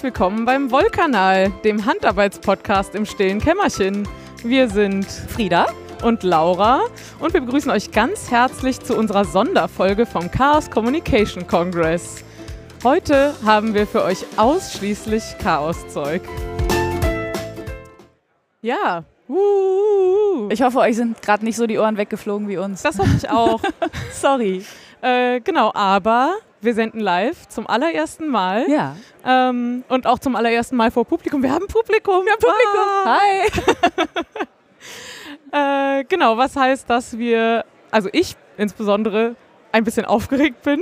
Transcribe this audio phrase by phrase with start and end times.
[0.00, 4.08] Herzlich willkommen beim Wollkanal, dem Handarbeitspodcast im stillen Kämmerchen.
[4.42, 5.66] Wir sind Frieda
[6.02, 6.80] und Laura
[7.18, 12.24] und wir begrüßen euch ganz herzlich zu unserer Sonderfolge vom Chaos Communication Congress.
[12.82, 16.22] Heute haben wir für euch ausschließlich Chaoszeug.
[18.62, 19.04] Ja,
[20.48, 22.80] Ich hoffe, euch sind gerade nicht so die Ohren weggeflogen wie uns.
[22.80, 23.60] das hoffe ich auch.
[24.12, 24.64] Sorry.
[25.02, 28.96] Äh, genau, aber wir senden live zum allerersten Mal Ja.
[29.24, 31.42] ähm, und auch zum allerersten Mal vor Publikum.
[31.42, 32.24] Wir haben Publikum.
[32.24, 32.40] Wir haben
[33.08, 33.50] Hi.
[35.52, 39.34] Äh, genau, was heißt, dass wir, also ich insbesondere,
[39.72, 40.80] ein bisschen aufgeregt bin,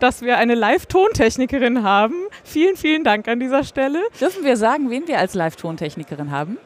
[0.00, 2.14] dass wir eine Live-Tontechnikerin haben.
[2.44, 4.00] Vielen, vielen Dank an dieser Stelle.
[4.20, 6.58] Dürfen wir sagen, wen wir als Live-Tontechnikerin haben?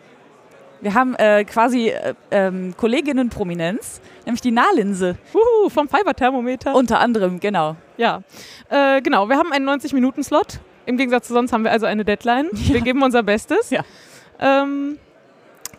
[0.83, 5.17] Wir haben äh, quasi äh, ähm, Kolleginnen Prominenz, nämlich die Nahlinse.
[5.33, 6.75] Wuhu, vom Fiberthermometer.
[6.75, 7.77] Unter anderem, genau.
[7.97, 8.23] ja,
[8.69, 10.59] äh, genau, wir haben einen 90-Minuten-Slot.
[10.85, 12.49] Im Gegensatz zu sonst haben wir also eine Deadline.
[12.53, 13.71] Wir geben unser Bestes.
[13.71, 13.85] Ja.
[14.41, 14.99] Ähm,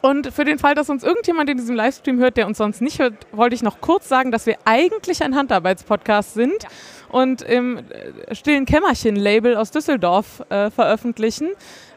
[0.01, 2.99] und für den Fall, dass uns irgendjemand in diesem Livestream hört, der uns sonst nicht
[2.99, 6.65] hört, wollte ich noch kurz sagen, dass wir eigentlich ein Handarbeitspodcast sind
[7.09, 11.49] und im äh, stillen Kämmerchen-Label aus Düsseldorf äh, veröffentlichen.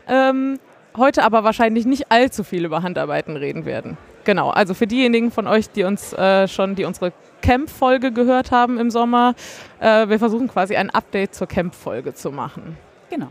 [0.08, 0.58] Ähm,
[0.96, 3.96] heute aber wahrscheinlich nicht allzu viel über Handarbeiten reden werden.
[4.24, 8.78] Genau, also für diejenigen von euch, die uns äh, schon, die unsere Camp-Folge gehört haben
[8.78, 9.34] im Sommer,
[9.78, 12.76] äh, wir versuchen quasi ein Update zur Camp-Folge zu machen.
[13.10, 13.28] Genau.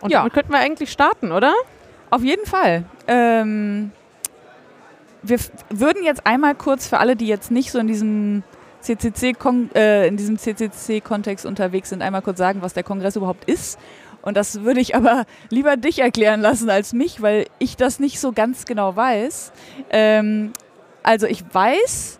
[0.00, 0.18] Und Ja.
[0.18, 1.54] damit könnten wir eigentlich starten, oder?
[2.10, 2.84] Auf jeden Fall.
[3.06, 3.90] Ähm,
[5.22, 5.38] wir
[5.70, 8.42] würden jetzt einmal kurz für alle, die jetzt nicht so in diesem
[8.80, 9.34] CCC
[9.74, 13.78] äh, in diesem CCC-Kontext unterwegs sind, einmal kurz sagen, was der Kongress überhaupt ist.
[14.26, 18.18] Und das würde ich aber lieber dich erklären lassen als mich, weil ich das nicht
[18.18, 19.52] so ganz genau weiß.
[19.90, 20.52] Ähm,
[21.04, 22.18] also ich weiß,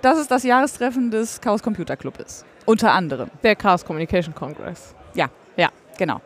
[0.00, 2.46] dass es das Jahrestreffen des Chaos Computer Club ist.
[2.64, 3.30] Unter anderem.
[3.42, 4.94] Der Chaos Communication Congress.
[5.98, 6.22] Genau.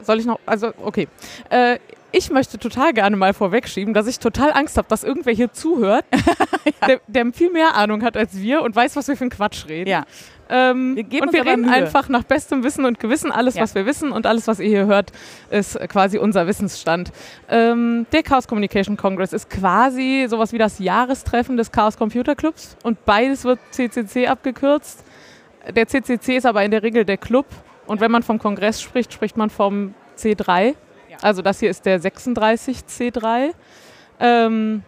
[0.00, 1.06] Soll ich noch, also okay.
[1.50, 1.78] Äh,
[2.12, 6.04] ich möchte total gerne mal vorwegschieben, dass ich total Angst habe, dass irgendwer hier zuhört,
[6.86, 9.66] der, der viel mehr Ahnung hat als wir und weiß, was wir für einen Quatsch
[9.68, 9.88] reden.
[9.90, 10.04] Ja.
[10.50, 11.72] Ähm, Wir geben und wir reden Mühe.
[11.72, 13.32] einfach nach bestem Wissen und Gewissen.
[13.32, 13.62] Alles, Ja.
[13.62, 15.10] was wir wissen und alles, was ihr hier hört,
[15.50, 17.10] ist quasi unser Wissensstand.
[17.48, 22.76] Ähm, der Chaos Communication Congress ist quasi sowas wie das Jahrestreffen des Chaos Computer Clubs
[22.82, 25.04] und beides wird CCC abgekürzt.
[25.74, 27.46] Der CCC ist aber in der Regel der Club
[27.86, 30.74] und wenn man vom Kongress spricht, spricht man vom C3.
[31.22, 33.52] Also das hier ist der 36 C3.
[34.20, 34.82] Ähm,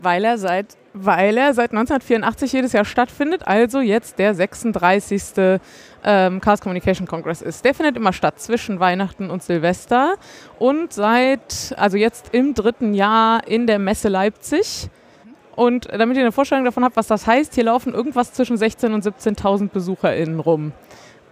[0.00, 5.60] Weil er seit weil er seit 1984 jedes Jahr stattfindet, also jetzt der 36.
[6.04, 7.64] Ähm, Chaos Communication Congress ist.
[7.64, 10.14] Der findet immer statt zwischen Weihnachten und Silvester
[10.58, 14.88] und seit, also jetzt im dritten Jahr in der Messe Leipzig.
[15.56, 18.94] Und damit ihr eine Vorstellung davon habt, was das heißt, hier laufen irgendwas zwischen 16.000
[18.94, 20.72] und 17.000 BesucherInnen rum.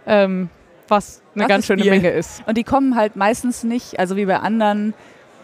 [0.05, 0.51] Ähm,
[0.89, 1.91] was eine Das ganz schöne viel.
[1.91, 2.43] Menge ist.
[2.47, 4.95] Und die kommen halt meistens nicht, also wie bei anderen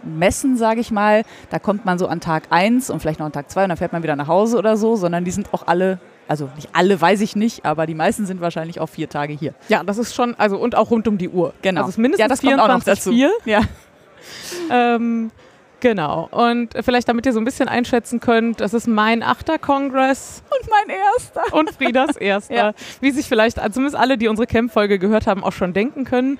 [0.04, 3.32] Messen, sage ich mal, da kommt man so an Tag 1 und vielleicht noch an
[3.32, 5.66] Tag 2 und dann fährt man wieder nach Hause oder so, sondern die sind auch
[5.66, 5.98] alle,
[6.28, 9.54] also nicht alle weiß ich nicht, aber die meisten sind wahrscheinlich auch vier Tage hier.
[9.68, 11.54] Ja, das ist schon, also und auch rund um die Uhr.
[11.62, 11.82] Genau.
[11.82, 13.10] Also es ist mindestens ja, das kommt auch noch dazu.
[13.10, 13.28] 24,4.
[13.44, 13.60] Ja.
[14.70, 15.32] Ähm,
[15.82, 16.28] genau.
[16.30, 20.70] Und vielleicht, damit ihr so ein bisschen einschätzen könnt, das ist mein achter Kongress Und
[20.70, 21.54] mein erster.
[21.54, 22.54] und Friedas erster.
[22.54, 22.72] Ja.
[23.00, 26.38] Wie sich vielleicht, also zumindest alle, die unsere Camp-Folge gehört haben, auch schon denken können.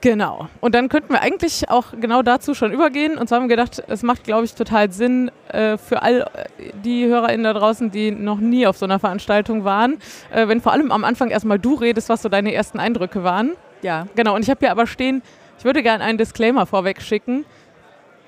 [0.00, 0.48] Genau.
[0.60, 3.18] Und dann könnten wir eigentlich auch genau dazu schon übergehen.
[3.18, 6.72] Und zwar haben wir gedacht, es macht, glaube ich, total Sinn äh, für all äh,
[6.84, 9.98] die HörerInnen da draußen, die noch nie auf so einer Veranstaltung waren,
[10.32, 13.52] äh, wenn vor allem am Anfang erstmal du redest, was so deine ersten Eindrücke waren.
[13.82, 14.06] Ja.
[14.16, 15.22] Genau, und ich habe hier aber stehen,
[15.58, 17.44] ich würde gerne einen Disclaimer vorweg schicken,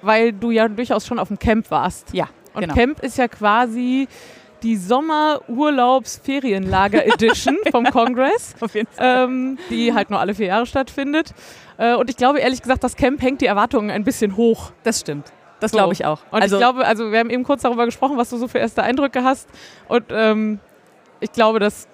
[0.03, 2.13] weil du ja durchaus schon auf dem Camp warst.
[2.13, 2.75] Ja, Und genau.
[2.75, 4.09] Camp ist ja quasi
[4.63, 8.55] die Sommer-Urlaubs-Ferienlager-Edition vom Kongress,
[8.99, 11.33] ähm, die halt nur alle vier Jahre stattfindet.
[11.79, 14.73] Äh, und ich glaube ehrlich gesagt, das Camp hängt die Erwartungen ein bisschen hoch.
[14.85, 15.33] Das stimmt.
[15.61, 15.79] Das So.
[15.79, 16.19] glaube ich auch.
[16.31, 18.59] Und also, ich glaube, also wir haben eben kurz darüber gesprochen, was du so für
[18.59, 19.49] erste Eindrücke hast.
[19.89, 20.59] Und ähm,
[21.21, 21.87] ich glaube, dass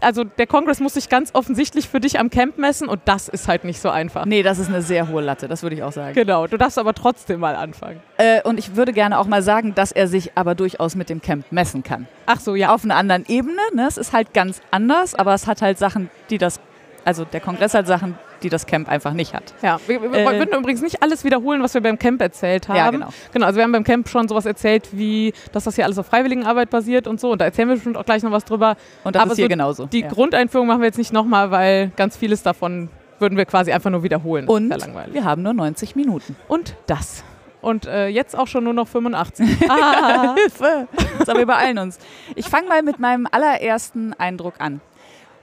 [0.00, 3.48] also der Kongress muss sich ganz offensichtlich für dich am Camp messen und das ist
[3.48, 4.24] halt nicht so einfach.
[4.24, 6.14] nee, das ist eine sehr hohe Latte, das würde ich auch sagen.
[6.14, 8.00] Genau, du darfst aber trotzdem mal anfangen.
[8.16, 11.22] Äh, und ich würde gerne auch mal sagen, dass er sich aber durchaus mit dem
[11.22, 12.06] Camp messen kann.
[12.26, 12.74] Ach so, ja.
[12.74, 13.60] auf einer anderen Ebene.
[13.74, 13.86] Ne?
[13.86, 16.60] Es ist halt ganz anders, aber es hat halt Sachen, die das,
[17.04, 19.54] also der Kongress hat Sachen, die das Camp einfach nicht hat.
[19.62, 22.76] Ja, wir, wir Äh, würden übrigens nicht alles wiederholen, was wir beim Camp erzählt haben.
[22.76, 23.08] Ja, genau.
[23.32, 26.06] Genau, also wir haben beim Camp schon sowas erzählt, wie, dass das hier alles auf
[26.06, 27.32] Freiwilligenarbeit basiert und so.
[27.32, 28.76] Und da erzählen wir bestimmt auch gleich noch was drüber.
[29.04, 29.86] Und das Aber ist hier so genauso.
[29.86, 30.08] Die ja.
[30.08, 32.88] Grundeinführung machen wir jetzt nicht nochmal, weil ganz vieles davon
[33.18, 34.46] würden wir quasi einfach nur wiederholen.
[34.46, 34.70] Und
[35.12, 36.36] wir haben nur 90 Minuten.
[36.46, 37.24] Und das.
[37.60, 39.48] Und äh, jetzt auch schon nur noch 85.
[39.68, 40.34] ah.
[40.34, 40.86] Hilfe!
[41.26, 41.98] So, wir beeilen uns.
[42.36, 44.80] Ich fange mal mit meinem allerersten Eindruck an.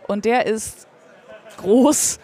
[0.07, 0.87] Und der ist
[1.57, 2.19] groß,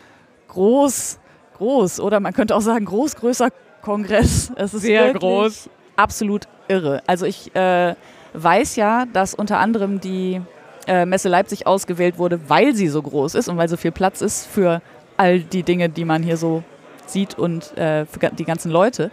[0.52, 1.20] groß,
[1.58, 2.00] groß.
[2.00, 3.50] Oder man könnte auch sagen, groß, größer
[3.82, 4.52] Kongress.
[4.56, 5.70] Es ist Sehr groß.
[5.96, 7.02] Absolut irre.
[7.08, 7.96] Also ich äh,
[8.34, 10.42] weiß ja, dass unter anderem die
[10.88, 14.22] äh, Messe Leipzig ausgewählt wurde, weil sie so groß ist und weil so viel Platz
[14.22, 14.82] ist für
[15.18, 16.64] all die Dinge, die man hier so
[17.06, 19.12] sieht und äh, für die ganzen Leute.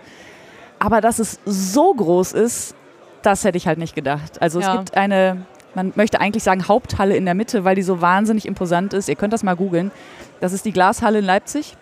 [0.78, 2.74] Aber dass es so groß ist,
[3.22, 4.40] das hätte ich halt nicht gedacht.
[4.40, 4.72] Also Ja.
[4.72, 5.44] es gibt eine,
[5.74, 9.08] man möchte eigentlich sagen Haupthalle in der Mitte, weil die so wahnsinnig imposant ist.
[9.08, 9.90] Ihr könnt das mal googeln.
[10.40, 11.76] Das ist die Glashalle in Leipzig.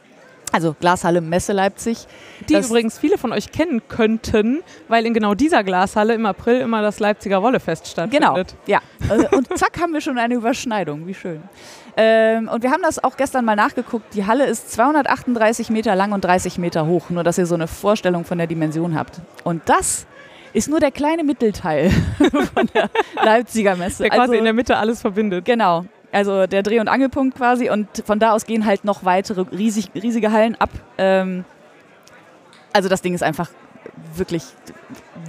[0.52, 2.06] Also Glashalle Messe Leipzig.
[2.48, 6.60] Die Das- übrigens viele von euch kennen könnten, weil in genau dieser Glashalle im April
[6.60, 8.06] immer das Leipziger Wollefest Genau,
[8.36, 8.54] stattfindet.
[8.66, 8.80] ja.
[9.10, 11.06] Äh, Und zack haben wir schon eine Überschneidung.
[11.06, 11.42] Wie schön.
[11.96, 14.14] Ähm, und wir haben das auch gestern mal nachgeguckt.
[14.14, 17.10] Die Halle ist 238 Meter lang und 30 Meter hoch.
[17.10, 19.20] Nur, dass ihr so eine Vorstellung von der Dimension habt.
[19.44, 20.06] Und das
[20.52, 21.90] ist nur der kleine Mittelteil
[22.54, 22.88] von der
[23.22, 24.04] Leipziger Messe.
[24.04, 25.44] Der quasi Also- in der Mitte alles verbindet.
[25.44, 25.84] Genau.
[26.16, 27.68] Also der Dreh- und Angelpunkt quasi.
[27.68, 30.70] Und von da aus gehen halt noch weitere riesig, riesige Hallen ab.
[30.96, 31.44] Ähm,
[32.72, 33.50] also das Ding ist einfach
[34.14, 34.42] wirklich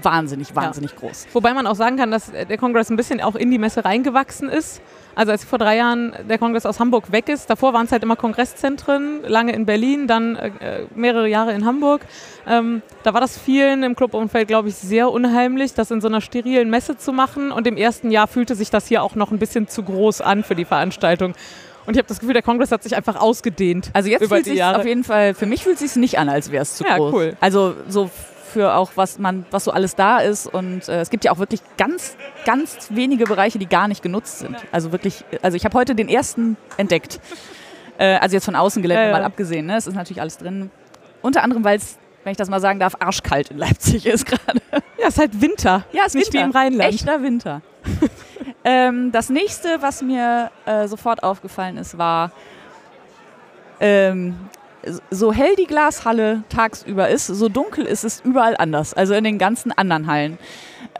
[0.02, 1.28] wahnsinnig, wahnsinnig groß.
[1.34, 4.48] Wobei man auch sagen kann, dass der Kongress ein bisschen auch in die Messe reingewachsen
[4.48, 4.82] ist.
[5.18, 8.04] Also als vor drei Jahren der Kongress aus Hamburg weg ist, davor waren es halt
[8.04, 10.52] immer Kongresszentren, lange in Berlin, dann äh,
[10.94, 12.02] mehrere Jahre in Hamburg.
[12.48, 16.22] Ähm, da war das vielen im Clubumfeld, glaube ich, sehr unheimlich, das in so einer
[16.22, 17.52] sterilen Messe zu machen.
[17.52, 20.44] Und im ersten Jahr fühlte sich das hier auch noch ein bisschen zu groß an
[20.44, 21.34] für die Veranstaltung.
[21.88, 23.90] Und ich habe das Gefühl, der Kongress hat sich einfach ausgedehnt.
[23.94, 26.52] Also jetzt fühlt sich auf jeden Fall, für mich fühlt es sich nicht an, als
[26.52, 27.14] wäre es zu Ja, groß.
[27.14, 27.38] cool.
[27.40, 28.12] Also so
[28.58, 30.48] für auch, was man, was so alles da ist.
[30.48, 34.40] Und äh, es gibt ja auch wirklich ganz, ganz wenige Bereiche, die gar nicht genutzt
[34.40, 34.58] sind.
[34.72, 37.20] Also wirklich, also ich habe heute den ersten entdeckt.
[38.00, 39.12] Äh, also jetzt von Außengelände Ja, ja.
[39.12, 39.66] mal abgesehen.
[39.66, 39.76] Ne?
[39.76, 40.70] Es ist natürlich alles drin.
[41.24, 44.62] Unter anderem, weil es, wenn ich das mal sagen darf, arschkalt in Leipzig ist gerade.
[45.00, 45.84] Ja, es ist halt Winter.
[45.94, 46.46] Ja, es ist Nicht wie Winter.
[46.46, 46.94] im Rheinland.
[46.94, 47.64] Echter Winter.
[48.64, 52.32] ähm, das nächste, was mir äh, sofort aufgefallen ist, war,
[53.80, 54.36] ähm,
[55.12, 58.94] so hell die Glashalle tagsüber ist, so dunkel ist es überall anders.
[58.94, 60.38] Also in den ganzen anderen Hallen.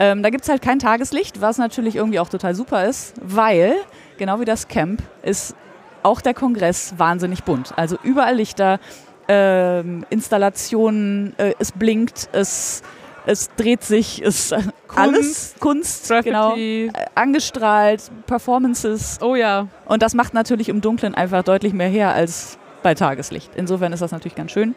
[0.00, 3.74] Ähm, da gibt es halt kein Tageslicht, was natürlich irgendwie auch total super ist, weil,
[4.16, 5.54] genau wie das Camp, ist
[6.02, 7.72] auch der Kongress wahnsinnig bunt.
[7.76, 8.78] Also überall Lichter,
[9.26, 12.82] ähm, Installationen, äh, es blinkt, es,
[13.26, 14.54] es dreht sich, es
[14.94, 16.86] alles Kunst, genau, Graffiti.
[16.86, 19.66] äh, angestrahlt, Performances Oh ja.
[19.86, 23.50] und das macht natürlich im Dunkeln einfach deutlich mehr her als bei Tageslicht.
[23.56, 24.74] Insofern ist das natürlich ganz schön.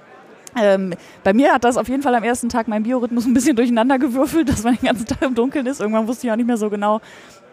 [0.61, 0.93] Ähm,
[1.23, 3.97] bei mir hat das auf jeden Fall am ersten Tag mein Biorhythmus ein bisschen durcheinander
[3.99, 5.79] gewürfelt, dass man den ganzen Tag im Dunkeln ist.
[5.79, 6.99] Irgendwann wusste ich auch nicht mehr so genau,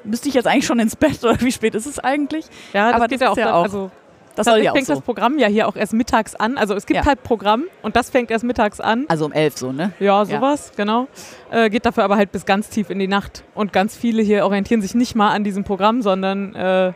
[0.02, 2.46] müsste ich jetzt eigentlich schon ins Bett oder wie spät ist es eigentlich?
[2.72, 3.90] Ja, das Aber geht das ja auch, ist ja auch also
[4.34, 4.94] Das soll ja fängt so.
[4.94, 6.58] das Programm ja hier auch erst mittags an.
[6.58, 7.06] Also es gibt Ja.
[7.06, 9.04] halt Programm und das fängt erst mittags an.
[9.08, 9.92] Also um elf so, ne?
[10.00, 11.06] Ja, sowas, genau.
[11.52, 13.44] Äh, geht dafür aber halt bis ganz tief in die Nacht.
[13.54, 16.92] Und ganz viele hier orientieren sich nicht mal an diesem Programm, sondern äh,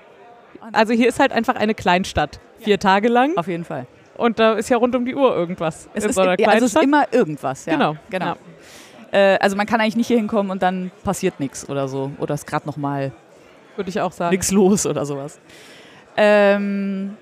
[0.73, 2.41] also hier ist halt einfach eine Kleinstadt.
[2.63, 3.37] Vier Tage lang.
[3.37, 3.87] Auf jeden Fall.
[4.17, 5.89] Und da ist ja rund um die Uhr irgendwas.
[5.95, 7.73] Es ist, so einer ja, also es ist immer irgendwas, ja.
[7.75, 7.97] Genau.
[8.11, 8.35] genau.
[9.13, 9.35] Ja.
[9.35, 12.11] Äh, also man kann eigentlich nicht hier hinkommen und dann passiert nichts oder so.
[12.19, 13.13] Oder ist gerade noch mal
[13.77, 14.31] Würde ich auch sagen.
[14.31, 15.39] nichts los oder sowas.
[16.17, 17.17] Ähm,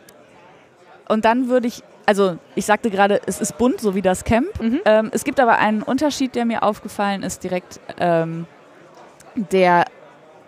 [1.09, 4.61] und dann würde ich, also ich sagte gerade, es ist bunt, so wie das Camp.
[4.61, 4.81] Mhm.
[4.85, 7.81] Ähm, es gibt aber einen Unterschied, der mir aufgefallen ist direkt.
[7.99, 8.47] Ähm,
[9.35, 9.85] der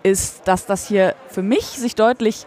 [0.03, 2.45] ist, dass das hier für mich sich deutlich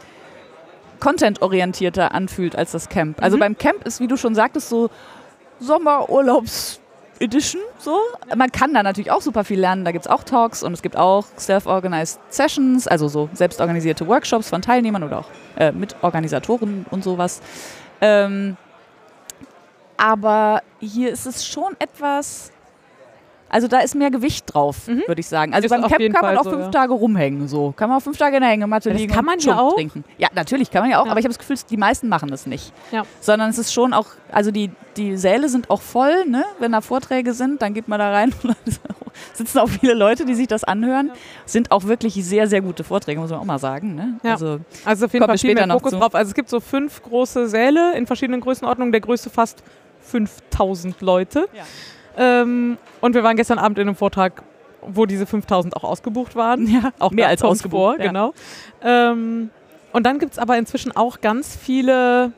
[1.05, 3.21] contentorientierter anfühlt als das Camp.
[3.21, 3.41] Also Mhm.
[3.41, 4.89] beim Camp ist, wie du schon sagtest, so
[5.59, 6.79] Sommerurlaubs
[7.19, 7.61] Edition.
[7.77, 7.97] So.
[8.35, 9.85] Man kann da natürlich auch super viel lernen.
[9.85, 14.49] Da gibt es auch Talks und es gibt auch self-organized Sessions, also so selbstorganisierte Workshops
[14.49, 17.39] von Teilnehmern oder auch äh, mit Organisatoren und sowas.
[18.01, 18.57] Ähm,
[19.97, 22.51] aber hier ist es schon etwas.
[23.55, 25.03] Also da ist mehr Gewicht drauf, Mhm.
[25.07, 25.53] würde ich sagen.
[25.53, 26.71] Also Ist beim jeden kann man Fall auch so, fünf ja.
[26.71, 27.47] Tage rumhängen.
[27.47, 29.59] So kann man auch fünf Tage in der Hängematte Ja, liegen kann man hier Schunk
[29.63, 29.75] auch.
[29.75, 30.03] trinken.
[30.17, 31.05] Ja, natürlich kann man ja auch.
[31.05, 31.11] Ja.
[31.11, 32.73] Aber ich habe das Gefühl, die meisten machen das nicht.
[32.91, 33.03] Ja.
[33.21, 36.43] Sondern es ist schon auch, also die, die Säle sind auch voll, ne?
[36.59, 38.57] Wenn da Vorträge sind, dann geht man da rein und
[39.31, 41.11] sitzen auch viele Leute, die sich das anhören.
[41.45, 43.95] Sind auch wirklich sehr, sehr gute Vorträge, muss man auch mal sagen.
[43.95, 44.19] Ne?
[44.23, 44.31] Ja.
[44.33, 45.99] Also Also auf jeden Fall viel später mehr Fokus zu.
[45.99, 46.13] drauf.
[46.13, 48.91] Also es gibt so fünf große Säle in verschiedenen Größenordnungen.
[48.91, 49.63] Der größte fast
[50.01, 51.47] 5000 Leute.
[52.17, 54.43] Ähm, und wir waren gestern Abend in einem Vortrag,
[54.81, 56.67] wo diese 5000 auch ausgebucht waren.
[56.67, 57.71] ja, Auch mehr als ausgebucht.
[57.97, 58.07] vor, ja.
[58.07, 58.33] genau.
[58.83, 59.49] Ähm,
[59.91, 62.31] und dann gibt es aber inzwischen auch ganz viele,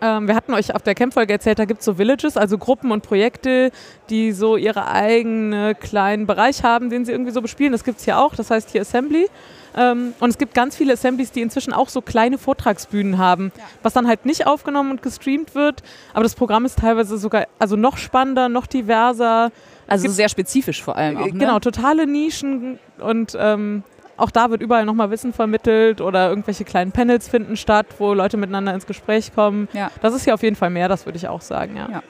[0.00, 2.90] ähm, wir hatten euch auf der Camp-Folge erzählt, da gibt es so Villages, also Gruppen
[2.90, 3.70] und Projekte,
[4.08, 7.72] die so ihre eigenen kleinen Bereich haben, den sie irgendwie so bespielen.
[7.72, 9.28] Das gibt es hier auch, das heißt hier Assembly.
[9.76, 13.52] Ähm, und es gibt ganz viele Assemblies, die inzwischen auch so kleine Vortragsbühnen haben,
[13.82, 15.82] was dann halt nicht aufgenommen und gestreamt wird.
[16.12, 19.52] Aber das Programm ist teilweise sogar also noch spannender, noch diverser.
[19.86, 21.26] Also sehr spezifisch vor allem auch.
[21.26, 21.32] Ne?
[21.32, 23.82] Genau, totale Nischen und ähm,
[24.20, 28.36] auch da wird überall nochmal Wissen vermittelt oder irgendwelche kleinen Panels finden statt, wo Leute
[28.36, 29.68] miteinander ins Gespräch kommen.
[29.72, 29.90] Ja.
[30.02, 31.88] Das ist hier auf jeden Fall mehr, das würde ich auch sagen, ja.
[31.90, 32.02] Ja.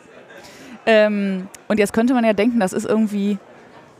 [0.86, 3.38] Ähm, und jetzt könnte man ja denken, das ist irgendwie,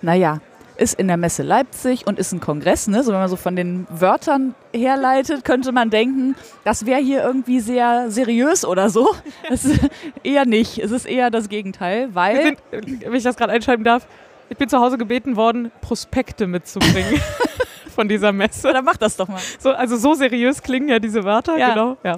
[0.02, 0.40] naja,
[0.76, 3.02] ist in der Messe Leipzig und ist ein Kongress, ne?
[3.02, 7.60] So wenn man so von den Wörtern herleitet, könnte man denken, das wäre hier irgendwie
[7.60, 9.08] sehr seriös oder so.
[9.48, 9.80] Das ist
[10.22, 10.78] eher nicht.
[10.78, 14.06] Es ist eher das Gegenteil, weil sind, wenn ich das gerade einschreiben darf,
[14.48, 17.20] ich bin zu Hause gebeten worden, Prospekte mitzubringen
[18.00, 18.72] von dieser Messe.
[18.72, 19.40] dann mach das doch mal.
[19.58, 21.70] So, also so seriös klingen ja diese Wörter, Ja.
[21.70, 21.96] genau.
[22.02, 22.16] Ja.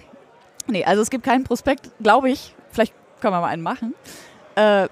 [0.68, 2.54] Nee, also es gibt keinen Prospekt, glaube ich.
[2.70, 3.94] Vielleicht können wir mal einen machen.
[4.54, 4.88] Äh,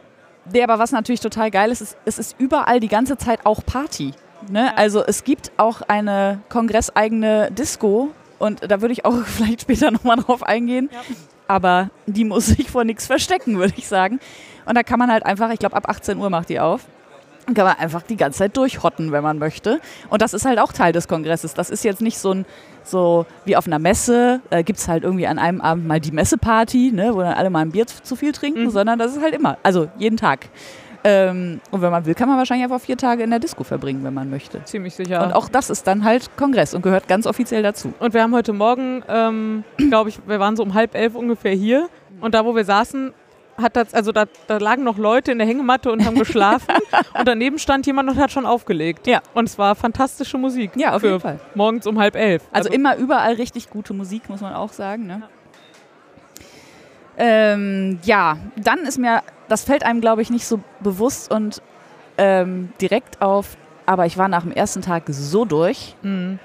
[0.47, 3.65] der aber was natürlich total geil ist, ist, es ist überall die ganze Zeit auch
[3.65, 4.13] Party.
[4.51, 4.77] Ne?
[4.77, 10.17] Also es gibt auch eine kongresseigene Disco und da würde ich auch vielleicht später nochmal
[10.17, 10.91] drauf eingehen.
[10.93, 11.01] Ja.
[11.47, 14.19] Aber die muss sich vor nichts verstecken, würde ich sagen.
[14.67, 16.83] Und da kann man halt einfach, ich glaube ab 18 Uhr macht die auf.
[17.47, 19.81] Kann man einfach die ganze Zeit durchhotten, wenn man möchte.
[20.09, 21.55] Und das ist halt auch Teil des Kongresses.
[21.55, 22.47] Das ist jetzt nicht so ein,
[22.85, 26.13] so wie auf einer Messe, äh, gibt es halt irgendwie an einem Abend mal die
[26.13, 28.71] Messeparty, ne, wo dann alle mal ein Bier zu, zu viel trinken, Mhm.
[28.71, 30.49] sondern das ist halt immer, also jeden Tag.
[31.03, 34.05] Ähm, und wenn man will, kann man wahrscheinlich einfach vier Tage in der Disco verbringen,
[34.05, 34.63] wenn man möchte.
[34.65, 35.25] Ziemlich sicher.
[35.25, 37.95] Und auch das ist dann halt Kongress und gehört ganz offiziell dazu.
[38.01, 41.55] Und wir haben heute Morgen, ähm, glaube ich, wir waren so um halb elf ungefähr
[41.55, 41.89] hier.
[42.21, 43.15] Und da, wo wir saßen,
[43.63, 46.75] hat das, also da, da lagen noch Leute in der Hängematte und haben geschlafen.
[47.19, 49.07] und daneben stand jemand und hat schon aufgelegt.
[49.07, 49.21] Ja.
[49.35, 50.73] Und es war fantastische Musik.
[50.77, 51.41] Ja, auf jeden Fall.
[51.55, 52.43] Morgens um halb elf.
[52.53, 55.07] Also, immer überall richtig gute Musik, muss man auch sagen.
[55.07, 55.23] Ne?
[57.19, 61.61] Ähm, ja, dann ist mir, das fällt einem, glaube ich, nicht so bewusst und
[62.17, 66.39] ähm, direkt auf, aber ich war nach dem ersten Tag so durch, Mhm.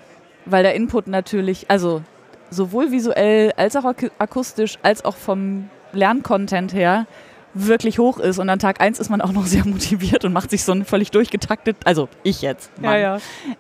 [0.46, 2.02] weil der Input natürlich, also
[2.50, 7.06] sowohl visuell als auch ak akustisch, als auch vom Lerncontent her
[7.58, 8.38] wirklich hoch ist.
[8.38, 10.84] Und an Tag 1 ist man auch noch sehr motiviert und macht sich so ein
[10.84, 13.18] völlig durchgetaktet, also ich jetzt, Ja, Mann, ja.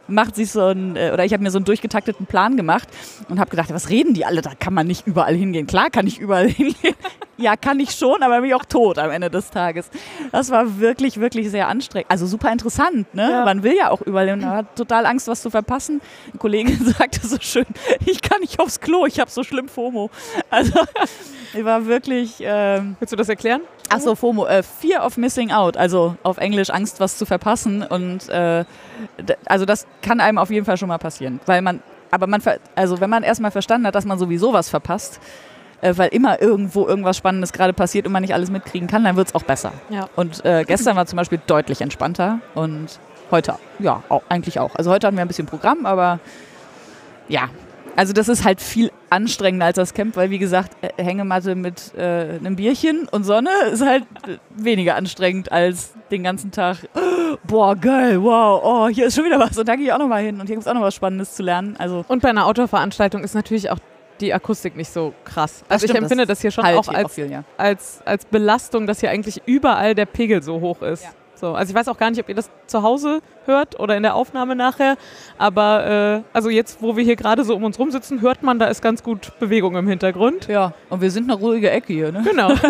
[0.10, 2.90] macht sich so ein, äh, oder ich habe mir so einen durchgetakteten Plan gemacht
[3.30, 4.42] und habe gedacht, was reden die alle?
[4.42, 5.66] Da kann man nicht überall hingehen.
[5.66, 6.94] Klar kann ich überall hingehen.
[7.38, 9.90] ja, kann ich schon, aber bin ich auch tot am Ende des Tages.
[10.34, 12.12] Das war wirklich, wirklich sehr anstrengend.
[12.12, 13.32] Also super interessant, ne?
[13.32, 13.46] Ja.
[13.46, 14.42] Man will ja auch überall hin.
[14.42, 16.02] Man hat total Angst, was zu verpassen.
[16.32, 17.66] Eine Kollegin sagte so schön,
[18.06, 20.10] ich kann nicht aufs Klo, ich habe so schlimm FOMO.
[20.50, 20.78] Also,
[21.64, 23.62] war wirklich, ähm, Willst du das erklären?
[23.90, 27.84] Ach so, FOMO, äh, Fear of Missing Out, also auf Englisch Angst, was zu verpassen.
[27.84, 28.66] Und äh,
[29.46, 32.42] also das kann einem auf jeden Fall schon mal passieren, weil man, aber man,
[32.76, 35.20] also wenn man erstmal verstanden hat, dass man sowieso was verpasst,
[35.82, 39.16] äh, weil immer irgendwo irgendwas Spannendes gerade passiert und man nicht alles mitkriegen kann, dann
[39.16, 39.74] wird es auch besser.
[39.90, 40.10] Ja.
[40.16, 43.00] Und äh, gestern war zum Beispiel deutlich entspannter und
[43.32, 44.76] heute, ja, auch, eigentlich auch.
[44.76, 46.20] Also heute hatten wir ein bisschen Programm, aber
[47.28, 47.50] ja.
[47.96, 51.94] Also das ist halt viel anstrengender als das Camp, weil wie gesagt, äh, Hängematte mit
[51.98, 56.78] äh, einem Bierchen und Sonne ist halt äh, weniger anstrengend als den ganzen Tag,
[57.48, 60.24] boah, geil, wow, oh, hier ist schon wieder was und da gehe ich auch nochmal
[60.24, 61.76] hin und hier gibt es auch noch was Spannendes zu lernen.
[61.78, 63.80] Also Und bei einer Outdoor-Veranstaltung ist natürlich auch
[64.22, 65.64] die Akustik nicht so krass.
[65.70, 67.44] Also ich stimmt, empfinde das das hier schon halt auch als, viel, ja.
[67.58, 71.04] als, als Belastung, dass hier eigentlich überall der Pegel so hoch ist.
[71.04, 71.10] Ja.
[71.36, 74.04] So, also ich weiß auch gar nicht, ob ihr das zu Hause hört oder in
[74.04, 74.98] der Aufnahme nachher,
[75.38, 78.58] aber äh, also jetzt, wo wir hier gerade so um uns rum sitzen, hört man,
[78.58, 80.48] da ist ganz gut Bewegung im Hintergrund.
[80.48, 82.24] Ja, und wir sind eine ruhige Ecke hier, ne?
[82.24, 82.52] Genau.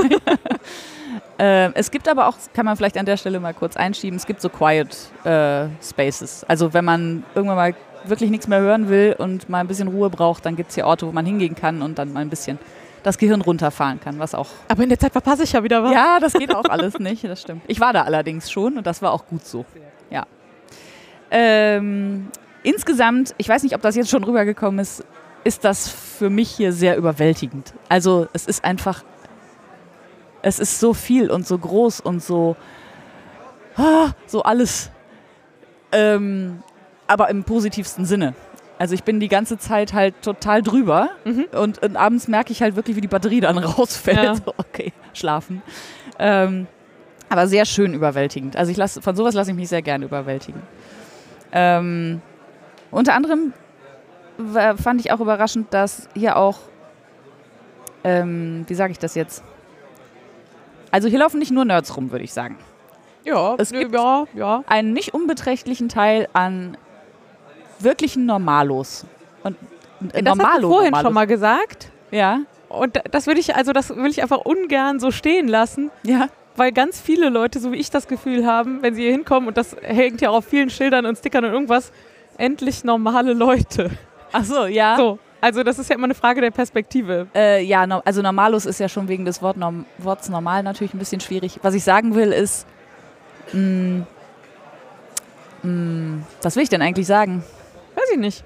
[1.37, 4.25] Ähm, es gibt aber auch, kann man vielleicht an der Stelle mal kurz einschieben, es
[4.25, 4.95] gibt so Quiet
[5.25, 6.45] äh, Spaces.
[6.47, 10.09] Also wenn man irgendwann mal wirklich nichts mehr hören will und mal ein bisschen Ruhe
[10.09, 12.57] braucht, dann gibt es hier Orte, wo man hingehen kann und dann mal ein bisschen
[13.05, 14.47] das Gehirn runterfahren kann, was auch...
[14.67, 15.91] aber in der Zeit verpasse ich ja wieder was.
[15.91, 17.61] Ja, das geht auch alles nicht, das stimmt.
[17.67, 19.63] Ich war da allerdings schon und das war auch gut so.
[20.09, 20.25] Ja.
[21.29, 22.27] Ähm,
[22.63, 25.03] insgesamt, ich weiß nicht, ob das jetzt schon rübergekommen ist,
[25.43, 27.73] ist das für mich hier sehr überwältigend.
[27.89, 29.03] Also es ist einfach,
[30.41, 32.55] es ist so viel und so groß und so,
[33.77, 34.89] ah, so alles.
[35.91, 36.63] Ähm,
[37.05, 38.33] aber im positivsten Sinne.
[38.77, 41.45] Also ich bin die ganze Zeit halt total drüber Mhm.
[41.57, 44.17] und, und abends merke ich halt wirklich, wie die Batterie dann rausfällt.
[44.23, 44.35] Ja.
[44.35, 45.61] So, okay, schlafen.
[46.19, 46.67] Ähm,
[47.29, 48.55] aber sehr schön überwältigend.
[48.57, 50.61] Also ich lass, von sowas lasse ich mich sehr gerne überwältigen.
[51.51, 52.21] Ähm,
[52.91, 53.53] unter anderem
[54.81, 56.59] fand ich auch überraschend, dass hier auch,
[58.03, 59.43] ähm, wie sage ich das jetzt?
[60.91, 62.57] Also hier laufen nicht nur Nerds rum, würde ich sagen.
[63.23, 64.63] Ja, Es gibt- ja, ja.
[64.67, 66.77] Einen nicht unbeträchtlichen Teil an
[67.79, 69.05] wirklichen Normalos.
[69.43, 69.55] Und
[70.13, 71.07] äh, Das hast du Normalo, vorhin Normalos.
[71.07, 71.89] schon mal gesagt.
[72.11, 76.29] Ja, Und das will ich, also das will ich einfach ungern so stehen lassen, ja.
[76.55, 79.57] weil ganz viele Leute, so wie ich das Gefühl haben, wenn sie hier hinkommen, und
[79.57, 81.91] das hängt ja auch auf vielen Schildern und Stickern und irgendwas,
[82.37, 83.91] endlich normale Leute.
[84.31, 84.95] Ach so, ja.
[84.97, 87.27] So, also das ist ja immer eine Frage der Perspektive.
[87.35, 90.93] Äh, ja, no, also Normalos ist ja schon wegen des Wort norm Worts normal natürlich
[90.93, 91.59] ein bisschen schwierig.
[91.61, 92.65] Was ich sagen will ist,
[93.53, 94.05] mh,
[95.63, 97.43] mh, was will ich denn eigentlich sagen?
[98.05, 98.43] Weiß Weiß ich nicht.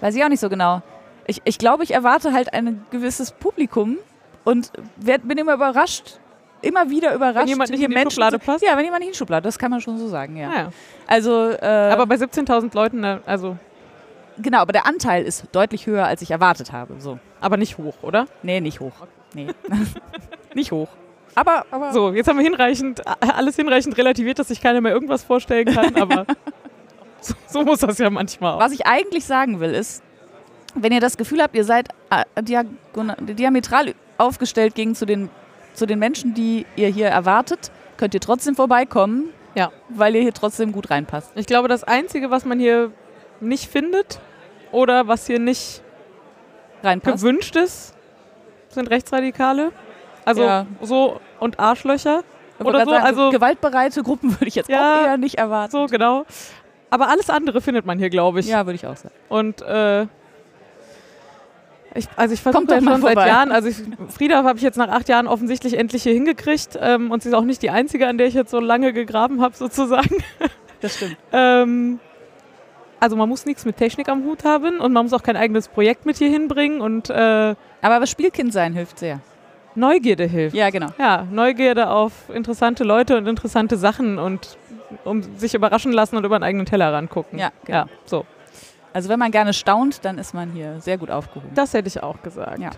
[0.00, 0.82] Weiß ich auch nicht so genau.
[1.26, 3.96] Ich, ich glaube, ich erwarte halt ein gewisses Publikum
[4.44, 6.20] und werd, bin immer überrascht,
[6.62, 7.42] immer wieder überrascht.
[7.42, 8.64] Wenn jemand nicht in die Menschen Schublade passt?
[8.64, 10.48] Ja, wenn jemand nicht in die Schublade, das kann man schon so sagen, ja.
[10.48, 10.72] Naja.
[11.06, 13.56] Also, äh, Aber bei 17.000 Leuten, ne, also,
[14.38, 16.94] genau, aber der Anteil ist deutlich höher, als ich erwartet habe.
[16.98, 17.18] So.
[17.40, 18.26] aber nicht hoch, oder?
[18.42, 18.92] Nee, nicht hoch.
[19.34, 19.48] Nee.
[20.54, 20.88] nicht hoch.
[21.34, 25.22] Aber, aber So, jetzt haben wir hinreichend, alles hinreichend relativiert, dass sich keiner mehr irgendwas
[25.24, 26.26] vorstellen kann, aber
[27.20, 28.60] so, so muss das ja manchmal auch.
[28.60, 30.02] was ich eigentlich sagen will, ist,
[30.74, 35.30] wenn ihr das Gefühl habt, ihr seid äh, diametral aufgestellt gegen zu den,
[35.74, 39.70] zu den Menschen, die ihr hier erwartet, könnt ihr trotzdem vorbeikommen, Ja.
[39.88, 41.32] weil ihr hier trotzdem gut reinpasst.
[41.34, 42.92] Ich glaube, das Einzige, was man hier
[43.40, 44.20] nicht findet
[44.72, 45.82] oder was hier nicht
[46.82, 47.22] Reinpasst.
[47.22, 47.94] gewünscht ist,
[48.68, 49.72] sind Rechtsradikale.
[50.24, 50.66] Also Ja.
[50.82, 52.22] so und Arschlöcher.
[52.58, 55.72] Oder so, sagen, also gewaltbereite Gruppen würde ich jetzt Ja, auch eher nicht erwarten.
[55.72, 56.24] so genau.
[56.90, 58.46] Aber alles andere findet man hier, glaube ich.
[58.48, 59.14] Ja, würde ich auch sagen.
[59.28, 60.06] Und äh,
[61.96, 63.16] ich, also ich versuche mal schon seit.
[63.16, 63.76] Jahren, also ich,
[64.08, 67.34] Frieda habe ich jetzt nach acht Jahren offensichtlich endlich hier hingekriegt ähm, und sie ist
[67.34, 70.16] auch nicht die einzige, an der ich jetzt so lange gegraben habe sozusagen.
[70.82, 71.16] Das stimmt.
[71.32, 72.00] ähm,
[73.00, 75.68] also man muss nichts mit Technik am Hut haben und man muss auch kein eigenes
[75.68, 79.20] Projekt mit hier hinbringen und äh, Aber das Spielkind sein hilft sehr.
[79.74, 80.54] Neugierde hilft.
[80.54, 80.88] Ja, genau.
[80.98, 84.58] Ja, Neugierde auf interessante Leute und interessante Sachen und
[85.04, 87.38] um sich überraschen lassen und über einen eigenen Teller rangucken.
[87.38, 87.78] Ja, genau.
[87.78, 88.24] ja so.
[88.92, 91.54] Also wenn man gerne staunt, dann ist man hier sehr gut aufgehoben.
[91.54, 92.58] Das hätte ich auch gesagt.
[92.58, 92.70] Ja.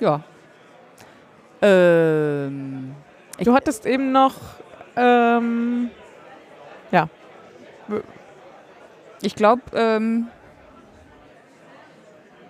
[0.00, 0.20] Ja.
[1.60, 2.94] Ähm,
[3.42, 4.34] Du hattest eben noch,
[4.96, 5.90] ähm,
[9.22, 10.28] ich glaube, ähm,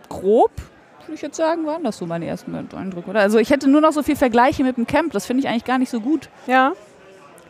[0.09, 0.51] grob,
[1.03, 3.21] würde ich jetzt sagen, waren das so meine ersten Eindrücke, oder?
[3.21, 5.65] Also ich hätte nur noch so viel Vergleiche mit dem Camp, das finde ich eigentlich
[5.65, 6.29] gar nicht so gut.
[6.47, 6.73] ja,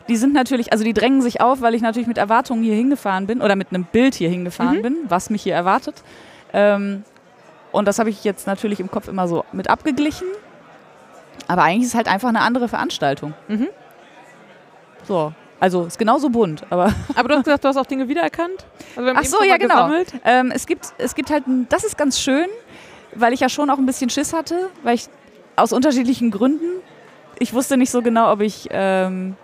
[0.09, 3.27] Die sind natürlich, also die drängen sich auf, weil ich natürlich mit Erwartungen hier hingefahren
[3.27, 4.83] bin oder mit einem Bild hier hingefahren Mhm.
[4.83, 6.03] bin, was mich hier erwartet.
[6.53, 7.05] Ähm,
[7.73, 10.27] und das habe ich jetzt natürlich im Kopf immer so mit abgeglichen.
[11.47, 13.35] Aber eigentlich ist es halt einfach eine andere Veranstaltung.
[13.49, 13.69] Mhm.
[15.07, 18.67] So, also ist genauso bunt, aber aber du hast gesagt, du hast auch Dinge wiedererkannt.
[18.97, 19.91] Also Ach so, ja, genau.
[20.25, 22.47] ähm, es gibt, es gibt halt, ein, das ist ganz schön,
[23.15, 25.07] weil ich ja schon auch ein bisschen Schiss hatte, weil ich
[25.57, 26.81] aus unterschiedlichen Gründen,
[27.39, 29.37] ich wusste nicht so genau, ob ich ähm,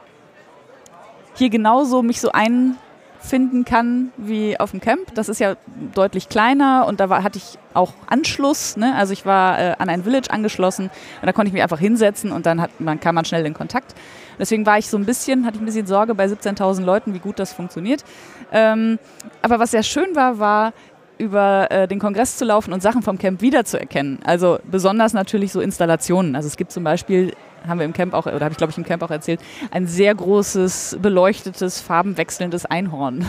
[1.35, 5.15] hier genauso mich so einfinden kann wie auf dem Camp.
[5.15, 5.57] Das ist ja
[5.95, 8.77] deutlich kleiner und da war, hatte ich auch Anschluss.
[8.77, 8.95] Ne?
[8.97, 12.33] Also ich war äh, an ein Village angeschlossen und da konnte ich mich einfach hinsetzen
[12.33, 13.95] und dann hat man, kam man schnell in Kontakt.
[14.39, 17.21] Deswegen war ich so ein bisschen, hatte ich ein bisschen Sorge bei 17.000 Leuten, wie
[17.21, 18.05] gut das funktioniert.
[18.53, 18.99] Ähm,
[19.43, 20.73] aber was sehr schön war, war
[21.19, 24.19] über äh, den Kongress zu laufen und Sachen vom Camp wiederzuerkennen.
[24.25, 26.35] Also besonders natürlich so Installationen.
[26.35, 27.35] Also es gibt zum Beispiel,
[27.67, 29.87] haben wir im Camp auch, oder habe ich glaube ich im Camp auch erzählt, ein
[29.87, 33.25] sehr großes, beleuchtetes, farbenwechselndes Einhorn.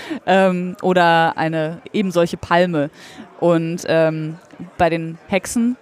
[0.26, 2.90] ähm, oder eine eben solche Palme.
[3.38, 4.36] Und ähm,
[4.78, 5.76] bei den Hexen,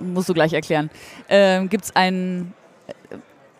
[0.00, 0.90] musst du gleich erklären,
[1.28, 2.54] ähm, gibt es ein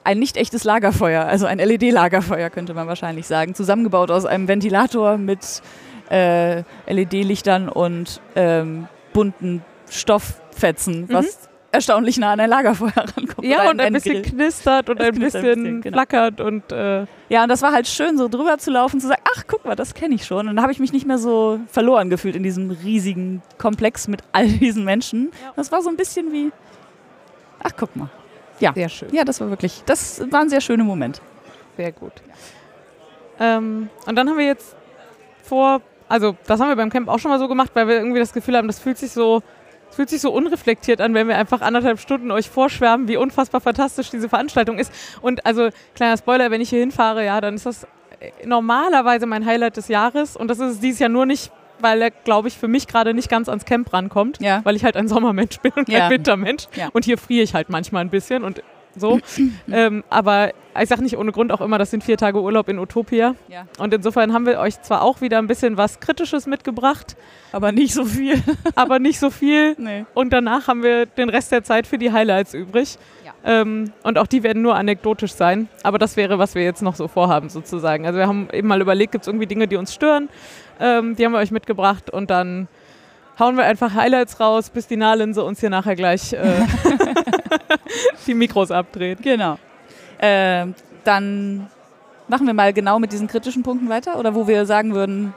[0.05, 5.16] ein nicht echtes Lagerfeuer, also ein LED-Lagerfeuer könnte man wahrscheinlich sagen, zusammengebaut aus einem Ventilator
[5.16, 5.62] mit
[6.11, 13.44] äh, LED-Lichtern und ähm, bunten Stofffetzen, was erstaunlich nah an ein Lagerfeuer rankommt.
[13.44, 14.32] Ja, und ein bisschen Grill.
[14.32, 15.96] knistert und ein bisschen, ein bisschen, genau.
[15.96, 19.22] flackert und äh, Ja, und das war halt schön, so drüber zu laufen, zu sagen,
[19.37, 20.48] ach, guck mal, das kenne ich schon.
[20.48, 24.22] Und da habe ich mich nicht mehr so verloren gefühlt in diesem riesigen Komplex mit
[24.32, 25.32] all diesen Menschen.
[25.42, 25.52] Ja.
[25.56, 26.52] Das war so ein bisschen wie,
[27.62, 28.11] ach, guck mal.
[28.61, 28.72] Ja.
[28.74, 29.08] sehr schön.
[29.12, 31.20] Ja, das war wirklich, das war ein sehr schöner Moment.
[31.76, 32.12] Sehr gut.
[33.40, 34.76] Ähm, und dann haben wir jetzt
[35.42, 38.20] vor, also das haben wir beim Camp auch schon mal so gemacht, weil wir irgendwie
[38.20, 39.42] das Gefühl haben, das fühlt sich so,
[39.92, 43.61] es fühlt sich so unreflektiert an, wenn wir einfach anderthalb Stunden euch vorschwärmen, wie unfassbar
[43.61, 44.90] fantastisch diese Veranstaltung ist.
[45.20, 47.85] Und also, kleiner Spoiler, wenn ich hier hinfahre, ja, dann ist das
[48.20, 50.35] äh, normalerweise mein Highlight des Jahres.
[50.35, 53.12] Und das ist es dieses Jahr nur nicht, weil er, glaube ich, für mich gerade
[53.12, 54.61] nicht ganz ans Camp rankommt, Ja.
[54.64, 56.00] weil ich halt ein Sommermensch bin und Ja.
[56.00, 56.68] kein Wintermensch.
[56.74, 56.88] Ja.
[56.94, 58.62] Und hier friere ich halt manchmal ein bisschen und
[58.96, 59.20] so.
[59.70, 62.78] ähm, aber ich sage nicht ohne Grund auch immer, das sind vier Tage Urlaub in
[62.78, 63.35] Utopia.
[63.48, 63.66] Ja.
[63.78, 67.16] Und insofern haben wir euch zwar auch wieder ein bisschen was Kritisches mitgebracht,
[67.52, 68.42] Aber nicht so viel.
[68.74, 69.74] aber nicht so viel.
[69.78, 70.04] nee.
[70.14, 72.96] Und danach haben wir den Rest der Zeit für die Highlights übrig.
[73.24, 73.32] Ja.
[73.44, 75.68] Ähm, und auch die werden nur anekdotisch sein.
[75.82, 78.06] Aber das wäre, was wir jetzt noch so vorhaben, sozusagen.
[78.06, 80.28] Also wir haben eben mal überlegt, gibt es irgendwie Dinge, die uns stören?
[80.80, 82.68] Ähm, die haben wir euch mitgebracht und dann
[83.38, 86.38] hauen wir einfach Highlights raus, bis die Nahlinse uns hier nachher gleich äh,
[88.26, 89.18] die Mikros abdreht.
[89.22, 89.58] Genau.
[90.22, 91.68] Ähm, dann
[92.28, 95.35] machen wir mal genau mit diesen kritischen Punkten weiter oder wo wir sagen würden,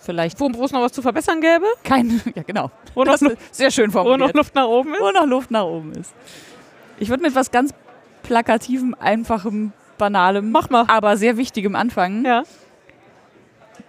[0.00, 1.64] vielleicht Wo wo es noch was zu verbessern gäbe?
[1.82, 5.00] kein, ja genau, Wo noch, ist sehr schön wo noch formuliert, Luft nach oben ist?
[5.00, 6.12] wo noch Luft nach oben ist.
[6.98, 7.72] Ich würde mit was ganz
[8.22, 10.84] plakativem, einfachem Banalem, Mach mal.
[10.88, 12.24] aber sehr Wichtigem anfangen.
[12.24, 12.42] Ja.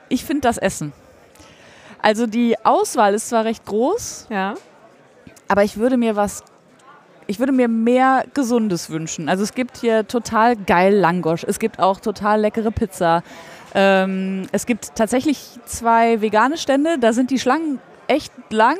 [0.09, 0.93] Ich finde das Essen.
[2.01, 4.53] Also die Auswahl ist zwar recht groß, Ja.
[5.47, 6.43] aber ich würde mir was,
[7.27, 9.29] ich würde mir mehr Gesundes wünschen.
[9.29, 13.23] Also es gibt hier total geil Langosch, es gibt auch total leckere Pizza.
[13.73, 18.77] Ähm, es gibt tatsächlich zwei vegane Stände, da sind die Schlangen echt lang.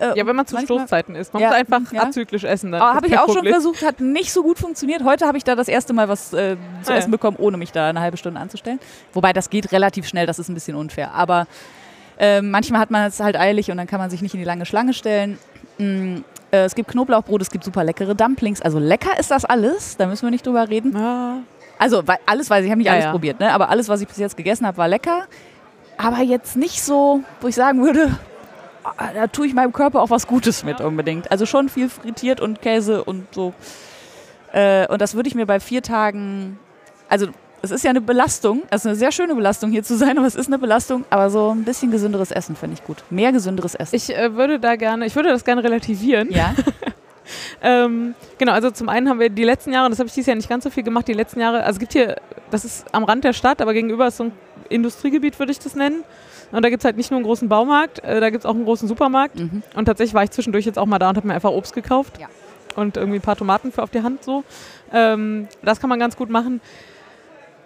[0.00, 1.32] Äh, Ja, wenn man zu manchmal- Stoßzeiten isst.
[1.32, 2.02] Man Ja, muss einfach ja.
[2.02, 2.72] azyklisch essen.
[2.72, 3.52] Dann ist habe ich auch schon Problem.
[3.54, 5.04] versucht, hat nicht so gut funktioniert.
[5.04, 6.98] Heute habe ich da das erste Mal was äh, zu Ah, ja.
[6.98, 8.80] essen bekommen, ohne mich da eine halbe Stunde anzustellen.
[9.12, 11.12] Wobei das geht relativ schnell, das ist ein bisschen unfair.
[11.14, 11.46] Aber
[12.18, 14.46] äh, manchmal hat man es halt eilig und dann kann man sich nicht in die
[14.46, 15.38] lange Schlange stellen.
[15.78, 16.16] Äh,
[16.62, 18.60] es gibt Knoblauchbrot, es gibt super leckere Dumplings.
[18.62, 20.92] Also lecker ist das alles, da müssen wir nicht drüber reden.
[20.96, 21.38] Ja.
[21.78, 23.10] Also weil, alles weiß ich, ich habe nicht Ja, alles ja.
[23.10, 23.52] probiert, ne?
[23.52, 25.24] aber alles, was ich bis jetzt gegessen habe, war lecker.
[25.96, 28.18] Aber jetzt nicht so, wo ich sagen würde,
[28.84, 31.30] ah, da tue ich meinem Körper auch was Gutes mit unbedingt.
[31.30, 33.54] Also schon viel frittiert und Käse und so.
[34.52, 36.58] Äh, und das würde ich mir bei vier Tagen,
[37.08, 37.28] also
[37.64, 40.26] es ist ja eine Belastung, es ist eine sehr schöne Belastung hier zu sein, aber
[40.26, 43.02] es ist eine Belastung, aber so ein bisschen gesünderes Essen finde ich gut.
[43.10, 43.96] Mehr gesünderes Essen.
[43.96, 46.30] Ich äh, würde da gerne, ich würde das gerne relativieren.
[46.30, 46.54] ja,
[47.62, 50.26] Ähm, genau, also zum einen haben wir die letzten Jahre, und das habe ich dieses
[50.26, 52.16] Jahr nicht ganz so viel gemacht, die letzten Jahre, also es gibt hier,
[52.50, 54.32] das ist am Rand der Stadt, aber gegenüber ist so ein
[54.68, 56.04] Industriegebiet, würde ich das nennen.
[56.52, 58.54] Und da gibt es halt nicht nur einen großen Baumarkt, äh, da gibt es auch
[58.54, 59.38] einen großen Supermarkt.
[59.38, 59.62] mhm.
[59.74, 62.20] Und tatsächlich war ich zwischendurch jetzt auch mal da und habe mir einfach Obst gekauft.
[62.20, 62.28] Ja.
[62.76, 64.44] Und irgendwie ein paar Tomaten für auf die Hand so.
[64.92, 66.60] Ähm, das kann man ganz gut machen.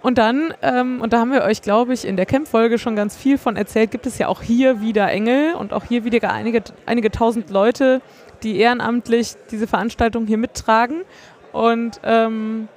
[0.00, 3.16] Und dann, ähm, und da haben wir euch, glaube ich, in der Camp-Folge schon ganz
[3.16, 6.62] viel von erzählt, gibt es ja auch hier wieder Engel und auch hier wieder einige,
[6.86, 8.00] einige tausend Leute,
[8.42, 11.02] die ehrenamtlich diese Veranstaltung hier mittragen.
[11.52, 12.68] Und ähm,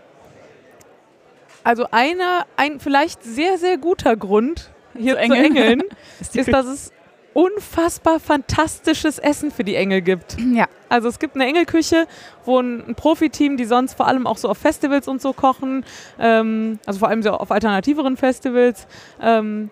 [1.64, 5.84] also einer, ein vielleicht sehr, sehr guter Grund, hier Zu zu engeln.
[6.20, 6.92] Ist ist, dass es
[7.34, 10.38] unfassbar fantastisches Essen für die Engel gibt.
[10.40, 10.68] ja.
[10.90, 12.06] Also es gibt eine Engelküche,
[12.44, 15.86] wo ein, ein Profiteam, die sonst vor allem auch so auf Festivals und so kochen,
[16.20, 18.88] ähm, also vor allem so auf alternativeren Festivals,
[19.22, 19.70] ähm,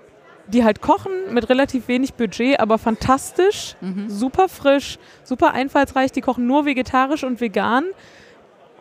[0.47, 4.09] die halt kochen mit relativ wenig Budget, aber fantastisch, Mhm.
[4.09, 6.11] super frisch, super einfallsreich.
[6.13, 7.83] Die kochen nur vegetarisch und vegan.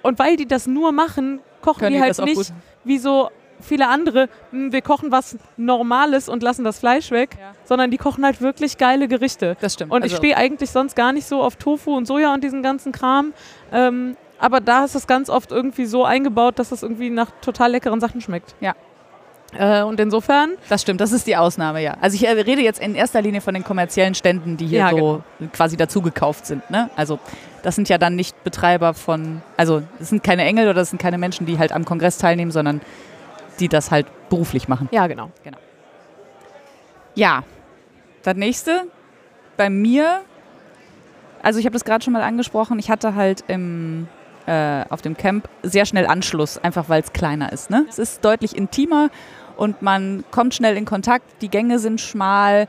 [0.02, 2.52] Und weil die das nur machen, kochen Können die halt nicht
[2.84, 7.52] wie so viele andere, "Hm, wir kochen was Normales und lassen das Fleisch weg, Ja.
[7.64, 9.56] sondern die kochen halt wirklich geile Gerichte.
[9.60, 9.92] Das stimmt.
[9.92, 12.62] Und ich Also- stehe eigentlich sonst gar nicht so auf Tofu und Soja und diesen
[12.62, 13.32] ganzen Kram.
[13.72, 17.72] Ähm, aber da ist es ganz oft irgendwie so eingebaut, dass es irgendwie nach total
[17.72, 18.54] leckeren Sachen schmeckt.
[18.60, 18.74] Ja.
[19.58, 21.96] Äh, und insofern, Das stimmt, das ist die Ausnahme, ja.
[22.02, 24.90] Also ich äh, rede jetzt in erster Linie von den kommerziellen Ständen, die hier Ja,
[24.90, 24.96] so
[25.38, 25.50] genau.
[25.54, 26.68] quasi dazugekauft sind.
[26.70, 26.90] Ne?
[26.96, 27.18] Also
[27.62, 31.00] das sind ja dann nicht Betreiber von, also das sind keine Engel oder das sind
[31.00, 32.82] keine Menschen, die halt am Kongress teilnehmen, sondern
[33.60, 34.88] die das halt beruflich machen.
[34.92, 35.06] ja
[35.42, 35.58] genau.
[37.14, 37.42] Ja,
[38.22, 38.86] das nächste
[39.56, 40.20] bei mir,
[41.42, 44.08] also ich habe das gerade schon mal angesprochen, ich hatte halt im,
[44.46, 47.70] äh, auf dem Camp sehr schnell Anschluss, einfach weil es kleiner ist.
[47.70, 47.84] Ne?
[47.88, 49.10] Es ist deutlich intimer
[49.56, 52.68] und man kommt schnell in Kontakt, die Gänge sind schmal,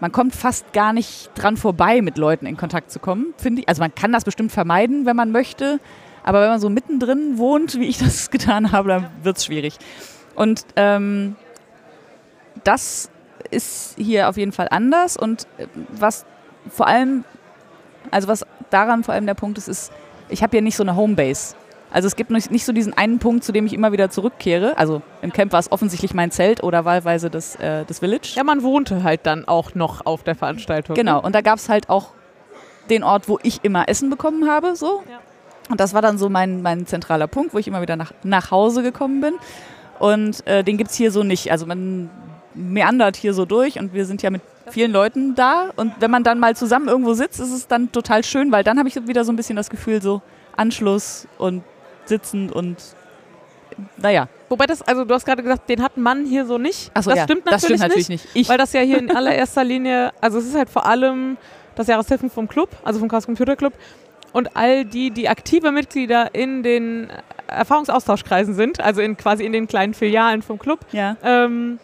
[0.00, 3.68] man kommt fast gar nicht dran vorbei, mit Leuten in Kontakt zu kommen, finde ich.
[3.68, 5.78] Also man kann das bestimmt vermeiden, wenn man möchte,
[6.24, 9.78] aber wenn man so mittendrin wohnt, wie ich das getan habe, dann wird es schwierig.
[10.34, 11.36] Und ähm,
[12.64, 13.10] das
[13.50, 16.24] ist hier auf jeden Fall anders und äh, was
[16.68, 17.24] vor allem,
[18.10, 19.92] also was daran vor allem der Punkt ist, ist,
[20.28, 21.54] ich habe hier nicht so eine Homebase.
[21.90, 24.76] Also es gibt nicht, nicht so diesen einen Punkt, zu dem ich immer wieder zurückkehre.
[24.76, 28.32] Also im Camp war es offensichtlich mein Zelt oder wahlweise das, äh, das Village.
[28.34, 30.96] Ja, man wohnte halt dann auch noch auf der Veranstaltung.
[30.96, 32.08] Genau, und da gab es halt auch
[32.90, 34.74] den Ort, wo ich immer Essen bekommen habe.
[34.74, 35.04] So.
[35.08, 35.20] Ja.
[35.70, 38.50] Und das war dann so mein, mein zentraler Punkt, wo ich immer wieder nach, nach
[38.50, 39.34] Hause gekommen bin.
[40.04, 41.50] Und äh, den gibt es hier so nicht.
[41.50, 42.10] Also man
[42.52, 45.70] meandert hier so durch und wir sind ja mit vielen Leuten da.
[45.76, 48.78] Und wenn man dann mal zusammen irgendwo sitzt, ist es dann total schön, weil dann
[48.78, 50.20] habe ich wieder so ein bisschen das Gefühl, so
[50.58, 51.62] Anschluss und
[52.04, 52.76] Sitzen und
[53.96, 54.28] naja.
[54.50, 56.90] Wobei das, also du hast gerade gesagt, den hat man hier so nicht.
[56.92, 58.24] Achso, das ja, stimmt das natürlich stimmt natürlich nicht.
[58.34, 58.36] nicht.
[58.36, 61.38] Ich, Weil das ja hier in allererster Linie, also es ist halt vor allem
[61.76, 63.72] das Jahrestreffen vom Club, also vom Chaos Computer Club.
[64.34, 67.08] Und all die, die aktive Mitglieder in den
[67.46, 71.78] Erfahrungsaustauschkreisen sind, also in quasi in den kleinen Filialen vom Club, ja, ähm,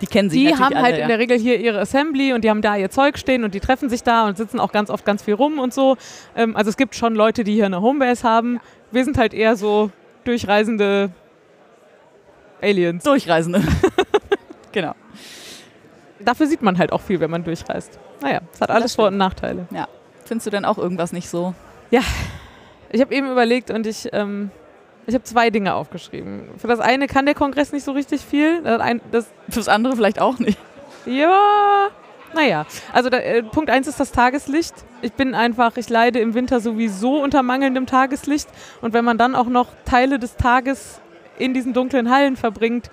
[0.00, 1.02] die kennen sich die haben alle, halt ja.
[1.02, 3.60] in der Regel hier ihre Assembly und die haben da ihr Zeug stehen und die
[3.60, 5.96] treffen sich da und sitzen auch ganz oft ganz viel rum und so.
[6.36, 8.60] Ähm, also es gibt schon Leute, die hier eine Homebase haben.
[8.90, 9.90] Wir sind halt eher so
[10.24, 11.10] durchreisende
[12.60, 13.04] Aliens.
[13.04, 13.62] Durchreisende.
[14.72, 14.94] genau.
[16.20, 17.98] Dafür sieht man halt auch viel, wenn man durchreist.
[18.20, 19.66] Naja, es hat alles Vor- und Nachteile.
[20.24, 21.54] Findest du denn auch irgendwas nicht so?
[22.90, 24.50] Ich habe eben überlegt und ich, ähm,
[25.06, 26.48] ich habe zwei Dinge aufgeschrieben.
[26.58, 28.62] Für das eine kann der Kongress nicht so richtig viel.
[28.62, 30.58] Das, ein, das andere vielleicht auch nicht.
[31.06, 31.88] Ja,
[32.34, 32.66] naja.
[32.92, 34.74] Also da, äh, Punkt eins ist das Tageslicht.
[35.02, 38.48] Ich bin einfach, ich leide im Winter sowieso unter mangelndem Tageslicht.
[38.80, 41.00] Und wenn man dann auch noch Teile des Tages
[41.38, 42.90] in diesen dunklen Hallen verbringt,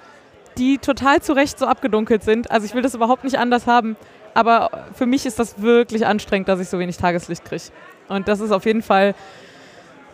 [0.58, 2.52] die total zu Recht so abgedunkelt sind.
[2.52, 3.96] Also ich will das überhaupt nicht anders haben.
[4.36, 7.64] Aber für mich ist das wirklich anstrengend, dass ich so wenig Tageslicht kriege.
[8.08, 9.16] Und das ist auf jeden Fall.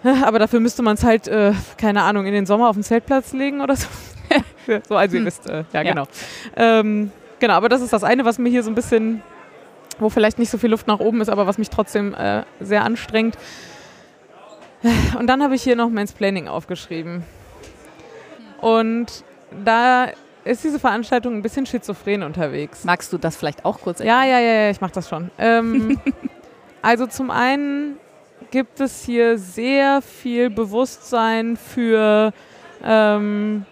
[0.23, 3.33] Aber dafür müsste man es halt, äh, keine Ahnung, in den Sommer auf den Zeltplatz
[3.33, 3.87] legen oder so.
[4.87, 5.25] so, also ihr hm.
[5.25, 6.07] wisst, äh, ja, ja, genau.
[6.55, 9.21] Ähm, genau, aber das ist das eine, was mir hier so ein bisschen,
[9.99, 12.83] wo vielleicht nicht so viel Luft nach oben ist, aber was mich trotzdem äh, sehr
[12.83, 13.37] anstrengt.
[15.19, 17.23] Und dann habe ich hier noch Planning aufgeschrieben.
[18.61, 19.23] Und
[19.63, 20.07] da
[20.43, 22.83] ist diese Veranstaltung ein bisschen schizophren unterwegs.
[22.83, 24.29] Magst du das vielleicht auch kurz erklären?
[24.29, 25.31] Ja, ja, ja, ich mache das schon.
[25.37, 25.99] Ähm,
[26.81, 27.97] also zum einen
[28.51, 32.33] gibt es hier sehr viel Bewusstsein für
[32.83, 33.65] ähm,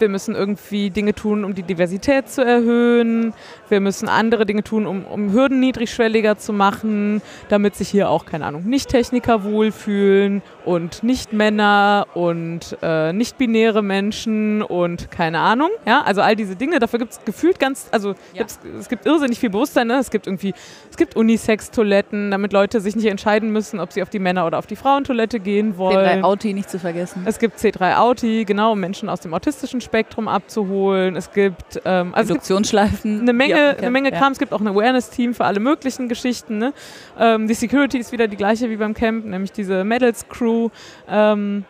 [0.00, 3.34] wir müssen irgendwie Dinge tun, um die Diversität zu erhöhen,
[3.68, 8.26] wir müssen andere Dinge tun, um, um Hürden niedrigschwelliger zu machen, damit sich hier auch,
[8.26, 15.70] keine Ahnung, Nicht-Techniker wohlfühlen und Nicht-Männer und äh, nicht-binäre Menschen und keine Ahnung.
[15.86, 18.44] Ja, also all diese Dinge, dafür gibt es gefühlt ganz, also ja.
[18.78, 19.98] es gibt irrsinnig viel Bewusstsein, ne?
[19.98, 20.54] es gibt irgendwie,
[20.90, 24.58] es gibt Unisex-Toiletten, damit Leute sich nicht entscheiden müssen, ob sie auf die Männer- oder
[24.58, 26.20] auf die Frauentoilette gehen wollen.
[26.20, 27.22] C3 Auti nicht zu vergessen.
[27.26, 31.16] Es gibt C3 Auti, genau, Menschen aus dem autistischen Spektrum abzuholen.
[31.16, 33.22] Es gibt ähm, also Induktionsschleifen.
[33.22, 34.22] Eine Menge, eine Menge Kram.
[34.22, 34.30] Ja.
[34.30, 36.58] Es gibt auch ein Awareness-Team für alle möglichen Geschichten.
[36.58, 36.72] Ne?
[37.18, 40.68] Ähm, die Security ist wieder die gleiche wie beim Camp, nämlich diese Medals Crew.
[41.08, 41.64] Ähm,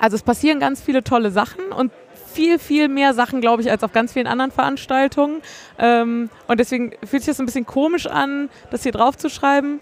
[0.00, 1.92] also es passieren ganz viele tolle Sachen und
[2.26, 5.40] viel, viel mehr Sachen, glaube ich, als auf ganz vielen anderen Veranstaltungen.
[5.78, 9.78] Ähm, und deswegen fühlt sich das ein bisschen komisch an, das hier drauf zu schreiben.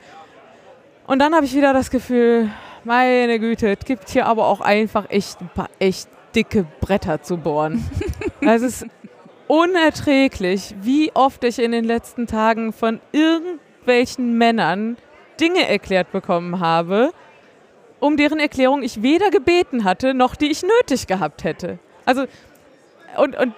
[1.07, 2.51] Und dann habe ich wieder das Gefühl,
[2.85, 7.37] meine Güte, es gibt hier aber auch einfach echt ein paar echt dicke Bretter zu
[7.37, 7.85] bohren.
[8.41, 8.87] es ist
[9.49, 14.97] unerträglich, wie oft ich in den letzten Tagen von irgendwelchen Männern
[15.41, 17.13] Dinge erklärt bekommen habe,
[18.01, 21.79] um deren Erklärung ich weder gebeten hatte, noch die ich nötig gehabt hätte.
[22.05, 22.25] Also,
[23.17, 23.55] und, und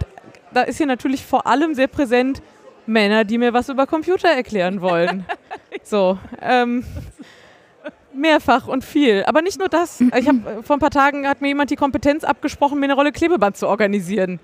[0.52, 2.42] da ist hier natürlich vor allem sehr präsent
[2.86, 5.24] Männer, die mir was über Computer erklären wollen.
[5.82, 6.84] so, ähm,
[8.14, 9.24] Mehrfach und viel.
[9.26, 10.00] Aber nicht nur das.
[10.00, 12.94] Ich hab, äh, vor ein paar Tagen hat mir jemand die Kompetenz abgesprochen, mir eine
[12.94, 14.40] Rolle Klebeband zu organisieren.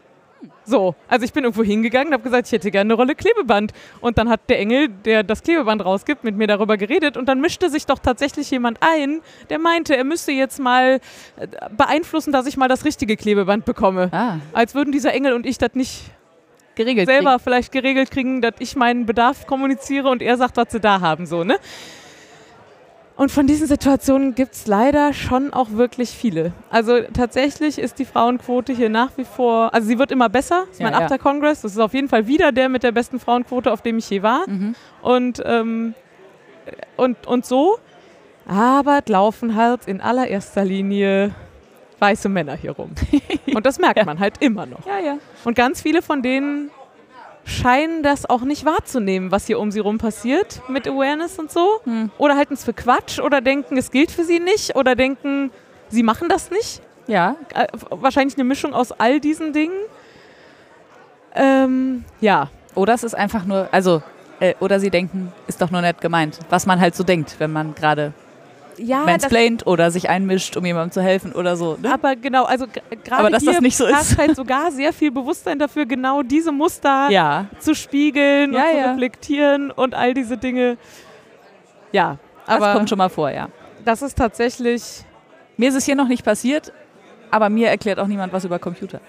[0.65, 3.73] So, also ich bin irgendwo hingegangen und habe gesagt, ich hätte gerne eine Rolle Klebeband.
[4.01, 7.17] Und dann hat der Engel, der das Klebeband rausgibt, mit mir darüber geredet.
[7.17, 11.01] Und dann mischte sich doch tatsächlich jemand ein, der meinte, er müsste jetzt mal
[11.37, 14.09] äh, beeinflussen, dass ich mal das richtige Klebeband bekomme.
[14.13, 14.37] Ah.
[14.53, 16.05] Als würden dieser Engel und ich das nicht
[16.75, 17.45] geregelt selber kriegen.
[17.45, 21.27] vielleicht geregelt kriegen, dass ich meinen Bedarf kommuniziere und er sagt, was sie da haben.
[21.27, 21.59] So, ne?
[23.17, 26.53] Und von diesen Situationen gibt es leider schon auch wirklich viele.
[26.71, 30.65] Also tatsächlich ist die Frauenquote hier nach wie vor, also sie wird immer besser.
[30.67, 31.23] Das ist mein ja, achter ja.
[31.23, 31.61] Kongress.
[31.61, 34.23] Das ist auf jeden Fall wieder der mit der besten Frauenquote, auf dem ich je
[34.23, 34.49] war.
[34.49, 34.75] Mhm.
[35.03, 35.95] Und, ähm,
[36.97, 37.79] und, und so.
[38.47, 41.35] Aber laufen halt in allererster Linie
[42.01, 42.93] weiße Männer hier rum.
[43.55, 44.87] Und das merkt man halt immer noch.
[44.87, 45.19] Ja, ja.
[45.45, 46.71] Und ganz viele von denen
[47.45, 51.81] scheinen das auch nicht wahrzunehmen, was hier um sie rum passiert mit Awareness und so.
[51.85, 52.11] Hm.
[52.19, 55.51] Oder halten es für Quatsch oder denken, es gilt für sie nicht oder denken,
[55.89, 56.81] sie machen das nicht.
[57.07, 57.37] Ja.
[57.55, 59.79] Äh, wahrscheinlich eine Mischung aus all diesen Dingen.
[61.35, 62.51] Ähm, ja.
[62.75, 64.03] Oder es ist einfach nur, also,
[64.39, 67.53] äh, oder sie denken, ist doch nur nett gemeint, was man halt so denkt, wenn
[67.53, 68.13] man gerade
[68.81, 71.77] ja, mansplaint oder sich einmischt, um jemandem zu helfen oder so.
[71.81, 71.93] Ne?
[71.93, 72.67] Aber genau, also
[73.05, 74.19] gerade hier das nicht so ist.
[74.19, 77.47] halt sogar sehr viel Bewusstsein dafür, genau diese Muster ja.
[77.59, 80.77] zu spiegeln ja, und zu reflektieren und all diese Dinge.
[81.93, 83.49] Ja, aber das kommt schon mal vor, ja.
[83.85, 85.05] Das ist tatsächlich.
[85.57, 86.73] Mir ist es hier noch nicht passiert,
[87.31, 89.01] aber mir erklärt auch niemand was über Computer.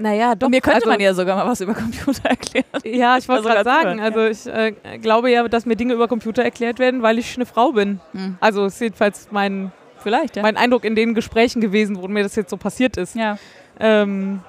[0.00, 0.46] Naja, doch.
[0.46, 2.66] Und mir könnte also, man ja sogar mal was über Computer erklären.
[2.84, 6.42] Ja, ich wollte gerade sagen, also ich äh, glaube ja, dass mir Dinge über Computer
[6.42, 8.00] erklärt werden, weil ich eine Frau bin.
[8.12, 8.36] Hm.
[8.40, 10.42] Also ist jedenfalls mein, Vielleicht, ja.
[10.42, 13.16] mein Eindruck in den Gesprächen gewesen, wo mir das jetzt so passiert ist.
[13.16, 13.38] Ja.
[13.80, 14.40] Ähm,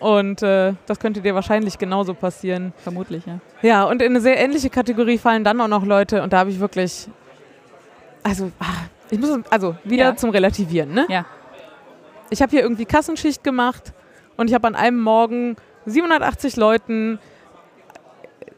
[0.00, 2.72] und äh, das könnte dir wahrscheinlich genauso passieren.
[2.78, 3.38] Vermutlich, ja.
[3.62, 6.50] Ja, und in eine sehr ähnliche Kategorie fallen dann auch noch Leute, und da habe
[6.50, 7.08] ich wirklich,
[8.22, 10.16] also, ah, ich muss, also wieder ja.
[10.16, 11.06] zum Relativieren, ne?
[11.08, 11.24] Ja.
[12.30, 13.92] Ich habe hier irgendwie Kassenschicht gemacht
[14.36, 17.18] und ich habe an einem Morgen 780 Leuten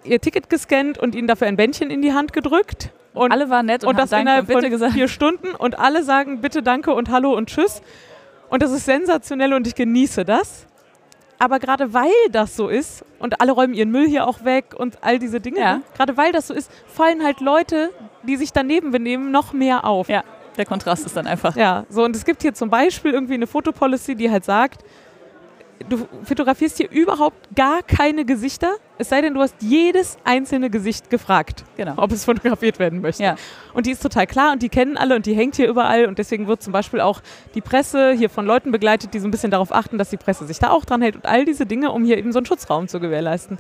[0.05, 2.91] ihr Ticket gescannt und ihnen dafür ein Bändchen in die Hand gedrückt.
[3.13, 4.93] Und alle waren nett und, und das innerhalb von gesagt.
[4.93, 7.81] vier Stunden und alle sagen bitte, danke und hallo und tschüss.
[8.51, 10.67] Und das ist sensationell und ich genieße das.
[11.39, 14.99] Aber gerade weil das so ist und alle räumen ihren Müll hier auch weg und
[15.03, 15.81] all diese Dinge, ja.
[15.95, 17.91] gerade weil das so ist, fallen halt Leute,
[18.23, 20.09] die sich daneben benehmen, noch mehr auf.
[20.09, 20.25] Ja,
[20.57, 21.57] der Kontrast ist dann einfach.
[21.57, 24.83] Ja, so und es gibt hier zum Beispiel irgendwie eine Fotopolicy, die halt sagt,
[25.89, 31.11] du fotografierst hier überhaupt gar keine Gesichter, es sei denn, du hast jedes einzelne Gesicht
[31.11, 31.95] gefragt, Genau.
[31.97, 33.23] ob es fotografiert werden möchte.
[33.23, 33.37] Ja.
[33.75, 36.19] Und die ist total klar und die kennen alle und die hängt hier überall und
[36.19, 37.21] deswegen wird zum Beispiel auch
[37.55, 40.47] die Presse hier von Leuten begleitet, die so ein bisschen darauf achten, dass die Presse
[40.47, 42.89] sich da auch dran hält und all diese Dinge, um hier eben so einen Schutzraum
[42.89, 43.59] zu gewährleisten.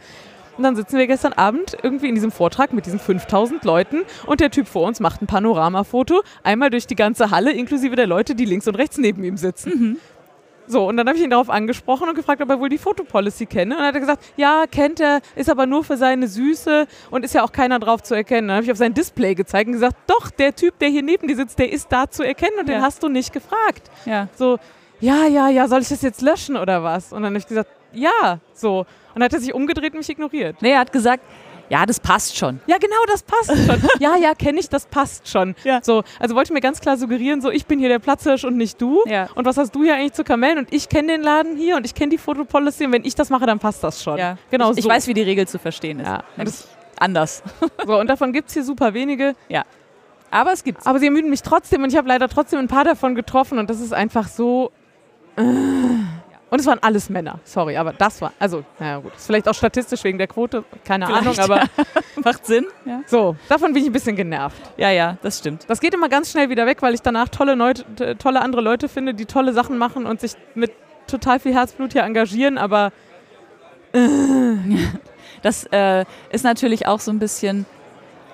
[0.56, 4.40] Und dann sitzen wir gestern Abend irgendwie in diesem Vortrag mit diesen 5000 Leuten und
[4.40, 8.34] der Typ vor uns macht ein Panoramafoto, einmal durch die ganze Halle, inklusive der Leute,
[8.34, 9.98] die links und rechts neben ihm sitzen.
[10.68, 13.46] So, und dann habe ich ihn darauf angesprochen und gefragt, ob er wohl die Fotopolicy
[13.46, 13.74] kenne.
[13.74, 17.24] Und dann hat er gesagt, ja, kennt er, ist aber nur für seine Süße und
[17.24, 18.48] ist ja auch keiner drauf zu erkennen.
[18.48, 21.28] Dann habe ich auf sein Display gezeigt und gesagt, doch, der Typ, der hier neben
[21.28, 22.76] dir sitzt, der ist da zu erkennen und Ja.
[22.76, 23.90] den hast du nicht gefragt.
[24.04, 24.28] Ja.
[24.36, 24.58] So,
[25.00, 27.12] ja, ja, ja, soll ich das jetzt löschen oder was?
[27.12, 28.80] Und dann habe ich gesagt, ja, so.
[28.80, 28.86] Und
[29.20, 30.56] dann hat er sich umgedreht und mich ignoriert.
[30.60, 31.22] Nee, er hat gesagt,
[31.68, 32.60] ja, das passt schon.
[32.66, 33.82] Ja, genau, das passt schon.
[34.00, 35.54] ja, ja, kenne ich, das passt schon.
[35.64, 35.80] Ja.
[35.82, 38.80] So, also wollte mir ganz klar suggerieren, so ich bin hier der Platzhirsch und nicht
[38.80, 39.02] du.
[39.06, 39.28] Ja.
[39.34, 40.58] Und was hast du hier eigentlich zu kamellen?
[40.58, 43.30] Und ich kenne den Laden hier und ich kenne die Fotopolicy und wenn ich das
[43.30, 44.18] mache, dann passt das schon.
[44.18, 44.38] Ja.
[44.50, 44.90] Genau ich, ich so.
[44.90, 46.06] weiß, wie die Regel zu verstehen ist.
[46.06, 47.42] Ja, das- anders.
[47.86, 47.98] so.
[47.98, 49.34] Und davon gibt es hier super wenige.
[50.30, 50.86] Aber es gibt's.
[50.86, 53.70] Aber sie ermüden mich trotzdem und ich habe leider trotzdem ein paar davon getroffen und
[53.70, 54.72] das ist einfach so.
[55.36, 55.42] äh.
[56.56, 59.52] Und es waren alles Männer, sorry, aber das war, also, naja gut, ist vielleicht auch
[59.52, 61.40] statistisch wegen der Quote, keine Ahnung, Vielleicht.
[61.40, 61.64] aber
[62.24, 62.64] Macht Sinn.
[62.86, 63.02] Ja.
[63.06, 64.56] so, davon bin ich ein bisschen genervt.
[64.78, 65.66] ja, ja, das stimmt.
[65.68, 68.88] Das geht immer ganz schnell wieder weg, weil ich danach tolle, Leute, tolle andere Leute
[68.88, 70.72] finde, die tolle Sachen machen und sich mit
[71.06, 72.90] total viel Herzblut hier engagieren, aber
[75.42, 77.66] Das äh, ist natürlich auch so ein bisschen,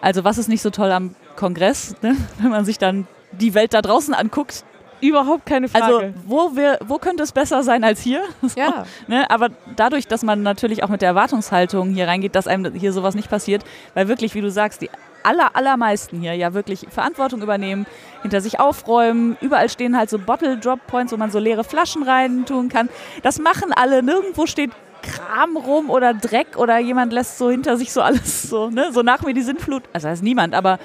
[0.01, 2.17] also was ist nicht so toll am Kongress, ne?
[2.39, 4.65] wenn man sich dann die Welt da draußen anguckt.
[5.03, 5.85] Überhaupt keine Frage.
[5.85, 8.23] Also wo, wir, wo könnte es besser sein als hier?
[8.43, 9.31] So, ja, ne?
[9.31, 13.15] Aber dadurch, dass man natürlich auch mit der Erwartungshaltung hier reingeht, dass einem hier sowas
[13.15, 14.91] nicht passiert, weil wirklich, wie du sagst, die
[15.23, 17.87] aller, allermeisten hier ja wirklich Verantwortung übernehmen,
[18.23, 19.37] hinter sich aufräumen.
[19.41, 22.89] Überall stehen halt so Bottle-Drop-Points, wo man so leere Flaschen rein tun kann.
[23.23, 24.03] Das machen alle.
[24.03, 28.71] Nirgendwo steht Kram rum oder Dreck oder jemand lässt so hinter sich so alles so,
[28.71, 28.93] ne?
[28.93, 29.83] So nach mir die Sintflut.
[29.93, 30.79] Also das ist niemand, aber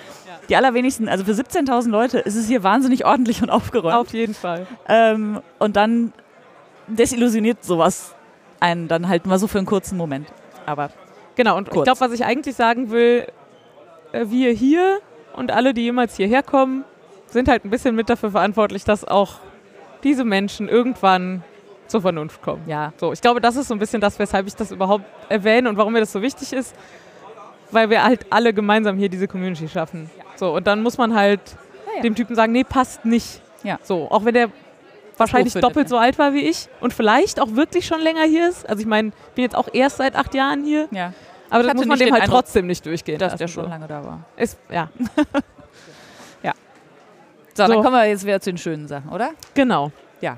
[0.50, 3.96] die allerwenigsten, also für 17.000 Leute ist es hier wahnsinnig ordentlich und aufgeräumt.
[3.96, 4.66] auf jeden Fall.
[4.88, 6.14] Ähm, und dann
[6.88, 8.16] desillusioniert sowas
[8.60, 10.28] einen dann halt mal so für einen kurzen Moment.
[10.66, 10.90] Aber
[11.36, 11.84] Genau, und ich Kurz.
[11.84, 13.28] glaube, was ich eigentlich sagen will,
[14.12, 15.00] äh, wir hier
[15.34, 16.84] und alle, die jemals hierher kommen,
[17.28, 19.36] sind halt ein bisschen mit dafür verantwortlich, dass auch
[20.04, 21.44] diese Menschen irgendwann
[21.88, 22.64] zur Vernunft kommen.
[22.66, 25.70] ja, So, ich glaube, das ist so ein bisschen das, weshalb ich das überhaupt erwähne
[25.70, 26.76] und warum mir das so wichtig ist,
[27.72, 30.10] weil wir halt alle gemeinsam hier diese Community schaffen.
[30.38, 31.41] So, und dann muss man halt
[31.95, 32.02] ja.
[32.02, 33.41] dem Typen sagen, nee, passt nicht.
[33.63, 33.80] Ja.
[33.84, 34.50] So, auch wenn der
[35.17, 35.89] wahrscheinlich findet, doppelt ja.
[35.89, 38.69] so alt war wie ich und vielleicht auch wirklich schon länger hier ist.
[38.69, 41.13] Also ich meine, ich bin jetzt auch erst seit acht Jahren hier, ja,
[41.50, 43.39] aber das muss man dem halt Eindruck, trotzdem nicht durchgehen dass lassen.
[43.39, 43.69] der schon so.
[43.69, 44.26] lange da war.
[44.36, 44.89] Ist, ja,
[47.58, 47.73] So, So.
[47.73, 49.32] dann kommen wir jetzt wieder zu den schönen Sachen, oder?
[49.56, 49.91] genau.
[50.21, 50.38] Ja.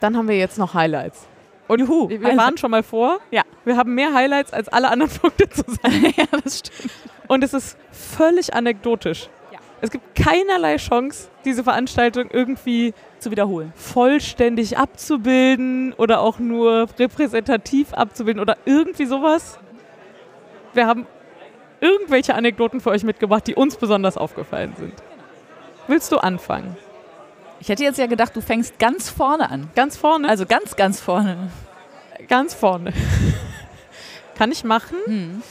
[0.00, 1.26] Dann haben wir jetzt noch Highlights.
[1.68, 2.08] Und Juhu.
[2.08, 3.18] wir waren schon mal vor.
[3.30, 3.42] Ja.
[3.66, 6.14] Wir haben mehr Highlights als alle anderen Punkte zusammen.
[6.16, 6.92] ja, das stimmt.
[7.28, 9.28] Und es ist völlig anekdotisch.
[9.52, 9.58] Ja.
[9.80, 13.72] Es gibt keinerlei Chance, diese Veranstaltung irgendwie Zu wiederholen.
[13.76, 19.58] vollständig abzubilden oder auch nur repräsentativ abzubilden oder irgendwie sowas.
[20.72, 21.06] Wir haben
[21.80, 24.94] irgendwelche Anekdoten für euch mitgebracht, die uns besonders aufgefallen sind.
[25.88, 26.76] Willst du anfangen?
[27.60, 29.70] Ich hätte jetzt ja gedacht, du fängst ganz vorne an.
[29.74, 30.28] Ganz vorne?
[30.28, 31.50] Also ganz, ganz vorne.
[32.28, 32.92] ganz vorne.
[34.36, 34.96] Kann ich machen.
[35.06, 35.42] Hm.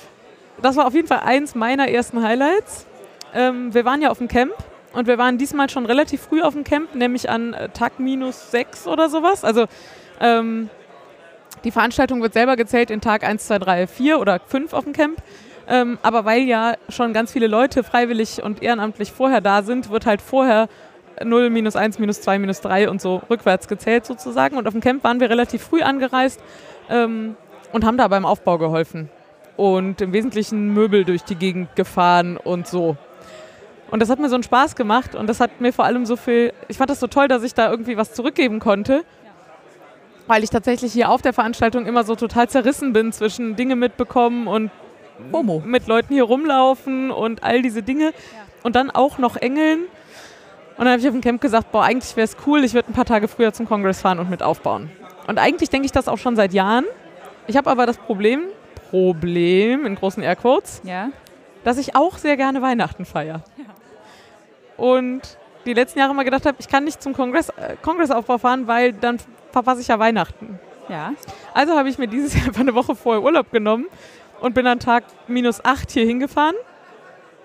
[0.62, 2.86] Das war auf jeden Fall eins meiner ersten Highlights.
[3.34, 4.54] Ähm, wir waren ja auf dem Camp
[4.94, 8.52] und wir waren diesmal schon relativ früh auf dem Camp, nämlich an äh, Tag minus
[8.52, 9.44] sechs oder sowas.
[9.44, 9.66] Also
[10.22, 10.70] ähm,
[11.64, 14.94] die Veranstaltung wird selber gezählt in Tag 1, 2, 3, 4 oder 5 auf dem
[14.94, 15.22] Camp.
[15.68, 20.06] Ähm, aber weil ja schon ganz viele Leute freiwillig und ehrenamtlich vorher da sind, wird
[20.06, 20.70] halt vorher
[21.24, 24.58] 0, minus 1, minus 2, minus 3 und so rückwärts gezählt sozusagen.
[24.58, 26.40] Und auf dem Camp waren wir relativ früh angereist
[26.90, 27.36] ähm,
[27.72, 29.10] und haben da beim Aufbau geholfen.
[29.58, 32.98] Und im Wesentlichen Möbel durch die Gegend gefahren und so.
[33.92, 36.16] Und das hat mir so einen Spaß gemacht und das hat mir vor allem so
[36.16, 39.06] viel, ich fand das so toll, dass ich da irgendwie was zurückgeben konnte,
[40.28, 44.48] weil ich tatsächlich hier auf der Veranstaltung immer so total zerrissen bin zwischen Dinge mitbekommen
[44.48, 44.72] und
[45.32, 45.62] Homo.
[45.66, 48.12] mit Leuten hier rumlaufen und all diese Dinge
[48.64, 49.82] und dann auch noch Engeln.
[50.78, 52.90] Und dann habe ich auf dem Camp gesagt, boah, eigentlich wäre es cool, ich würde
[52.90, 54.90] ein paar Tage früher zum Kongress fahren und mit aufbauen.
[55.28, 56.86] Und eigentlich denke ich das auch schon seit Jahren.
[57.48, 58.42] Ich habe aber das Problem,
[58.90, 61.10] Problem in großen Airquotes, Ja.
[61.64, 63.42] dass ich auch sehr gerne Weihnachten feiere.
[64.78, 65.22] Und
[65.66, 68.94] die letzten Jahre mal gedacht habe, ich kann nicht zum Kongress, äh, Kongressaufbau fahren, weil
[68.94, 69.18] dann
[69.52, 70.60] verpasse ich ja Weihnachten.
[70.90, 71.14] Ja.
[71.54, 73.86] Also habe ich mir dieses Jahr einfach eine Woche vorher Urlaub genommen
[74.42, 76.56] und bin an Tag minus acht hier hingefahren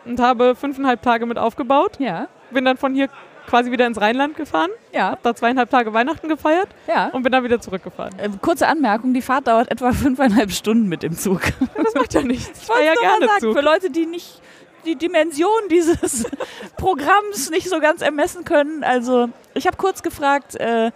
[0.05, 1.99] und habe fünfeinhalb Tage mit aufgebaut.
[1.99, 2.26] Ja.
[2.51, 3.09] Bin dann von hier
[3.51, 7.09] quasi wieder ins Rheinland gefahren, Ja, hab da zweieinhalb Tage Weihnachten gefeiert ja.
[7.09, 8.17] und bin dann wieder zurückgefahren.
[8.19, 11.43] Äh, kurze Anmerkung, die Fahrt dauert etwa fünfeinhalb Stunden mit dem Zug.
[11.77, 12.63] Das macht ja nichts.
[12.63, 13.57] Ich wollte ja gerne sagen, Zug.
[13.57, 14.41] für Leute, die nicht
[14.87, 16.25] die Dimension dieses
[16.77, 18.85] Programms nicht so ganz ermessen können.
[18.85, 20.93] Also, ich habe kurz gefragt, äh,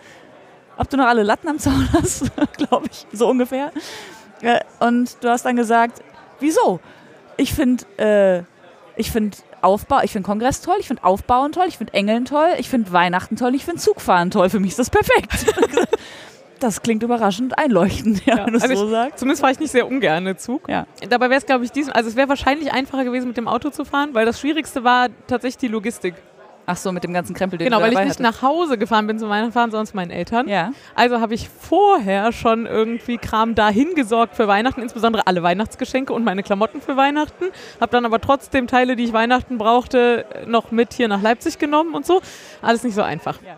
[0.76, 3.72] ob du noch alle Latten am Zaun hast, glaube ich, so ungefähr.
[4.42, 6.02] Äh, und du hast dann gesagt,
[6.38, 6.78] wieso?
[7.36, 8.42] Ich finde, äh,
[8.96, 12.50] ich finde Aufbau, ich finde Kongress toll, ich finde Aufbauen toll, ich finde Engeln toll,
[12.58, 14.50] ich finde Weihnachten toll, ich finde Zugfahren toll.
[14.50, 15.46] Für mich ist das perfekt.
[16.60, 19.18] das klingt überraschend einleuchtend, ja, Ja, wenn du es also so sagst.
[19.18, 20.68] Zumindest fahre ich nicht sehr ungern Zug.
[20.68, 20.86] Ja.
[21.08, 23.70] Dabei wäre es, glaube ich, diesem, also es wäre wahrscheinlich einfacher gewesen, mit dem Auto
[23.70, 26.14] zu fahren, weil das Schwierigste war tatsächlich die Logistik.
[26.66, 28.20] Ach so, mit dem ganzen Krempel, den Genau, weil ich nicht hattest.
[28.20, 30.48] nach Hause gefahren bin zu meinen Fahren, sondern zu meinen Eltern.
[30.48, 30.72] Ja.
[30.94, 36.24] Also habe ich vorher schon irgendwie Kram dahin gesorgt für Weihnachten, insbesondere alle Weihnachtsgeschenke und
[36.24, 37.46] meine Klamotten für Weihnachten.
[37.80, 41.94] Habe dann aber trotzdem Teile, die ich Weihnachten brauchte, noch mit hier nach Leipzig genommen
[41.94, 42.22] und so.
[42.62, 43.42] Alles nicht so einfach.
[43.42, 43.56] Ja.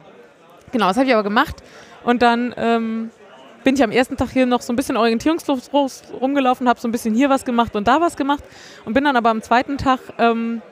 [0.73, 1.63] Genau, das habe ich aber gemacht.
[2.03, 3.11] Und dann ähm,
[3.63, 6.93] bin ich am ersten Tag hier noch so ein bisschen orientierungslos rumgelaufen, habe so ein
[6.93, 8.43] bisschen hier was gemacht und da was gemacht
[8.85, 10.63] und bin dann aber am zweiten Tag ähm,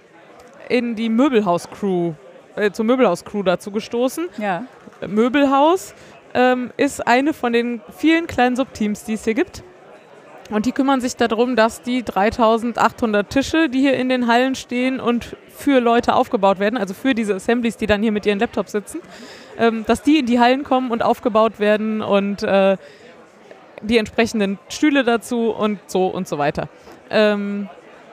[0.68, 2.14] in die Möbelhaus-Crew,
[2.56, 4.28] äh, zur Möbelhaus-Crew dazu gestoßen.
[4.38, 4.64] Ja.
[5.06, 5.94] Möbelhaus
[6.34, 9.62] ähm, ist eine von den vielen kleinen Subteams, die es hier gibt.
[10.50, 15.00] Und die kümmern sich darum, dass die 3800 Tische, die hier in den Hallen stehen
[15.00, 18.72] und für Leute aufgebaut werden, also für diese Assemblies, die dann hier mit ihren Laptops
[18.72, 19.00] sitzen,
[19.58, 22.76] ähm, dass die in die Hallen kommen und aufgebaut werden und äh,
[23.80, 26.68] die entsprechenden Stühle dazu und so und so weiter.
[27.10, 27.68] Ähm,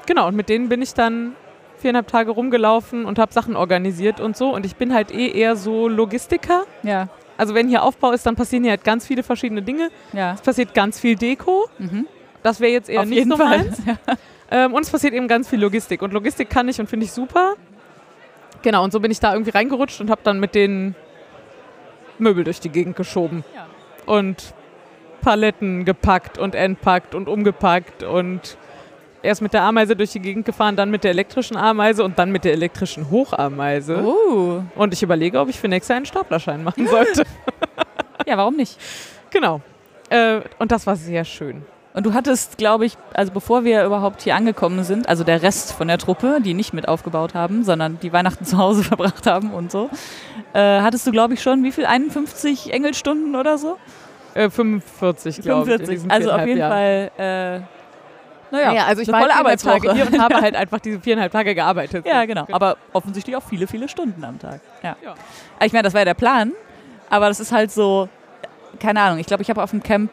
[0.05, 1.35] genau, und mit denen bin ich dann
[1.82, 4.53] viereinhalb Tage rumgelaufen und habe Sachen organisiert und so.
[4.53, 6.63] Und ich bin halt eh eher so Logistiker.
[6.84, 7.09] Ja.
[7.38, 9.89] Also wenn hier Aufbau ist, dann passieren hier halt ganz viele verschiedene Dinge.
[10.13, 10.34] Ja.
[10.34, 11.67] Es passiert ganz viel Deko.
[11.79, 12.07] Mhm.
[12.43, 13.59] Das wäre jetzt eher Auf nicht so Fall.
[13.59, 13.82] meins.
[14.53, 16.01] Ähm, und es passiert eben ganz viel Logistik.
[16.01, 17.53] Und Logistik kann ich und finde ich super.
[18.61, 20.93] Genau, und so bin ich da irgendwie reingerutscht und habe dann mit den
[22.17, 23.45] Möbel durch die Gegend geschoben.
[23.55, 23.65] Ja.
[24.05, 24.53] Und
[25.21, 28.57] Paletten gepackt und entpackt und umgepackt und
[29.24, 32.32] erst mit der Ameise durch die Gegend gefahren, dann mit der elektrischen Ameise und dann
[32.32, 34.03] mit der elektrischen Hochameise.
[34.03, 34.61] Oh.
[34.76, 37.24] Und ich überlege, ob ich für nächstes Jahr einen Staplerschein machen sollte.
[38.28, 38.78] Ja, warum nicht?
[39.32, 39.61] genau.
[40.09, 41.63] Äh, und das war sehr schön.
[41.93, 45.74] Und du hattest, glaube ich, also bevor wir überhaupt hier angekommen sind, also der Rest
[45.74, 49.51] von der Truppe, die nicht mit aufgebaut haben, sondern die Weihnachten zu Hause verbracht haben
[49.53, 49.89] und so,
[50.53, 51.86] äh, hattest du, glaube ich, schon wie viel?
[51.86, 53.78] 51 Engelstunden oder so?
[54.36, 55.80] Äh, 45, glaube ich.
[55.82, 55.89] in 45.
[55.95, 56.72] diesen Also auf jeden Jahren.
[56.72, 57.67] Fall,
[58.51, 59.93] naja, Ja, also ich war volle Arbeitswoche.
[59.93, 62.05] hier und habe halt einfach diese viereinhalb Tage gearbeitet.
[62.05, 62.45] Ja, genau.
[62.51, 64.59] Aber offensichtlich auch viele, viele Stunden am Tag.
[64.83, 64.95] Ja.
[65.03, 65.15] Ja.
[65.63, 66.51] Ich meine, das war ja der Plan,
[67.09, 68.09] aber das ist halt so,
[68.79, 70.11] keine Ahnung, ich glaube, ich habe auf dem Camp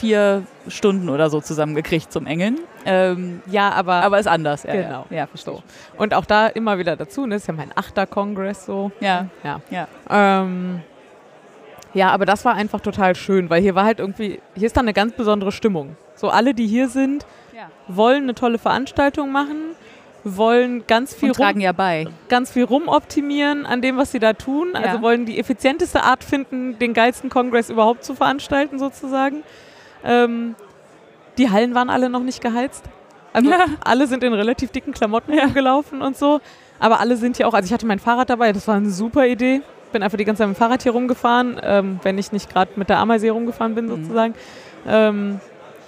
[0.00, 2.58] vier Stunden oder so zusammengekriegt zum Engeln.
[2.86, 4.62] Ähm, Ja, aber, aber ist anders.
[4.64, 5.06] Ja, Genau.
[5.10, 5.62] Ja, ja verstehe.
[5.96, 7.36] und auch da immer wieder dazu, ne?
[7.36, 8.92] ist ja mein achter Kongress so.
[9.00, 9.60] Ja, Ja.
[9.70, 9.88] ja.
[10.10, 10.80] Ähm,
[11.94, 14.84] ja, aber das war einfach total schön, weil hier war halt irgendwie, hier ist dann
[14.84, 15.96] eine ganz besondere Stimmung.
[16.16, 17.24] So alle, die hier sind.
[17.88, 19.74] Wollen eine tolle Veranstaltung machen,
[20.24, 22.06] wollen ganz viel Und tragen ja bei.
[22.28, 24.68] ganz viel rumoptimieren an dem, was sie da tun.
[24.74, 24.80] Ja.
[24.80, 29.42] Also wollen die effizienteste Art finden, den geilsten Kongress überhaupt zu veranstalten, sozusagen.
[30.04, 30.54] Ähm,
[31.36, 32.84] die Hallen waren alle noch nicht geheizt.
[33.34, 33.66] Also Ja.
[33.84, 36.40] alle sind in relativ dicken Klamotten rumgelaufen und so.
[36.80, 39.26] Aber alle sind hier auch, also ich hatte mein Fahrrad dabei, das war eine super
[39.26, 39.60] Idee.
[39.92, 42.72] Bin einfach die ganze Zeit mit dem Fahrrad hier rumgefahren, ähm, wenn ich nicht gerade
[42.76, 43.90] mit der Ameise hier rumgefahren bin, Mhm.
[44.04, 44.34] sozusagen.
[44.88, 45.40] Ähm,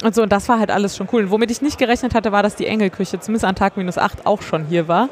[0.02, 1.24] und so, und das war halt alles schon cool.
[1.24, 4.26] Und womit ich nicht gerechnet hatte, war, dass die Engelküche zumindest an Tag minus 8
[4.26, 5.08] auch schon hier war.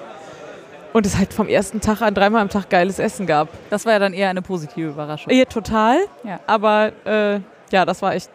[0.92, 3.48] Und es halt vom ersten Tag an dreimal am Tag geiles Essen gab.
[3.70, 5.32] Das war ja dann eher eine positive Überraschung.
[5.32, 5.98] Ja, total.
[6.22, 6.38] Ja.
[6.46, 7.40] Aber äh,
[7.72, 8.30] ja, das war echt,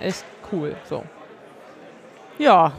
[0.00, 0.74] echt cool.
[0.88, 1.04] So.
[2.38, 2.72] Ja,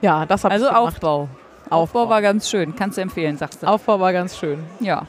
[0.00, 0.94] Ja, das habe also ich gemacht.
[0.94, 1.28] Aufbau.
[1.70, 2.76] Aufbau war ganz schön.
[2.76, 3.66] Kannst du empfehlen, sagst du.
[3.66, 4.64] Aufbau war ganz schön.
[4.80, 5.06] Ja.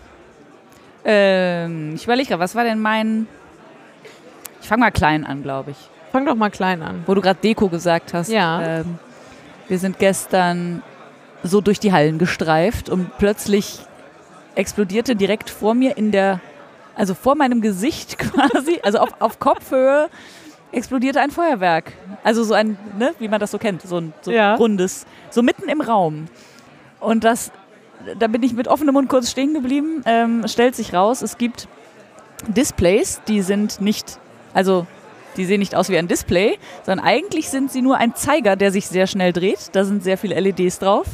[1.05, 3.27] Ähm, ich überlege was war denn mein.
[4.61, 5.77] Ich fange mal klein an, glaube ich.
[6.11, 7.03] Fang doch mal klein an.
[7.05, 8.29] Wo du gerade Deko gesagt hast.
[8.29, 8.79] Ja.
[8.79, 8.99] Ähm,
[9.67, 10.81] wir sind gestern
[11.43, 13.79] so durch die Hallen gestreift und plötzlich
[14.55, 16.39] explodierte direkt vor mir in der,
[16.95, 20.09] also vor meinem Gesicht quasi, also auf, auf Kopfhöhe,
[20.71, 21.93] explodierte ein Feuerwerk.
[22.23, 24.55] Also so ein, ne, wie man das so kennt, so ein so Ja.
[24.55, 26.25] rundes, so mitten im Raum.
[26.99, 27.51] Und das,
[28.17, 30.01] da bin ich mit offenem Mund kurz stehen geblieben.
[30.05, 31.67] Ähm, stellt sich raus, es gibt
[32.47, 34.19] Displays, die sind nicht,
[34.53, 34.85] also
[35.37, 38.71] die sehen nicht aus wie ein Display, sondern eigentlich sind sie nur ein Zeiger, der
[38.71, 39.69] sich sehr schnell dreht.
[39.73, 41.05] Da sind sehr viele LEDs drauf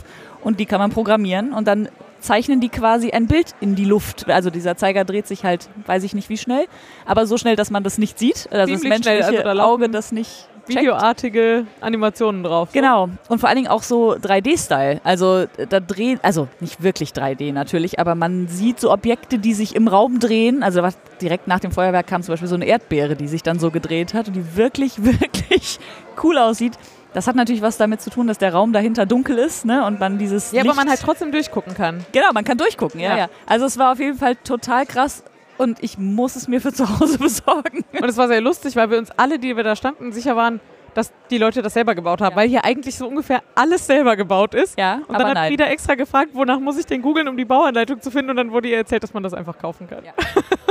[0.44, 1.90] und die kann man programmieren und dann
[2.20, 4.30] zeichnen die quasi ein Bild in die Luft.
[4.30, 6.66] Also dieser Zeiger dreht sich halt, weiß ich nicht wie schnell,
[7.06, 9.66] aber so schnell, dass man das nicht sieht, also das Ziemlich schnell, menschliche also da
[9.66, 12.70] Auge das nicht videoartige Animationen drauf.
[12.72, 13.10] Genau.
[13.30, 15.02] Und vor allen Dingen auch so 3D-Style.
[15.04, 19.76] Also da drehen, also nicht wirklich 3D natürlich, aber man sieht so Objekte, die sich
[19.76, 20.64] im Raum drehen.
[20.64, 23.60] Also was direkt nach dem Feuerwerk kam zum Beispiel so eine Erdbeere, die sich dann
[23.60, 25.80] so gedreht hat und die wirklich, wirklich
[26.24, 26.74] cool aussieht.
[27.14, 29.86] Das hat natürlich was damit zu tun, dass der Raum dahinter dunkel ist ne?
[29.86, 32.06] und man dieses Ja, Licht aber man halt trotzdem durchgucken kann.
[32.12, 33.18] Genau, man kann durchgucken, ja, Ja.
[33.18, 33.28] ja.
[33.46, 35.24] Also es war auf jeden Fall total krass
[35.58, 37.84] und ich muss es mir für zu Hause besorgen.
[37.94, 40.60] Und es war sehr lustig, weil wir uns alle, die wir da standen, sicher waren,
[40.94, 42.38] dass die Leute das selber gebaut haben, Ja.
[42.38, 44.78] weil hier eigentlich so ungefähr alles selber gebaut ist.
[44.80, 45.52] Ja, Und dann hat nein.
[45.52, 48.32] wieder extra gefragt, wonach muss ich denn googeln, um die Bauanleitung zu finden.
[48.32, 50.06] Und dann wurde ihr erzählt, dass man das einfach kaufen kann.
[50.06, 50.14] Ja.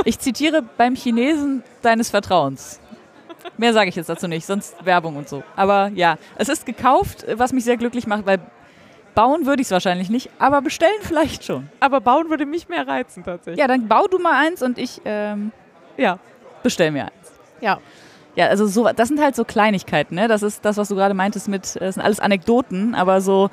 [0.03, 2.79] Ich zitiere beim Chinesen deines Vertrauens.
[3.57, 5.43] Mehr sage ich jetzt dazu nicht, sonst Werbung und so.
[5.55, 8.39] Aber ja, es ist gekauft, was mich sehr glücklich macht, weil
[9.15, 11.69] bauen würde ich es wahrscheinlich nicht, aber bestellen vielleicht schon.
[11.79, 13.59] Aber bauen würde mich mehr reizen tatsächlich.
[13.59, 15.51] Ja, dann bau du mal eins und ich ähm,
[15.97, 16.19] Ja.
[16.63, 17.31] bestell mir eins.
[17.61, 17.79] Ja.
[18.35, 20.27] Ja, also so, das sind halt so Kleinigkeiten, ne?
[20.27, 23.49] Das ist das, was du gerade meintest mit, äh, das sind alles Anekdoten, aber so,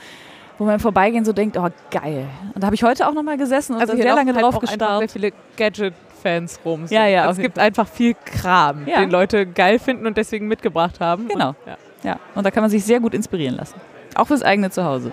[0.58, 2.26] wo man im Vorbeigehen so denkt, oh geil.
[2.54, 4.60] Und da habe ich heute auch nochmal gesessen und Also sehr lange halt drauf auch
[4.62, 4.98] einfach gestarrt.
[4.98, 6.86] sehr viele Gadget-Fans rum.
[6.88, 6.94] so.
[6.94, 8.98] Ja, ja, Also es gibt einfach viel Kram, Ja.
[9.00, 11.28] den Leute geil finden und deswegen mitgebracht haben.
[11.28, 11.50] Genau.
[11.50, 11.76] Und, ja.
[12.02, 13.80] Ja, und da kann man sich sehr gut inspirieren lassen.
[14.16, 15.12] Auch fürs eigene Zuhause.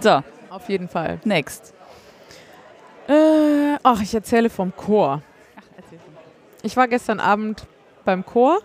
[0.00, 1.20] So, Auf jeden Fall.
[1.24, 1.74] next.
[3.08, 5.22] Äh, ach, ich erzähle vom Chor.
[6.62, 7.66] Ich war gestern Abend
[8.04, 8.58] beim Chor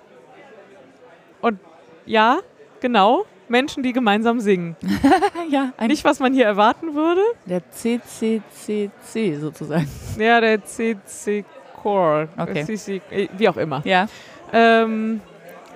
[1.42, 1.60] und
[2.06, 2.40] ja,
[2.82, 4.76] genau, Menschen, die gemeinsam singen.
[5.50, 7.22] ja, Nicht, was man hier erwarten würde.
[7.46, 9.88] der CCCC sozusagen.
[10.18, 11.46] Ja, der CC
[11.82, 12.28] Chor.
[12.38, 12.66] Okay.
[12.66, 13.82] CC, äh, wie auch immer.
[13.86, 14.08] Ja.
[14.52, 15.22] Ähm,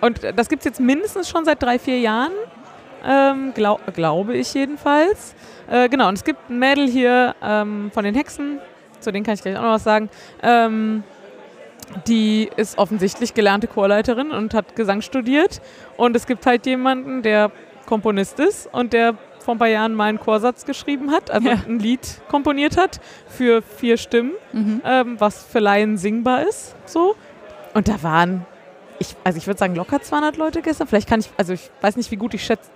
[0.02, 2.32] und das gibt es jetzt mindestens schon seit drei, vier Jahren.
[3.08, 5.34] Ähm, glaub, glaube ich jedenfalls.
[5.70, 8.60] Äh, genau, und es gibt ein Mädel hier ähm, von den Hexen,
[9.00, 10.10] zu denen kann ich gleich auch noch was sagen.
[10.44, 11.04] Ähm,
[12.08, 15.62] die ist offensichtlich gelernte Chorleiterin und hat Gesang studiert.
[15.96, 17.52] Und es gibt halt jemanden, der
[17.86, 21.56] Komponist ist und der vor ein paar Jahren mal einen Chorsatz geschrieben hat, also Ja.
[21.66, 23.00] ein Lied komponiert hat
[23.30, 24.82] für vier Stimmen Mhm.
[24.84, 26.76] ähm, was für Laien singbar ist.
[26.86, 27.16] So.
[27.74, 28.46] Und da waren,
[29.00, 30.88] ich, also ich würde sagen, locker 200 Leute gestern.
[30.88, 32.70] Vielleicht kann ich, also ich weiß nicht, wie gut ich schätze.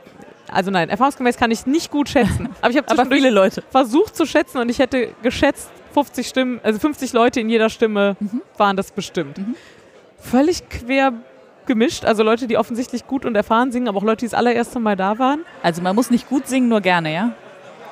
[0.50, 2.50] Also nein, erfahrungsgemäß kann ich nicht gut schätzen.
[2.62, 3.64] Aber ich habe viele Leute.
[3.70, 8.16] versucht zu schätzen und ich hätte geschätzt, 50 Stimmen, also 50 Leute in jeder Stimme
[8.20, 8.42] Mhm.
[8.58, 9.38] waren das bestimmt.
[9.38, 9.56] Mhm.
[10.18, 11.14] Völlig quer
[11.66, 14.80] gemischt, also Leute, die offensichtlich gut und erfahren singen, aber auch Leute, die das allererste
[14.80, 15.46] Mal da waren.
[15.64, 17.32] Also man muss nicht gut singen, nur gerne, ja?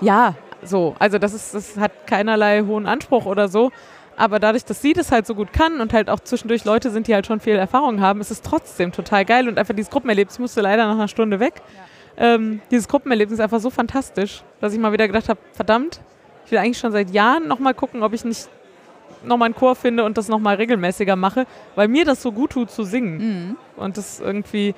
[0.02, 0.96] Ja, so.
[1.00, 3.72] Also das ist, das hat keinerlei hohen Anspruch oder so.
[4.18, 7.08] Aber dadurch, dass sie das halt so gut kann und halt auch zwischendurch Leute sind,
[7.08, 10.40] die halt schon viel Erfahrung haben, ist es trotzdem total geil und einfach dieses Gruppenerlebnis,
[10.40, 11.62] musste leider nach einer Stunde weg.
[12.20, 16.02] Ähm, dieses Gruppenerlebnis ist einfach so fantastisch, dass ich mal wieder gedacht habe, verdammt,
[16.46, 18.50] ich will eigentlich schon seit Jahren nochmal gucken, ob ich nicht
[19.24, 21.46] nochmal einen Chor finde und das nochmal regelmäßiger mache,
[21.76, 23.18] weil mir das so gut tut zu singen.
[23.18, 23.58] Mhm.
[23.78, 24.76] Und das irgendwie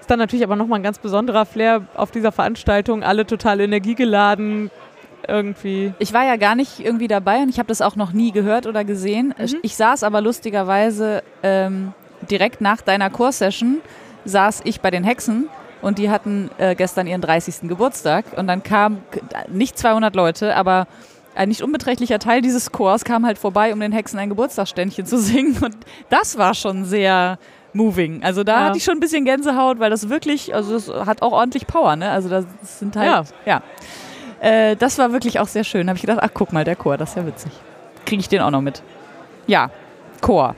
[0.00, 3.02] ist dann natürlich aber nochmal ein ganz besonderer Flair auf dieser Veranstaltung.
[3.02, 4.70] Alle total energiegeladen.
[5.26, 5.92] Irgendwie.
[5.98, 8.66] Ich war ja gar nicht irgendwie dabei und ich habe das auch noch nie gehört
[8.66, 9.34] oder gesehen.
[9.36, 9.56] Mhm.
[9.62, 11.92] Ich saß aber lustigerweise ähm,
[12.30, 13.80] direkt nach deiner Chorsession
[14.24, 15.48] saß ich bei den Hexen
[15.82, 17.68] und die hatten äh, gestern ihren 30.
[17.68, 20.86] Geburtstag und dann kam k- nicht 200 Leute, aber
[21.34, 25.18] ein nicht unbeträchtlicher Teil dieses Chors kam halt vorbei, um den Hexen ein Geburtstagsständchen zu
[25.18, 25.76] singen und
[26.10, 27.38] das war schon sehr
[27.72, 28.22] moving.
[28.24, 28.66] Also da Ja.
[28.66, 31.94] hatte ich schon ein bisschen Gänsehaut, weil das wirklich, also das hat auch ordentlich Power,
[31.96, 32.10] ne?
[32.10, 33.62] Also das sind halt, ja.
[34.40, 35.86] Äh, das war wirklich auch sehr schön.
[35.86, 37.52] Da habe ich gedacht, ach guck mal, der Chor, das ist ja witzig.
[38.06, 38.82] Kriege ich den auch noch mit.
[39.46, 39.70] Ja,
[40.20, 40.54] Chor.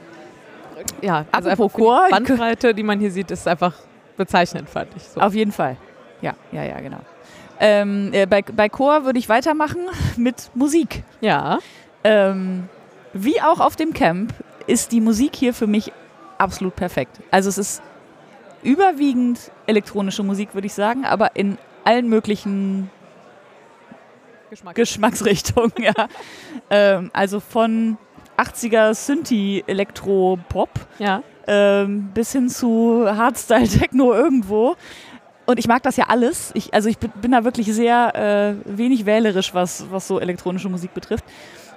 [1.02, 3.74] Ja, also Apropos einfach Chor, die Bandbreite, die man hier sieht, ist einfach
[4.20, 5.02] bezeichnend, fand ich.
[5.02, 5.20] So.
[5.20, 5.78] Auf jeden Fall.
[6.20, 6.98] Ja, ja, ja, genau.
[7.58, 11.02] Ähm, äh, bei, bei Chor würde ich weitermachen mit Musik.
[11.22, 11.58] Ja.
[12.04, 12.68] Ähm,
[13.14, 14.34] wie auch auf dem Camp
[14.66, 15.90] ist die Musik hier für mich
[16.36, 17.18] absolut perfekt.
[17.30, 17.82] Also es ist
[18.62, 22.90] überwiegend elektronische Musik, würde ich sagen, aber in allen möglichen
[24.50, 24.74] Geschmack.
[24.74, 25.72] Geschmacksrichtungen.
[25.78, 26.08] ja.
[26.68, 27.96] ähm, also von
[28.36, 31.22] 80er Synthi Elektro Pop ja.
[31.46, 34.76] Ähm, bis hin zu Hardstyle Techno irgendwo.
[35.46, 36.52] Und ich mag das ja alles.
[36.54, 40.94] Ich, also ich bin, da wirklich sehr äh, wenig wählerisch, was, was so elektronische Musik
[40.94, 41.24] betrifft.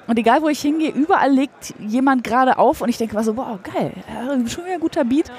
[0.05, 3.37] Und egal, wo ich hingehe, überall legt jemand gerade auf und ich denke mal so,
[3.37, 5.31] wow, geil, ja, schon wieder ein guter Beat.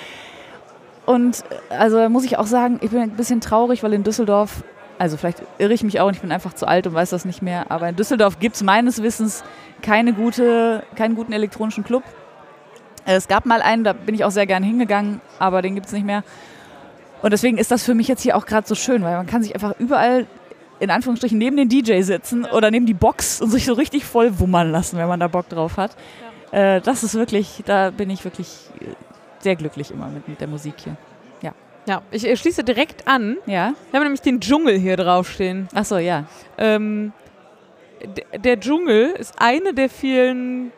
[1.07, 4.64] Und äh, also muss ich auch sagen, ich bin ein bisschen traurig, weil in Düsseldorf,
[4.99, 7.25] also vielleicht irre ich mich auch und ich bin einfach zu alt und weiß das
[7.25, 9.45] nicht mehr, aber in Düsseldorf gibt es meines Wissens
[9.83, 12.03] keine gute, keinen guten elektronischen Club.
[13.07, 15.86] Äh, Es gab mal einen, da bin ich auch sehr gern hingegangen, aber den gibt
[15.86, 16.22] es nicht mehr.
[17.22, 19.42] Und deswegen ist das für mich jetzt hier auch gerade so schön, weil man kann
[19.42, 20.26] sich einfach überall
[20.80, 24.38] in Anführungsstrichen neben den DJ sitzen oder neben die Box und sich so richtig voll
[24.38, 25.96] wummern lassen, wenn man da Bock drauf hat.
[26.50, 28.48] Äh, das ist wirklich, da bin ich wirklich
[28.80, 28.86] äh,
[29.38, 30.96] sehr glücklich immer mit, mit der Musik hier.
[31.42, 31.52] Ja.
[31.86, 33.36] Ja, ich schließe direkt an.
[33.46, 33.74] Ja.
[33.90, 35.68] Wir haben nämlich den Dschungel hier draufstehen.
[35.74, 36.24] Ach so, ja.
[36.59, 37.12] Ähm,
[38.36, 40.72] der Dschungel ist eine der vielen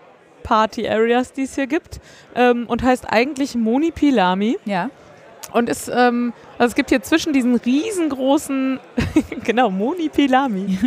[0.47, 2.01] Party-Areas, die es hier gibt
[2.37, 4.91] ähm, und heißt eigentlich Moni Pilami Ja.
[5.53, 8.79] und ist, ähm, also es gibt hier zwischen diesen riesengroßen,
[9.45, 10.79] genau, Moni Pilami,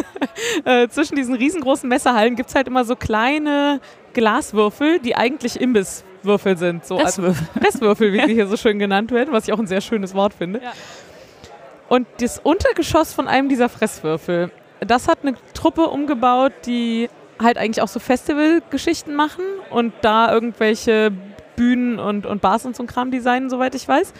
[0.64, 3.80] äh, zwischen diesen riesengroßen Messerhallen gibt es halt immer so kleine
[4.12, 6.84] Glaswürfel, die eigentlich Imbisswürfel sind.
[6.84, 7.46] So, also Restwürfel.
[7.62, 10.34] Restwürfel, wie sie hier so schön genannt werden, was ich auch ein sehr schönes Wort
[10.34, 10.60] finde.
[10.62, 10.72] Ja.
[11.88, 14.50] Und das Untergeschoss von einem dieser Fresswürfel,
[14.80, 17.08] das hat eine Truppe umgebaut, die
[17.40, 21.12] halt eigentlich auch so Festivalgeschichten machen und da irgendwelche
[21.56, 24.12] Bühnen und, und Bars und so ein Kram designen, soweit ich weiß.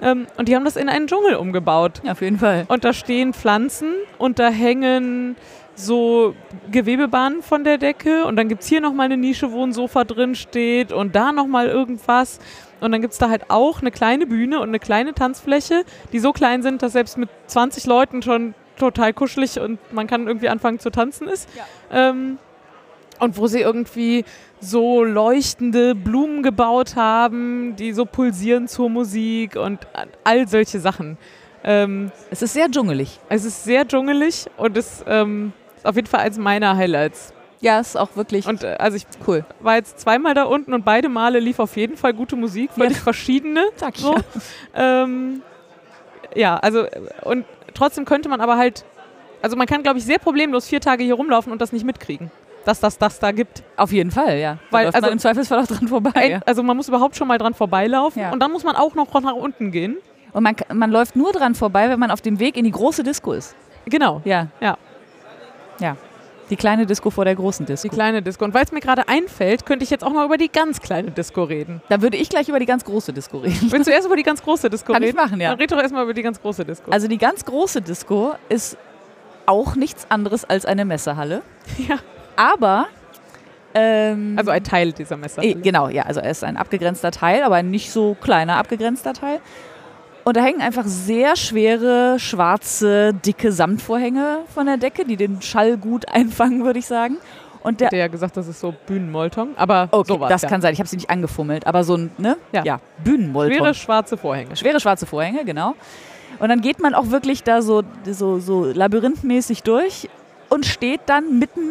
[0.00, 2.02] Ähm, und die haben das in einen Dschungel umgebaut.
[2.04, 2.66] Ja, auf jeden Fall.
[2.68, 5.36] Und da stehen Pflanzen und da hängen
[5.74, 6.34] so
[6.70, 10.04] Gewebebahnen von der Decke und dann gibt es hier nochmal eine Nische, wo ein Sofa
[10.04, 12.40] drin steht und da nochmal irgendwas.
[12.80, 16.18] Und dann gibt es da halt auch eine kleine Bühne und eine kleine Tanzfläche, die
[16.18, 20.48] so klein sind, dass selbst mit 20 Leuten schon total kuschelig und man kann irgendwie
[20.48, 21.48] anfangen zu tanzen ist.
[21.90, 22.38] Ähm,
[23.22, 24.24] und wo sie irgendwie
[24.60, 29.78] so leuchtende Blumen gebaut haben, die so pulsieren zur Musik und
[30.24, 31.16] all solche Sachen.
[31.64, 33.20] Ähm, Es ist sehr dschungelig.
[33.28, 37.32] es ist sehr dschungelig und es ähm, ist auf jeden Fall eins meiner Highlights.
[37.60, 39.44] Ja, ist auch wirklich Und äh, also ich cool.
[39.60, 42.98] war jetzt zweimal da unten und beide Male lief auf jeden Fall gute Musik, völlig
[42.98, 43.62] verschiedene.
[43.76, 44.16] Sag ich So.
[44.74, 45.04] ja.
[45.04, 45.42] Ähm,
[46.34, 47.44] ja, also äh, und
[47.74, 48.84] trotzdem könnte man aber halt,
[49.42, 52.32] also man kann glaube ich sehr problemlos vier Tage hier rumlaufen und das nicht mitkriegen,
[52.64, 53.62] dass das das da gibt.
[53.76, 54.58] Auf jeden Fall, ja.
[54.70, 56.10] Weil, also- im Zweifelsfall auch dran vorbei.
[56.14, 56.40] Ein, Ja.
[56.46, 58.32] Also man muss überhaupt schon mal dran vorbeilaufen Ja.
[58.32, 59.96] und dann muss man auch noch nach unten gehen.
[60.32, 63.02] Und man, man läuft nur dran vorbei, wenn man auf dem Weg in die große
[63.02, 63.54] Disco ist.
[63.86, 64.48] Genau, Ja.
[64.60, 64.78] Ja.
[65.78, 65.96] Ja.
[66.50, 67.88] Die kleine Disco vor der großen Disco.
[67.88, 68.44] die kleine Disco.
[68.44, 71.10] Und weil es mir gerade einfällt, könnte ich jetzt auch mal über die ganz kleine
[71.10, 71.80] Disco reden.
[71.88, 73.72] Da würde ich gleich über die ganz große Disco reden.
[73.72, 75.16] Willst du erst über die ganz große Disco Kann ich reden?
[75.16, 75.50] machen, ja.
[75.50, 76.90] Dann red doch erstmal über die ganz große Disco.
[76.90, 78.76] Also die ganz große Disco ist
[79.46, 81.40] auch nichts anderes als eine Messehalle.
[81.88, 81.96] ja.
[82.36, 82.86] Aber
[83.74, 85.42] ähm, Also ein Teil dieser Messer.
[85.42, 89.14] Eh, genau, ja, also er ist ein abgegrenzter Teil, aber ein nicht so kleiner abgegrenzter
[89.14, 89.40] Teil.
[90.24, 95.76] Und da hängen einfach sehr schwere, schwarze, dicke Samtvorhänge von der Decke, die den Schall
[95.76, 97.16] gut einfangen, würde ich sagen.
[97.62, 100.28] Und der, Hat ja gesagt, das ist so Bühnenmolton, aber okay, sowas.
[100.28, 100.48] das ja.
[100.48, 102.36] kann sein, ich habe sie nicht angefummelt, aber so ein, ne?
[102.50, 102.80] Ja.
[103.04, 103.56] Bühnenmolton.
[103.56, 104.56] Schwere schwarze Vorhänge.
[104.56, 105.74] Schwere schwarze Vorhänge, genau.
[106.40, 110.08] Und dann geht man auch wirklich da so, so, so labyrinthmäßig durch
[110.48, 111.70] und steht dann mitten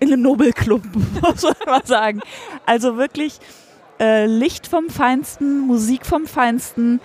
[0.00, 0.82] in einem Nobelclub,
[1.22, 2.20] muss man mal sagen.
[2.64, 3.38] Also wirklich
[4.00, 7.00] äh, Licht vom Feinsten, Musik vom Feinsten,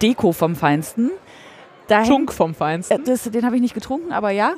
[0.00, 1.10] Deko vom Feinsten.
[1.88, 3.04] Da Schunk vom äh, Feinsten.
[3.04, 4.54] das, den habe ich nicht getrunken, aber ja.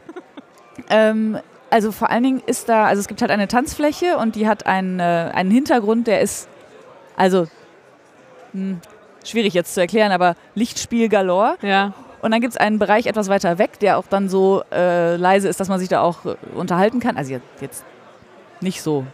[0.91, 1.39] ähm,
[1.71, 4.67] also vor allen Dingen ist da, also es gibt halt eine Tanzfläche und die hat
[4.67, 6.49] einen, äh, einen Hintergrund, der ist,
[7.17, 7.49] also
[8.53, 8.81] hm,
[9.25, 11.57] schwierig jetzt zu erklären, aber Lichtspiel galore.
[11.63, 11.93] Ja.
[12.25, 15.47] Und dann gibt es einen Bereich etwas weiter weg, der auch dann so äh, leise
[15.47, 17.19] ist, dass man sich da auch äh, unterhalten kann.
[17.19, 17.85] Also jetzt-
[18.61, 19.05] nicht so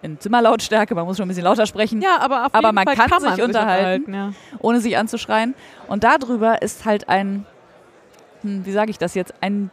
[0.00, 3.10] in Zimmerlautstärke, man muss schon ein bisschen lauter sprechen ja, aber auf Aber man kann
[3.10, 4.14] kann sich man unterhalten.
[4.14, 4.32] Ja.
[4.60, 5.56] ohne sich anzuschreien.
[5.88, 7.46] Und darüber ist halt ein,
[8.42, 9.72] hm, wie sage ich das jetzt, ein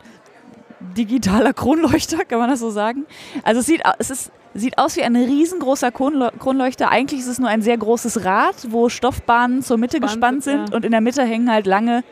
[0.79, 3.05] digitaler Kronleuchter, kann man das so sagen?
[3.43, 6.89] Also es sieht, es ist, sieht aus wie ein riesengroßer Kronleu Kronleuchter.
[6.89, 10.53] Eigentlich ist es nur ein sehr großes Rad, wo Stoffbahnen zur Mitte Bahn gespannt sind,
[10.53, 10.75] sind ja.
[10.75, 12.03] und in der Mitte hängen halt lange,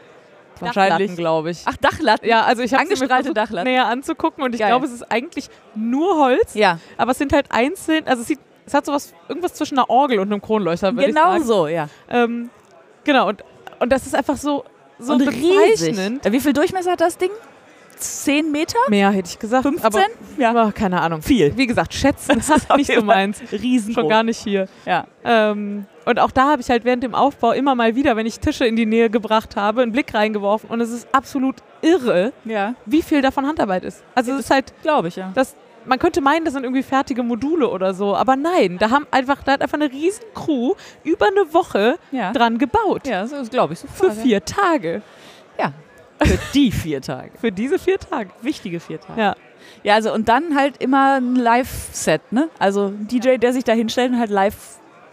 [0.61, 1.61] wahrscheinlich, glaube ich.
[1.65, 2.27] ach Dachlatten.
[2.27, 3.69] ja, also ich habe angestrahlte Dachlatten.
[3.69, 7.47] näher anzugucken und ich glaube, es ist eigentlich nur Holz, Ja, aber es sind halt
[7.49, 11.07] einzeln, also es sieht, es hat sowas, irgendwas zwischen einer Orgel und einem Kronleuchter, würde
[11.07, 11.45] genau ich sagen.
[11.45, 11.87] so, ja.
[12.09, 12.49] Ähm,
[13.03, 13.43] genau, und,
[13.79, 14.63] und das ist einfach so,
[14.99, 15.91] so und riesig.
[15.95, 16.25] bezeichnend.
[16.25, 17.31] Äh, Wie viel Durchmesser hat das Ding?
[18.01, 18.77] Zehn Meter?
[18.89, 19.63] Mehr hätte ich gesagt.
[19.63, 19.85] 15?
[19.85, 20.01] Aber,
[20.37, 20.49] Ja.
[20.51, 21.21] aber keine Ahnung.
[21.21, 21.55] Viel.
[21.57, 23.39] Wie gesagt, schätzen ist auf nicht so meins.
[23.51, 23.95] Riesengroß.
[24.01, 24.67] Schon gar nicht hier.
[24.85, 25.05] Ja.
[25.23, 28.39] Ähm, und auch da habe ich halt während dem Aufbau immer mal wieder, wenn ich
[28.39, 30.69] Tische in die Nähe gebracht habe, einen Blick reingeworfen.
[30.69, 34.03] Und es ist absolut irre, Ja, wie viel davon Handarbeit ist.
[34.15, 35.31] Also es ist halt, glaube ich, ja.
[35.35, 38.15] das, man könnte meinen, das sind irgendwie fertige Module oder so.
[38.15, 40.73] Aber nein, da, haben einfach, da hat einfach eine riesen Crew
[41.03, 43.07] über eine Woche Ja, dran gebaut.
[43.07, 44.17] ja das glaube ich Für sofort.
[44.17, 44.23] ja.
[44.23, 45.01] vier Tage.
[45.59, 45.73] Ja.
[46.23, 47.31] Für die vier Tage.
[47.39, 48.29] Für diese vier Tage.
[48.41, 49.19] Wichtige vier Tage.
[49.19, 49.35] Ja.
[49.83, 52.49] Ja, also und dann halt immer ein Live-Set, ne?
[52.59, 54.55] Also ein DJ, der sich da hinstellt und halt live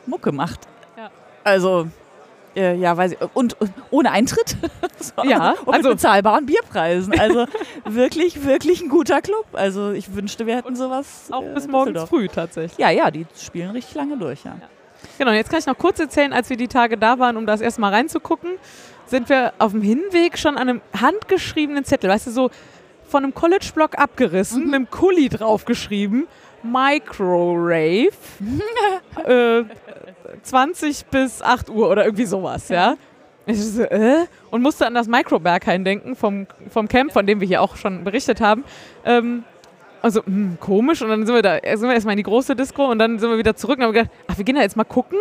[0.06, 0.61] Mucke macht.
[0.96, 1.11] Ja.
[1.44, 1.86] Also,
[2.56, 3.18] äh, ja, weiß ich.
[3.34, 4.56] Und, und ohne Eintritt?
[4.98, 7.18] so, Ja, und also- mit bezahlbaren Bierpreisen.
[7.18, 7.46] Also
[7.84, 9.46] wirklich, wirklich ein guter Club.
[9.52, 11.28] Also ich wünschte, wir hätten sowas.
[11.30, 12.78] Auch äh, bis morgens früh tatsächlich.
[12.78, 14.56] Ja, ja, die spielen richtig lange durch, ja.
[15.18, 17.61] Genau, jetzt kann ich noch kurz erzählen, als wir die Tage da waren, um das
[17.61, 18.50] erstmal reinzugucken,
[19.09, 22.50] sind wir auf dem Hinweg schon an einem handgeschriebenen Zettel, weißt du, so
[23.09, 26.26] von einem College-Block abgerissen, mit einem Kuli draufgeschrieben,
[26.62, 28.11] Micro-Rave,
[29.24, 29.64] äh,
[30.42, 32.96] 20 bis 8 Uhr oder irgendwie sowas, ja.
[33.46, 34.26] Ich so, äh?
[34.50, 38.04] Und musste an das Microberghain denken vom, vom Camp, von dem wir hier auch schon
[38.04, 38.62] berichtet haben.
[39.06, 39.44] Ähm,
[40.02, 41.00] also, hm, komisch.
[41.00, 43.30] Und dann sind wir da, sind wir erstmal in die große Disco und dann sind
[43.30, 45.18] wir wieder zurück und haben gedacht, ach, wir gehen da jetzt mal gucken.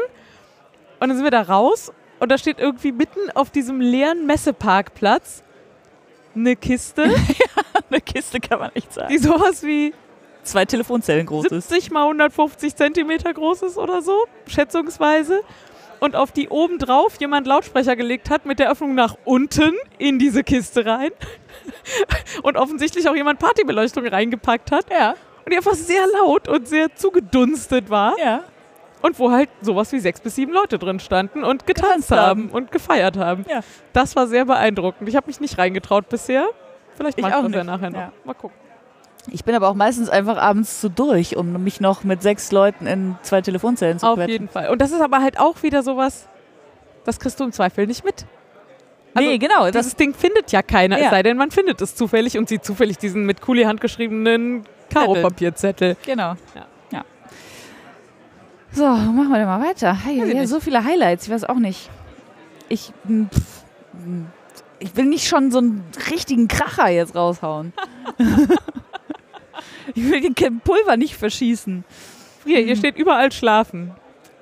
[0.99, 5.43] Und dann sind wir da raus und da steht irgendwie mitten auf diesem leeren Messeparkplatz
[6.35, 7.03] eine Kiste,
[7.89, 9.07] Eine Kiste kann man echt sagen.
[9.09, 9.93] die sowas wie
[10.43, 11.69] Zwei Telefonzellen groß ist.
[11.69, 15.41] 70 mal 150 Zentimeter groß ist oder so, schätzungsweise.
[15.99, 20.19] Und auf die oben drauf jemand Lautsprecher gelegt hat mit der Öffnung nach unten in
[20.19, 21.09] diese Kiste rein.
[22.43, 24.85] Und offensichtlich auch jemand Partybeleuchtung reingepackt hat.
[24.91, 28.17] Ja, Und die einfach sehr laut und sehr zugedunstet war.
[28.19, 28.43] ja.
[29.07, 32.49] Und wo halt sowas wie sechs bis sieben Leute drin standen und getanzt Getanzt haben
[32.49, 33.45] und gefeiert haben.
[33.49, 33.61] Ja.
[33.93, 35.07] Das war sehr beeindruckend.
[35.07, 36.45] Ich habe mich nicht reingetraut bisher.
[36.97, 37.99] Vielleicht Ich mache ich auch das ja nachher noch.
[37.99, 38.11] Ja.
[38.25, 38.57] Mal gucken.
[39.31, 42.85] Ich bin aber auch meistens einfach abends zu durch, um mich noch mit sechs Leuten
[42.85, 44.31] in zwei Telefonzellen zu Auf quetschen.
[44.31, 44.69] jeden Fall.
[44.69, 46.27] Und das ist aber halt auch wieder sowas,
[47.05, 48.25] das kriegst du im Zweifel nicht mit.
[49.13, 49.65] Also, nee, genau.
[49.71, 51.05] Das Das Ding findet ja keiner, Ja.
[51.05, 55.95] es sei denn, man findet es zufällig und sieht zufällig diesen mit Kuli handgeschriebenen Karo-Papierzettel.
[56.05, 56.35] Genau.
[56.55, 56.65] Ja.
[58.73, 59.93] So, machen wir denn mal weiter.
[59.93, 61.89] Hey, ja, so viele Highlights, ich weiß auch nicht.
[62.69, 63.63] Ich, m, pff,
[63.93, 64.27] m,
[64.79, 67.73] ich will nicht schon so einen richtigen Kracher jetzt raushauen.
[69.95, 71.83] ich will den Pulver nicht verschießen.
[72.45, 73.91] Hier, hier steht überall schlafen.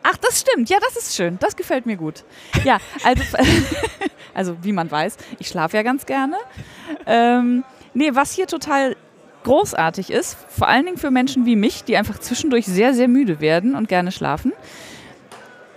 [0.03, 0.69] Ach, das stimmt.
[0.69, 1.39] Ja, das ist schön.
[1.39, 2.23] Das gefällt mir gut.
[2.63, 3.23] Ja, also,
[4.33, 6.37] also wie man weiß, ich schlafe ja ganz gerne.
[7.07, 7.63] Ähm,
[7.93, 8.95] nee, was hier total
[9.45, 13.39] großartig ist, vor allen Dingen für Menschen wie mich, die einfach zwischendurch sehr, sehr müde
[13.39, 14.51] werden und gerne schlafen,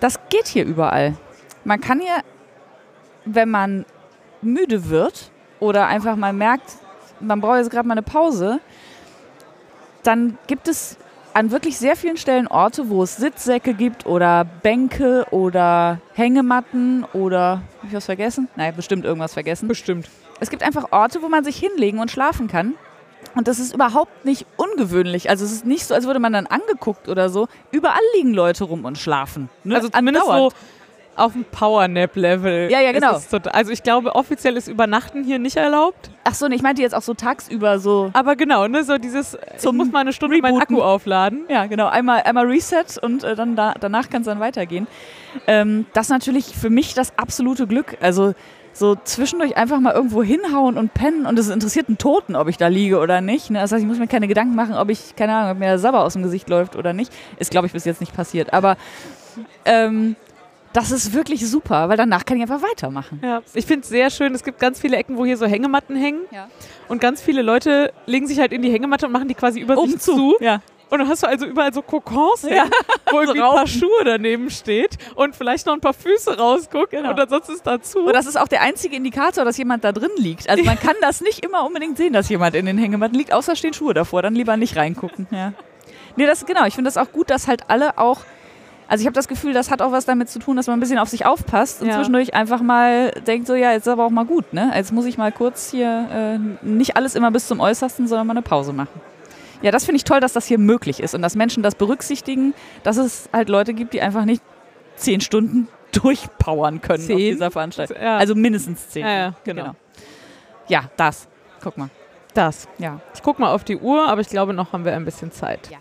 [0.01, 1.17] das geht hier überall.
[1.65, 2.23] Man kann hier,
[3.25, 3.85] wenn man
[4.43, 6.77] müde wird oder einfach mal merkt,
[7.21, 8.61] man braucht jetzt gerade mal eine Pause,
[10.03, 10.97] dann gibt es
[11.35, 17.63] an wirklich sehr vielen Stellen Orte, wo es Sitzsäcke gibt oder Bänke oder Hängematten oder,
[17.79, 18.49] habe ich was vergessen?
[18.57, 19.69] Nein, bestimmt irgendwas vergessen.
[19.69, 20.09] Bestimmt.
[20.41, 22.75] Es gibt einfach Orte, wo man sich hinlegen und schlafen kann.
[23.35, 25.31] Und das ist überhaupt nicht ungewöhnlich.
[25.31, 27.47] Also es ist nicht so, als würde man dann angeguckt oder so.
[27.71, 29.49] Überall liegen Leute rum und schlafen.
[29.65, 29.77] Ne?
[29.77, 30.53] Also zumindest Andauernd.
[30.53, 30.59] so
[31.23, 32.71] auf dem Powernap-Level.
[32.71, 33.19] Ja, ja, genau.
[33.19, 36.11] total- Also ich glaube, offiziell ist Übernachten hier nicht erlaubt.
[36.25, 38.11] Ach so, nee, ich meinte jetzt auch so tagsüber so.
[38.13, 40.77] Aber genau, ne, so dieses, Zum muss mal eine Stunde meinen Rebooten.
[40.77, 41.45] Akku aufladen.
[41.49, 41.89] Ja, genau.
[41.89, 44.87] Einmal, einmal Reset und äh, dann da, danach kann es dann weitergehen.
[45.47, 47.97] Ähm, das ist natürlich für mich das absolute Glück.
[48.01, 48.35] Also
[48.79, 52.57] so zwischendurch einfach mal irgendwo hinhauen und pennen und es interessiert einen Toten, ob ich
[52.57, 53.51] da liege oder nicht.
[53.51, 53.59] Ne?
[53.61, 55.79] Das heißt, ich muss mir keine Gedanken machen, ob ich, keine Ahnung, ob mir der
[55.79, 57.13] Sabber aus dem Gesicht läuft oder nicht.
[57.39, 58.53] Ist, glaube ich, bis jetzt nicht passiert.
[58.53, 58.77] Aber
[59.65, 60.17] ähm,
[60.73, 63.21] das ist wirklich super, weil danach kann ich einfach weitermachen.
[63.23, 64.35] Ja, ich finde es sehr schön.
[64.35, 66.21] Es gibt ganz viele Ecken, wo hier so Hängematten hängen.
[66.31, 66.49] Ja.
[66.89, 69.77] Und ganz viele Leute legen sich halt in die Hängematte und machen die quasi über
[69.77, 70.37] sich zu.
[70.41, 70.61] Ja.
[70.91, 72.49] Und dann hast du also überall so Kokons, Ja.
[72.51, 72.71] hängen,
[73.11, 77.11] wo irgendwie ein paar Schuhe daneben steht und vielleicht noch ein paar Füße rausgucken Genau.
[77.11, 78.01] und ansonsten ist dazu.
[78.07, 80.49] Und das ist auch der einzige Indikator, dass jemand da drin liegt.
[80.49, 83.55] Also man kann das nicht immer unbedingt sehen, dass jemand in den Hängematten liegt, außer
[83.57, 84.23] stehen Schuhe davor.
[84.23, 85.27] Dann lieber nicht reingucken.
[85.31, 85.53] Ja.
[86.17, 86.65] Nee, das genau.
[86.65, 88.21] Ich finde das auch gut, dass halt alle auch.
[88.91, 90.81] Also ich habe das Gefühl, das hat auch was damit zu tun, dass man ein
[90.81, 91.97] bisschen auf sich aufpasst und Ja.
[91.97, 94.73] zwischendurch einfach mal denkt, so ja, jetzt ist aber auch mal gut, ne?
[94.75, 98.33] Jetzt muss ich mal kurz hier äh, nicht alles immer bis zum Äußersten, sondern mal
[98.33, 98.99] eine Pause machen.
[99.63, 102.55] Ja, das finde ich toll, dass das hier möglich ist und dass Menschen das berücksichtigen,
[102.83, 104.43] dass es halt Leute gibt, die einfach nicht
[104.97, 107.19] zehn Stunden durchpowern können auf Zehn?
[107.19, 107.97] dieser Veranstaltung.
[108.01, 108.19] Ja.
[108.19, 109.05] Also mindestens zehn.
[109.05, 109.75] Ja, ja, genau.
[110.69, 111.29] Ja, das.
[111.63, 111.89] Guck mal.
[112.35, 112.69] das.
[112.79, 113.01] Ja.
[113.15, 115.71] Ich gucke mal auf die Uhr, aber ich glaube, noch haben wir ein bisschen Zeit.
[115.71, 115.79] Ja.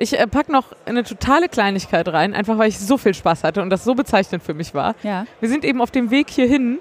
[0.00, 3.60] Ich äh, packe noch eine totale Kleinigkeit rein, einfach weil ich so viel Spaß hatte
[3.60, 4.94] und das so bezeichnend für mich war.
[5.02, 5.26] Ja.
[5.40, 6.78] Wir sind eben auf dem Weg hierhin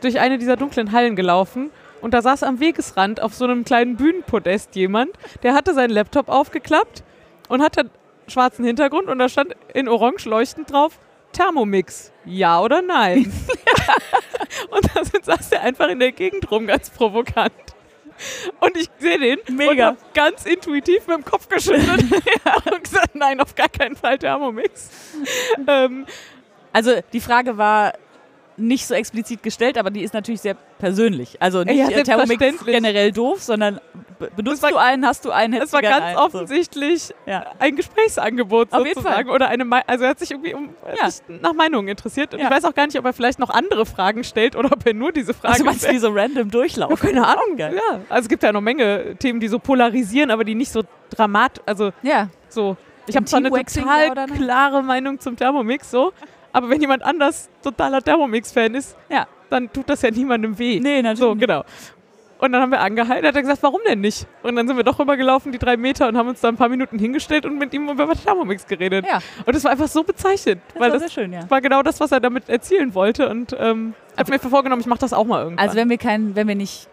[0.00, 1.70] durch eine dieser dunklen Hallen gelaufen
[2.00, 5.10] und da saß am Wegesrand auf so einem kleinen Bühnenpodest jemand,
[5.42, 7.02] der hatte seinen Laptop aufgeklappt
[7.48, 7.90] und hatte
[8.28, 10.98] schwarzen Hintergrund und da stand in orange leuchtend drauf
[11.32, 12.12] Thermomix.
[12.24, 13.32] Ja oder nein?
[14.70, 17.52] und da saß der einfach in der Gegend rum, ganz provokant.
[18.60, 19.70] Und ich sehe den Mega.
[19.90, 22.02] und hab ganz intuitiv mit dem Kopf geschüttelt
[22.72, 24.90] und gesagt, nein, auf gar keinen Fall Thermomix.
[25.66, 26.04] ähm,
[26.72, 27.94] Also die Frage war
[28.60, 31.36] nicht so explizit gestellt, aber die ist natürlich sehr persönlich.
[31.40, 33.80] Also nicht Ja, äh, Thermomix generell doof, sondern
[34.18, 36.30] be- benutzt war- du einen, hast du einen, Es hättest war du gern ganz einen.
[36.30, 36.38] So.
[36.38, 37.46] offensichtlich Ja.
[37.58, 39.30] ein Gesprächsangebot Auf sozusagen.
[39.30, 41.10] Oder eine Me also er hat sich irgendwie um, Ja.
[41.10, 42.34] sich nach Meinungen interessiert.
[42.34, 42.46] Und Ja.
[42.46, 44.94] ich weiß auch gar nicht, ob er vielleicht noch andere Fragen stellt oder ob er
[44.94, 45.94] nur diese Frage Also meinst stellt.
[45.94, 46.96] die so random durchlaufen?
[46.96, 47.56] Keine Ahnung.
[47.56, 47.74] Geil.
[47.76, 48.00] Ja.
[48.08, 51.62] Also es gibt ja noch Menge Themen, die so polarisieren, aber die nicht so dramatisch,
[51.66, 52.28] also Ja.
[52.48, 52.76] so.
[53.06, 54.32] Ich habe zwar eine total nein?
[54.34, 56.12] klare Meinung zum Thermomix, so,
[56.52, 59.26] aber wenn jemand anders totaler Thermomix-Fan ist, Ja.
[59.50, 60.80] dann tut das ja niemandem weh.
[60.80, 61.18] Nee, natürlich.
[61.18, 61.64] So, genau.
[62.38, 64.26] Und dann haben wir angehalten, hat er gesagt, warum denn nicht?
[64.42, 66.70] Und dann sind wir doch rübergelaufen, die drei Meter, und haben uns da ein paar
[66.70, 69.04] Minuten hingestellt und mit ihm über Thermomix geredet.
[69.06, 69.18] Ja.
[69.44, 71.40] Und das war einfach so bezeichnend, Das weil war das sehr schön, ja.
[71.50, 73.28] war genau das, was er damit erzielen wollte.
[73.28, 75.66] Und ähm, habe mir vorgenommen, ich mache das auch mal irgendwann.
[75.66, 76.88] Also wenn wir kein, wenn wir nicht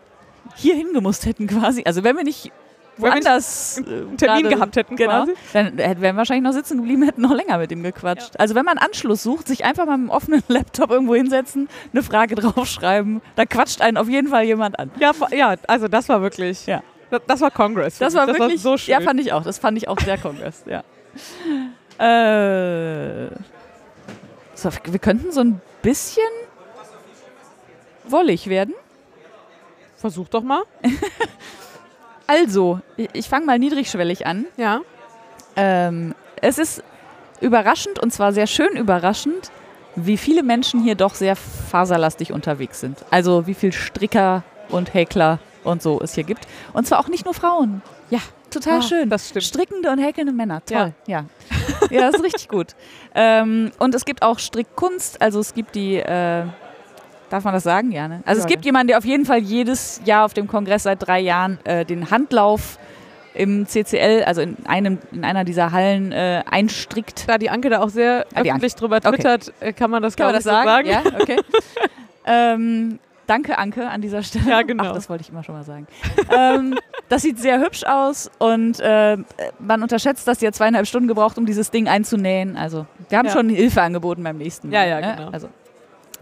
[0.56, 2.52] hier hingemusst hätten quasi, also wenn wir nicht
[2.98, 5.34] woanders einen Termin gerade- gehabt hätten genau, quasi.
[5.54, 8.40] dann hätten wir wahrscheinlich noch sitzen geblieben, hätten noch länger mit ihm gequatscht.
[8.40, 12.04] Also wenn man Anschluss sucht, sich einfach mal mit einem offenen Laptop irgendwo hinsetzen, eine
[12.04, 14.92] Frage draufschreiben, da quatscht einen auf jeden Fall jemand an.
[15.00, 16.66] Ja, ja, also das war wirklich.
[16.66, 16.82] Ja.
[17.10, 17.98] Das, das war Congress.
[18.00, 18.92] Das war das wirklich, war so schön.
[18.92, 19.44] ja, fand ich auch.
[19.44, 20.84] Das fand ich auch sehr Kongress, ja.
[22.00, 23.30] Äh,
[24.54, 26.22] so, wir könnten so ein bisschen
[28.08, 28.76] wollig werden.
[29.96, 30.62] Versuch doch mal.
[32.28, 32.82] Also,
[33.14, 34.46] ich, fange mal niedrigschwellig an.
[34.58, 34.82] Ja.
[35.56, 36.84] Ähm, es ist
[37.42, 39.52] überraschend und zwar sehr schön überraschend,
[39.96, 43.04] wie viele Menschen hier doch sehr faserlastig unterwegs sind.
[43.10, 46.48] Also wie viel Stricker und Häkler und so es hier gibt.
[46.74, 47.82] Und zwar auch nicht nur Frauen.
[48.10, 48.20] Ja,
[48.52, 49.10] total Ah, schön.
[49.10, 49.46] das stimmt.
[49.46, 50.64] Strickende und häkelnde Männer.
[50.66, 50.94] Toll.
[51.08, 51.26] Ja.
[51.90, 52.76] Ja, das ist richtig gut.
[53.20, 55.20] Ähm, und es gibt auch Strickkunst.
[55.24, 55.96] Also es gibt die.
[55.96, 56.46] Äh,
[57.30, 57.92] Darf man das sagen?
[57.92, 58.22] Ja, ne?
[58.26, 61.06] Also es Ja, gibt jemanden, der auf jeden Fall jedes Jahr auf dem Kongress seit
[61.06, 62.80] drei Jahren äh, den Handlauf
[63.34, 67.26] im CCL, also in, einem, in einer dieser Hallen, äh, einstrickt.
[67.28, 69.12] Da die Anke da auch sehr Ah, öffentlich drüber Okay.
[69.12, 70.68] twittert, äh, kann man das, Kann man das sagen?
[70.68, 70.88] sagen.
[70.88, 71.38] Ja, okay.
[72.26, 74.50] ähm, danke, Anke, an dieser Stelle.
[74.50, 74.86] Ja, genau.
[74.88, 75.86] Ach, das wollte ich immer schon mal sagen.
[76.36, 79.18] ähm, das sieht sehr hübsch aus und äh,
[79.60, 82.58] man unterschätzt, dass die hat zweieinhalb Stunden gebraucht, um dieses Ding einzunähen.
[82.58, 83.34] Also, wir haben Ja.
[83.34, 84.76] schon Hilfe angeboten beim nächsten Mal.
[84.78, 85.16] Ja, ja, ne?
[85.16, 85.30] genau.
[85.32, 85.50] Also,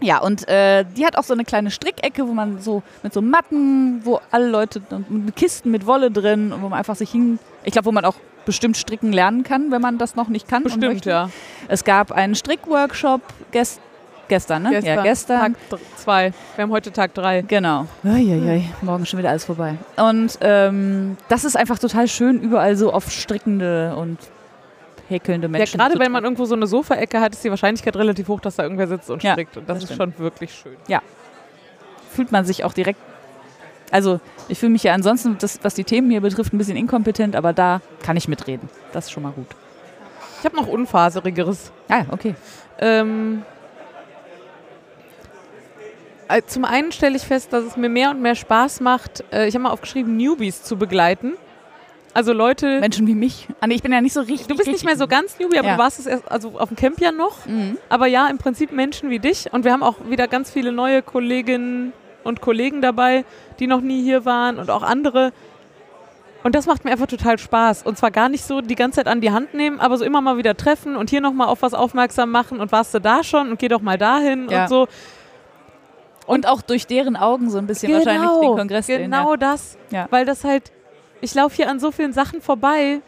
[0.00, 3.22] ja, und äh, die hat auch so eine kleine Strickecke, wo man so mit so
[3.22, 7.72] Matten, wo alle Leute, mit Kisten mit Wolle drin, wo man einfach sich hin, ich
[7.72, 10.62] glaube, wo man auch bestimmt stricken lernen kann, wenn man das noch nicht kann.
[10.62, 11.30] Bestimmt, ja.
[11.68, 13.80] Es gab einen Strickworkshop gest
[14.28, 14.80] gestern, ne?
[14.80, 15.54] ja, gestern.
[15.70, 16.32] Tag zwei.
[16.56, 17.42] Wir haben heute Tag drei.
[17.42, 17.86] Genau.
[18.04, 19.76] Uiuiui, morgen schon wieder alles vorbei.
[19.96, 24.18] Und ähm, das ist einfach total schön, überall so auf strickende und
[25.08, 25.78] häkelnde Ja, Menschen.
[25.78, 28.56] gerade zu wenn man irgendwo so eine Sofaecke hat, ist die Wahrscheinlichkeit relativ hoch, dass
[28.56, 29.56] da irgendwer sitzt und Ja, strickt.
[29.56, 30.14] Und das, das ist stimmt.
[30.16, 30.76] schon wirklich schön.
[32.10, 32.98] fühlt man sich auch direkt.
[33.92, 37.36] Also, ich fühle mich ja ansonsten, das, was die Themen hier betrifft, ein bisschen inkompetent,
[37.36, 38.68] aber da kann ich mitreden.
[38.92, 39.46] Das ist schon mal gut.
[40.40, 41.70] Ich habe noch unfaserigeres.
[41.88, 42.34] Ah, okay.
[42.78, 43.42] Ähm,
[46.28, 49.46] äh, zum einen stelle ich fest, dass es mir mehr und mehr Spaß macht, äh,
[49.46, 51.34] ich habe mal aufgeschrieben, Newbies zu begleiten.
[52.16, 53.46] Also Leute, Menschen wie mich.
[53.60, 54.46] Ah, nee, ich bin ja nicht so richtig.
[54.46, 55.74] du bist nicht mehr so ganz Newbie, aber Ja.
[55.76, 57.44] du warst es erst, also auf dem Camp ja noch.
[57.46, 57.76] Mhm.
[57.90, 59.52] Aber ja, im Prinzip Menschen wie dich.
[59.52, 61.92] Und wir haben auch wieder ganz viele neue Kolleginnen
[62.24, 63.24] und Kollegen dabei,
[63.60, 65.32] die noch nie hier waren und auch andere.
[66.42, 67.82] Und das macht mir einfach total Spaß.
[67.82, 70.20] Und zwar gar nicht so die ganze Zeit an die Hand nehmen, aber so immer
[70.22, 73.50] mal wieder treffen und hier nochmal auf was aufmerksam machen und warst du da schon
[73.50, 74.62] und geh doch mal dahin Ja.
[74.62, 74.88] und so.
[76.26, 79.02] Und auch durch deren Augen so ein bisschen wahrscheinlich den Kongress sehen.
[79.02, 79.76] Genau das.
[79.90, 80.06] Ja.
[80.10, 80.72] Weil das halt,
[81.20, 83.00] ich laufe hier an so vielen Sachen vorbei,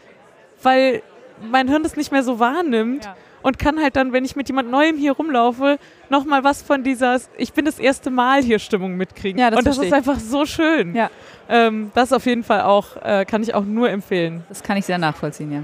[0.63, 1.01] weil
[1.41, 3.15] mein Hirn das nicht mehr so wahrnimmt Ja.
[3.43, 5.77] und kann halt dann, wenn ich mit jemand Neuem hier rumlaufe,
[6.09, 9.39] nochmal was von dieser, ich bin das erste Mal hier Stimmung mitkriegen.
[9.39, 10.95] Ja, das und das ist einfach so schön.
[10.95, 11.09] Ja.
[11.47, 14.43] Ähm, das auf jeden Fall auch, äh, kann ich auch nur empfehlen.
[14.49, 15.63] Das kann ich sehr nachvollziehen, ja.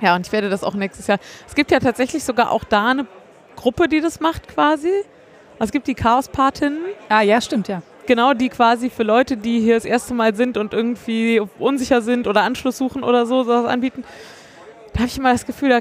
[0.00, 1.18] Ja, und ich werde das auch nächstes Jahr.
[1.46, 3.06] Es gibt ja tatsächlich sogar auch da eine
[3.54, 4.90] Gruppe, die das macht quasi.
[5.58, 6.80] Also es gibt die Chaos-Patinnen.
[7.08, 7.82] Ah, ja, stimmt, ja.
[8.06, 12.26] Genau, die quasi für Leute, die hier das erste Mal sind und irgendwie unsicher sind
[12.26, 14.04] oder Anschluss suchen oder so, sowas anbieten.
[14.92, 15.78] Da habe ich immer das Gefühl, da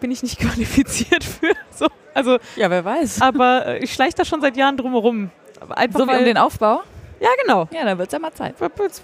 [0.00, 1.52] bin ich nicht qualifiziert für.
[1.70, 3.22] So, also, Ja, wer weiß.
[3.22, 5.30] aber äh, ich schleiche da schon seit Jahren drumherum.
[5.70, 6.82] Einfach so wie um den Aufbau?
[7.20, 7.66] Ja, genau.
[7.72, 8.54] Ja, dann wird es ja mal Zeit.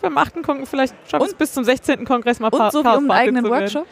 [0.00, 2.04] Beim achten Kongress, vielleicht schaffe ich es bis zum 16.
[2.04, 3.44] Kongress mal Und Pa- so wie um einen eigenen.
[3.48, 3.86] Workshop?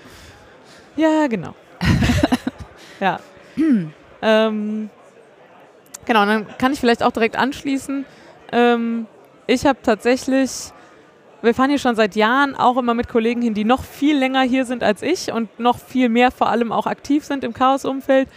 [0.95, 1.55] Ja, genau.
[3.01, 3.19] ja.
[4.23, 4.91] ähm,
[6.05, 8.05] genau, und dann kann ich vielleicht auch direkt anschließen.
[8.53, 9.07] Ähm,
[9.47, 10.73] ich habe tatsächlich,
[11.41, 14.43] wir fahren hier schon seit Jahren auch immer mit Kollegen hin, die noch viel länger
[14.43, 18.29] hier sind als ich und noch viel mehr vor allem auch aktiv sind im Chaos-Umfeld.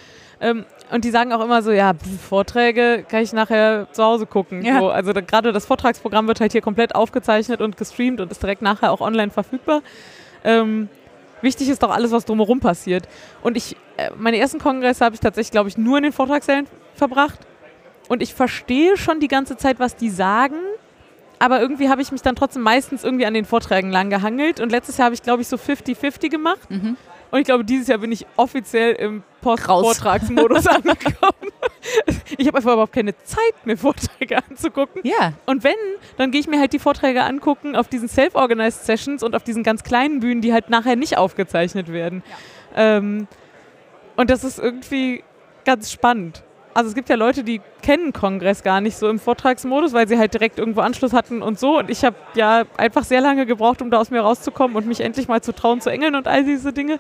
[0.41, 1.93] Ähm, und die sagen auch immer so, ja,
[2.27, 4.63] Vorträge kann ich nachher zu Hause gucken.
[4.63, 4.79] Ja.
[4.79, 8.41] So, also da, gerade das Vortragsprogramm wird halt hier komplett aufgezeichnet und gestreamt und ist
[8.41, 9.81] direkt nachher auch online verfügbar.
[10.43, 10.89] Ähm,
[11.41, 13.07] wichtig ist doch alles, was drumherum passiert.
[13.41, 16.67] Und ich, äh, meine ersten Kongresse habe ich tatsächlich, glaube ich, nur in den Vortragssälen
[16.93, 17.39] verbracht.
[18.07, 20.57] Und ich verstehe schon die ganze Zeit, was die sagen.
[21.39, 24.59] Aber irgendwie habe ich mich dann trotzdem meistens irgendwie an den Vorträgen lang gehangelt.
[24.59, 26.69] Und letztes Jahr habe ich, glaube ich, so 50-50 gemacht.
[26.69, 26.97] Mhm.
[27.31, 31.51] Und ich glaube, dieses Jahr bin ich offiziell im Post-Vortragsmodus angekommen.
[32.37, 35.01] Ich habe einfach überhaupt keine Zeit, mir Vorträge anzugucken.
[35.03, 35.75] Ja, Und wenn,
[36.17, 39.63] dann gehe ich mir halt die Vorträge angucken auf diesen Self-Organized Sessions und auf diesen
[39.63, 42.23] ganz kleinen Bühnen, die halt nachher nicht aufgezeichnet werden.
[42.73, 43.27] Ähm,
[44.15, 45.23] und das ist irgendwie
[45.65, 46.44] ganz spannend.
[46.75, 50.17] Also es gibt ja Leute, die kennen Kongress gar nicht so im Vortragsmodus, weil sie
[50.17, 51.79] halt direkt irgendwo Anschluss hatten und so.
[51.79, 54.99] Und ich habe ja einfach sehr lange gebraucht, um da aus mir rauszukommen und mich
[54.99, 56.99] endlich mal zu trauen, zu engeln und all diese Dinge.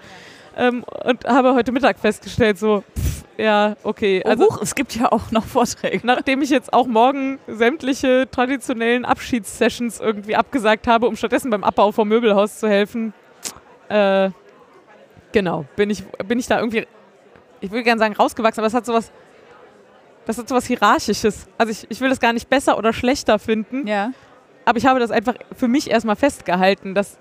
[0.55, 4.21] Ähm, und habe heute Mittag festgestellt, so, pff, Ja, okay.
[4.23, 6.07] Oh, Also huch, es gibt ja auch noch Vorträge.
[6.07, 11.91] nachdem ich jetzt auch morgen sämtliche traditionellen Abschiedssessions irgendwie abgesagt habe, um stattdessen beim Abbau
[11.91, 13.13] vom Möbelhaus zu helfen,
[13.89, 14.29] äh,
[15.33, 16.87] genau, bin ich, bin ich da irgendwie,
[17.59, 19.11] ich will gerne sagen rausgewachsen, aber es hat sowas,
[20.25, 21.47] das hat sowas Hierarchisches.
[21.57, 24.11] Also ich, ich will das gar nicht besser oder schlechter finden, Ja.
[24.65, 27.17] aber ich habe das einfach für mich erstmal festgehalten, dass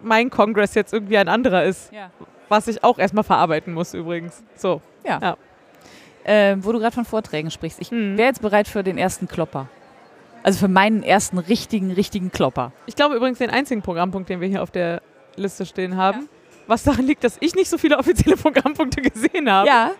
[0.00, 2.10] mein Kongress jetzt irgendwie ein anderer ist, ja.
[2.48, 4.42] was ich auch erstmal verarbeiten muss übrigens.
[4.56, 4.82] So.
[5.04, 5.18] Ja.
[5.22, 5.36] Ja.
[6.24, 7.80] Äh, wo du gerade von Vorträgen sprichst.
[7.80, 8.16] Ich Mhm.
[8.16, 9.68] wäre jetzt bereit für den ersten Klopper.
[10.42, 12.72] Also für meinen ersten richtigen, richtigen Klopper.
[12.86, 15.00] Ich glaube übrigens den einzigen Programmpunkt, den wir hier auf der
[15.36, 16.28] Liste stehen haben.
[16.66, 19.68] Was daran liegt, dass ich nicht so viele offizielle Programmpunkte gesehen habe.
[19.68, 19.90] Ja.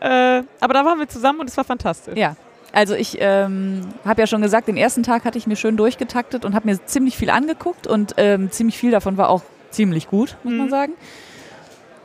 [0.00, 2.16] Äh, aber da waren wir zusammen und es war fantastisch.
[2.16, 2.36] Ja.
[2.72, 6.44] Also ich ähm, habe ja schon gesagt, den ersten Tag hatte ich mir schön durchgetaktet
[6.44, 10.36] und habe mir ziemlich viel angeguckt und ähm, ziemlich viel davon war auch ziemlich gut,
[10.42, 10.70] muss man Mhm.
[10.70, 10.92] sagen.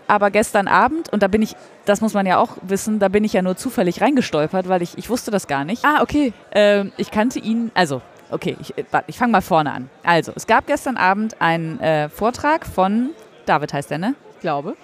[0.07, 1.55] Aber gestern Abend, und da bin ich,
[1.85, 4.97] das muss man ja auch wissen, da bin ich ja nur zufällig reingestolpert, weil ich,
[4.97, 5.85] ich wusste das gar nicht.
[5.85, 6.33] Ah, okay.
[6.53, 9.89] Ähm, ich kannte ihn, also, okay, ich, äh, ich fange mal vorne an.
[10.03, 13.11] Also, es gab gestern Abend einen äh, Vortrag von,
[13.45, 14.15] David heißt er, ne?
[14.35, 14.75] Ich glaube.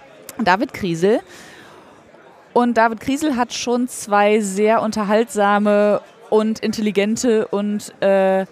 [0.43, 1.19] David Kriesel.
[2.53, 8.45] Und David Kriesel hat schon zwei sehr unterhaltsame und intelligente und äh,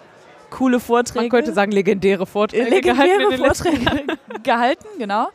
[0.50, 1.24] coole Vorträge.
[1.24, 5.28] Man könnte sagen, legendäre Vorträge legendäre gehalten Vorträge gehalten, genau.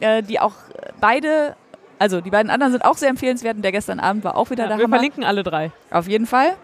[0.00, 0.54] Äh, die auch
[1.00, 1.56] beide,
[1.98, 4.64] also die beiden anderen sind auch sehr empfehlenswert und der gestern Abend war auch wieder
[4.64, 4.96] Ja, der wir Hammer.
[4.96, 5.70] verlinken alle drei.
[5.90, 6.54] Auf jeden Fall.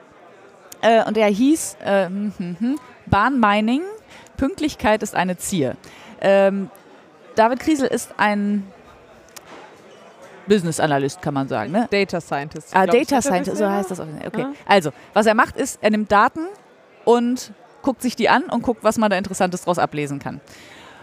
[0.80, 2.08] Äh, und der hieß äh,
[3.06, 3.82] Bahnmining.
[4.36, 5.76] Pünktlichkeit ist eine Zier.
[6.20, 6.70] Ähm,
[7.34, 8.66] David Kriesel ist ein
[10.46, 11.72] Business Analyst, kann man sagen.
[11.72, 11.88] Ne?
[11.90, 12.74] Data Scientist.
[12.74, 12.90] Ah, ich.
[12.90, 13.98] Data Ist Scientist, so heißt das.
[13.98, 14.08] Fall.
[14.26, 14.40] Okay.
[14.40, 14.52] Ja.
[14.66, 16.46] Also, was er macht, ist, er nimmt Daten
[17.04, 17.52] und
[17.82, 20.40] guckt sich die an und guckt, was man da Interessantes draus ablesen kann.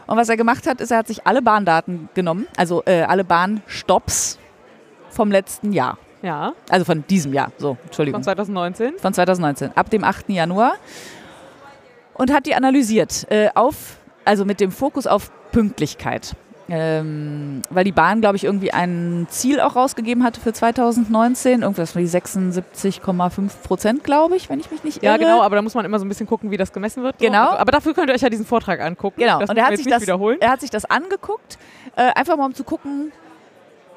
[0.08, 3.24] Und was er gemacht hat, ist, er hat sich alle Bahndaten genommen, also äh, alle
[3.24, 4.40] Bahnstopps
[5.10, 5.98] vom letzten Jahr.
[6.22, 8.98] Ja, Also von diesem Jahr, so, Entschuldigung von 2019.
[8.98, 10.30] von 2019, ab dem 8.
[10.30, 10.74] Januar
[12.14, 13.99] und hat die analysiert, äh, auf,
[14.30, 16.36] also mit dem Fokus auf Pünktlichkeit.
[16.72, 21.94] Ähm, weil die Bahn, glaube ich, irgendwie ein Ziel auch rausgegeben hatte für 2019, irgendwas
[21.94, 25.14] von die 76,5 Prozent, glaube ich, wenn ich mich nicht irre.
[25.14, 27.18] Ja, genau, aber da muss man immer so ein bisschen gucken, wie das gemessen wird.
[27.18, 27.48] Genau.
[27.48, 29.20] Also, aber dafür könnt ihr euch ja diesen Vortrag angucken.
[29.20, 30.38] Genau, Das und er hat, sich das, wiederholen.
[30.42, 31.58] er hat sich das angeguckt,
[31.96, 33.12] äh, einfach mal um zu gucken,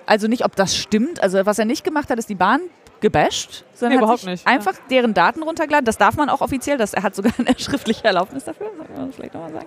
[0.07, 1.23] also nicht, ob das stimmt.
[1.23, 2.63] Also was er nicht gemacht hat, ist die Bahn
[3.03, 5.85] gebasht, sondern Nee, hat überhaupt nicht, einfach deren Daten runtergeladen.
[5.85, 9.13] Das darf man auch offiziell, das, er hat sogar eine schriftliche Erlaubnis dafür, soll man
[9.13, 9.67] vielleicht nochmal sagen.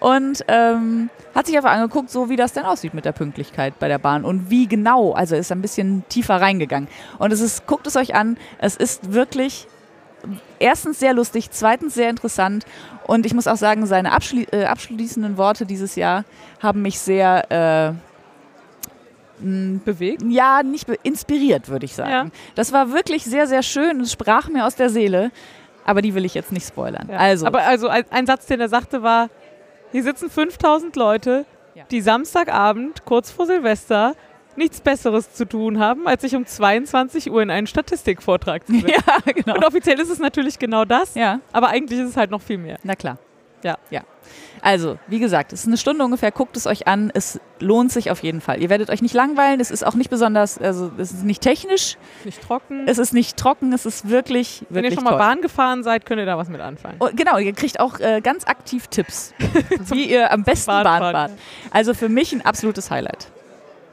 [0.00, 3.86] Und ähm, hat sich einfach angeguckt, so wie das denn aussieht mit der Pünktlichkeit bei
[3.86, 6.88] der Bahn und wie genau, also ist ein bisschen tiefer reingegangen.
[7.18, 9.68] Und es ist, guckt es euch an, es ist wirklich
[10.58, 12.64] erstens sehr lustig, zweitens sehr interessant
[13.06, 16.24] und ich muss auch sagen, seine abschli äh, abschließenden Worte dieses Jahr
[16.60, 18.09] haben mich sehr äh,
[19.40, 20.22] Bewegt.
[20.28, 22.10] ja, nicht inspiriert, würde ich sagen.
[22.10, 22.26] Ja.
[22.54, 24.00] Das war wirklich sehr, sehr schön.
[24.00, 25.30] Es sprach mir aus der Seele.
[25.84, 27.08] Aber die will ich jetzt nicht spoilern.
[27.10, 27.16] Ja.
[27.18, 29.28] Also, Aber also ein, ein Satz, den er sagte, war:
[29.92, 31.84] Hier sitzen 5000 Leute, Ja.
[31.90, 34.14] die Samstagabend, kurz vor Silvester,
[34.56, 38.88] nichts Besseres zu tun haben, als sich um 22 Uhr in einen Statistikvortrag zu setzen.
[39.26, 39.56] ja, genau.
[39.56, 42.58] Und offiziell ist es natürlich genau das, Ja, aber eigentlich ist es halt noch viel
[42.58, 42.76] mehr.
[42.82, 43.18] na klar.
[43.62, 43.78] Ja.
[43.90, 44.02] ja.
[44.62, 46.30] Also, wie gesagt, es ist eine Stunde ungefähr.
[46.30, 47.10] Guckt es euch an.
[47.14, 48.60] Es lohnt sich auf jeden Fall.
[48.60, 49.58] Ihr werdet euch nicht langweilen.
[49.58, 51.96] Es ist auch nicht besonders, also es ist nicht technisch.
[52.24, 52.84] Nicht trocken.
[52.86, 53.72] Es ist nicht trocken.
[53.72, 55.18] Es ist wirklich, Wenn ihr wirklich schon mal toll.
[55.18, 56.96] Bahn gefahren seid, könnt ihr da was mit anfangen.
[57.00, 59.32] Oh, genau, ihr kriegt auch äh, ganz aktiv Tipps,
[59.86, 61.32] wie ihr am besten Bahn fahrt.
[61.70, 63.28] Also für mich ein absolutes Highlight.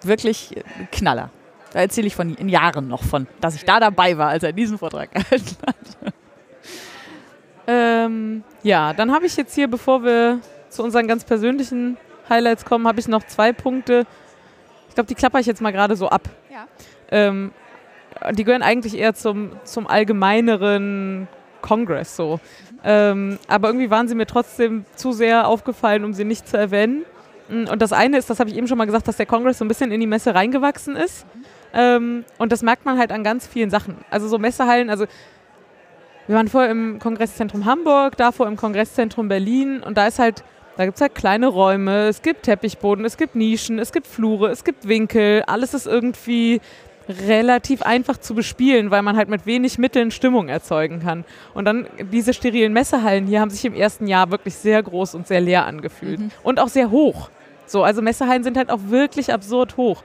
[0.04, 1.30] Wirklich äh, Knaller.
[1.74, 4.54] Da erzähle ich von in Jahren noch von, dass ich da dabei war, als er
[4.54, 6.14] diesen Vortrag gehalten hat.
[7.68, 10.40] Ähm, ja, dann habe ich jetzt hier, bevor wir
[10.70, 11.98] zu unseren ganz persönlichen
[12.30, 14.06] Highlights kommen, habe ich noch zwei Punkte.
[14.90, 16.30] Ich glaube, die klapper ich jetzt mal gerade so ab.
[16.52, 16.66] Ja.
[17.12, 17.52] Ähm,
[18.32, 21.28] die gehören eigentlich eher zum, zum allgemeineren
[21.62, 22.40] Kongress so.
[22.84, 27.06] Ähm, aber irgendwie waren sie mir trotzdem zu sehr aufgefallen, um sie nicht zu erwähnen.
[27.50, 29.58] Mm, Und das eine ist, das habe ich eben schon mal gesagt, dass der Kongress
[29.58, 31.26] so ein bisschen in die Messe reingewachsen ist.
[31.74, 33.98] Ähm, und das merkt man halt an ganz vielen Sachen.
[34.10, 35.06] Also so Messehallen, also
[36.28, 40.44] wir waren vorher im Kongresszentrum Hamburg, davor im Kongresszentrum Berlin und da ist halt,
[40.76, 44.50] da gibt es halt kleine Räume, es gibt Teppichboden, es gibt Nischen, es gibt Flure,
[44.50, 46.62] es gibt Winkel, alles ist irgendwie
[47.10, 51.24] relativ einfach zu bespielen, weil man halt mit wenig Mitteln Stimmung erzeugen kann.
[51.54, 55.26] Und dann diese sterilen Messehallen hier haben sich im ersten Jahr wirklich sehr groß und
[55.26, 56.20] sehr leer angefühlt.
[56.20, 56.32] Mhm.
[56.44, 57.30] Und auch sehr hoch.
[57.66, 60.04] So, also Messehallen sind halt auch wirklich absurd hoch.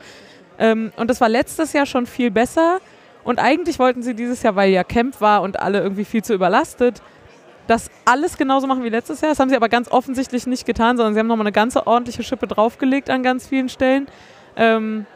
[0.59, 2.79] Ähm, und das war letztes Jahr schon viel besser.
[3.25, 6.35] Und eigentlich wollten sie dieses Jahr, weil ja Camp war und alle irgendwie viel zu
[6.35, 7.03] überlastet,
[7.67, 9.31] das alles genauso machen wie letztes Jahr.
[9.31, 12.23] Das haben sie aber ganz offensichtlich nicht getan, sondern sie haben nochmal eine ganze ordentliche
[12.23, 14.07] Schippe draufgelegt an ganz vielen Stellen.
[14.57, 15.07] Ähm,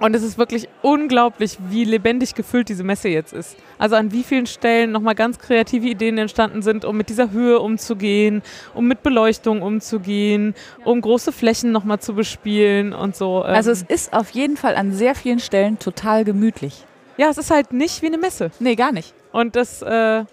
[0.00, 3.56] Und es ist wirklich unglaublich, wie lebendig gefüllt diese Messe jetzt ist.
[3.78, 7.60] Also an wie vielen Stellen nochmal ganz kreative Ideen entstanden sind, um mit dieser Höhe
[7.60, 8.42] umzugehen,
[8.74, 13.42] um mit Beleuchtung umzugehen, um große Flächen nochmal zu bespielen und so.
[13.42, 16.86] Also es ist auf jeden Fall an sehr vielen Stellen total gemütlich.
[17.16, 18.50] Ja, es ist halt nicht wie eine Messe.
[18.58, 19.14] Nee, gar nicht.
[19.32, 20.24] Und das, äh,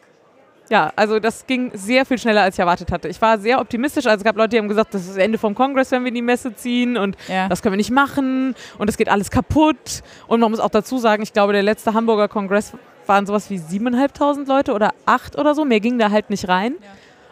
[0.70, 3.08] ja, also das ging sehr viel schneller, als ich erwartet hatte.
[3.10, 4.06] Ich war sehr optimistisch.
[4.06, 6.10] Also es gab Leute, die haben gesagt, das ist das Ende vom Kongress, wenn wir
[6.10, 7.50] in die Messe ziehen und Ja.
[7.50, 10.02] das können wir nicht machen und es geht alles kaputt.
[10.28, 12.74] Und man muss auch dazu sagen, ich glaube, der letzte Hamburger Kongress
[13.06, 15.66] waren sowas wie 7.500 Leute oder acht oder so.
[15.66, 16.76] Mehr ging da halt nicht rein.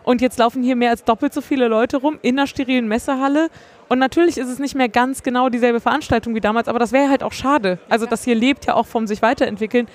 [0.04, 3.50] Und jetzt laufen hier mehr als doppelt so viele Leute rum in einer sterilen Messehalle.
[3.90, 7.10] Und natürlich ist es nicht mehr ganz genau dieselbe Veranstaltung wie damals, aber das wäre
[7.10, 7.80] halt auch schade.
[7.90, 9.88] Also das hier lebt ja auch vom sich weiterentwickeln.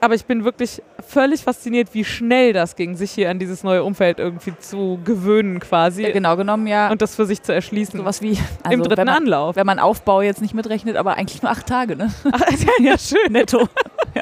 [0.00, 3.82] Aber ich bin wirklich völlig fasziniert, wie schnell das ging, sich hier an dieses neue
[3.82, 7.98] Umfeld irgendwie zu gewöhnen quasi Ja, genau genommen ja und das für sich zu erschließen.
[7.98, 9.56] sowas wie also Im dritten wenn man, Anlauf.
[9.56, 12.12] Wenn man Aufbau jetzt nicht mitrechnet, aber eigentlich nur acht Tage, ne?
[12.32, 12.42] Ach,
[12.80, 13.32] ja, schön.
[13.32, 13.68] Netto.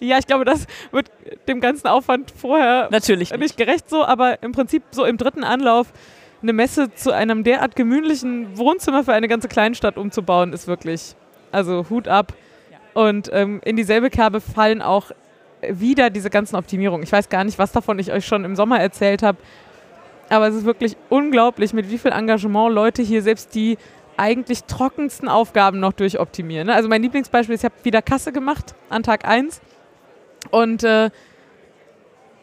[0.00, 1.12] Ja, ich glaube, das wird
[1.46, 5.92] dem ganzen Aufwand vorher Natürlich nicht gerecht so, aber im Prinzip so im dritten Anlauf
[6.42, 11.14] eine Messe zu einem derart gemütlichen Wohnzimmer für eine ganze Kleinstadt umzubauen, ist wirklich,
[11.52, 12.32] also Hut ab.
[12.94, 15.10] Und ähm, in dieselbe Kerbe fallen auch
[15.68, 17.02] wieder diese ganzen Optimierungen.
[17.02, 19.38] Ich weiß gar nicht, was davon ich euch schon im Sommer erzählt habe,
[20.30, 23.76] aber es ist wirklich unglaublich, mit wie viel Engagement Leute hier selbst die
[24.16, 26.66] eigentlich trockensten Aufgaben noch durchoptimieren.
[26.66, 26.74] ne?
[26.74, 29.60] Also mein Lieblingsbeispiel ist, ich habe wieder Kasse gemacht an Tag 1
[30.50, 31.10] und äh,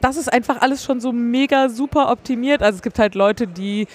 [0.01, 2.61] das ist einfach alles schon so mega super optimiert.
[2.61, 3.87] Also es gibt halt Leute, die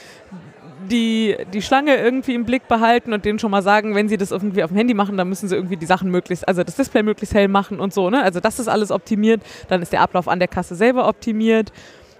[0.90, 4.32] die die Schlange irgendwie im Blick behalten und denen schon mal sagen, wenn sie das
[4.32, 7.02] irgendwie auf dem Handy machen, dann müssen sie irgendwie die Sachen möglichst, also das Display
[7.04, 8.10] möglichst hell machen und so.
[8.10, 8.22] Ne?
[8.22, 9.42] Also das ist alles optimiert.
[9.68, 11.72] Dann ist der Ablauf an der Kasse selber optimiert.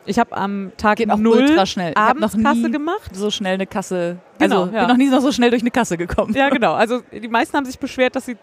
[0.04, 1.90] Ich habe am Tag Geht auch null ultra schnell.
[1.92, 3.14] Ich abends noch nie Kasse gemacht.
[3.14, 4.16] so schnell eine Kasse.
[4.38, 4.80] Genau, also ja.
[4.80, 6.34] bin noch nie noch so schnell durch eine Kasse gekommen.
[6.34, 6.72] Ja, genau.
[6.74, 8.36] Also die meisten haben sich beschwert, dass sie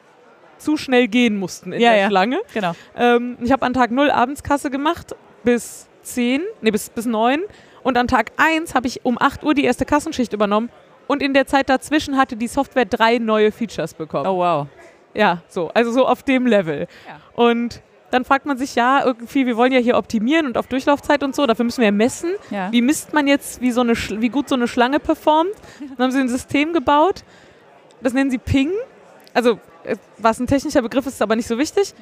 [0.58, 2.08] zu schnell gehen mussten in Ja, der ja.
[2.08, 2.40] Schlange.
[2.54, 2.74] Genau.
[2.98, 5.16] Ähm, ich habe an Tag 0 Abendskasse gemacht
[5.50, 7.42] bis 10, nee, bis, bis 9.
[7.82, 10.70] Und an Tag 1 habe ich um 8 Uhr die erste Kassenschicht übernommen.
[11.08, 14.28] Und in der Zeit dazwischen hatte die Software drei neue Features bekommen.
[14.28, 14.68] Oh wow.
[15.16, 15.72] Ja, so.
[15.74, 16.88] Also so auf dem Level.
[17.08, 17.20] Ja.
[17.34, 17.82] Und
[18.12, 21.36] dann fragt man sich, ja, irgendwie, wir wollen ja hier optimieren und auf Durchlaufzeit und
[21.36, 22.32] so, dafür müssen wir ja messen.
[22.52, 22.72] Ja.
[22.72, 25.56] Wie misst man jetzt, wie, so eine, wie gut so eine Schlange performt?
[25.80, 27.24] Dann haben sie ein System gebaut,
[28.02, 28.72] das nennen sie Ping.
[29.34, 31.94] Also, äh, was ein technischer Begriff ist, ist aber nicht so wichtig.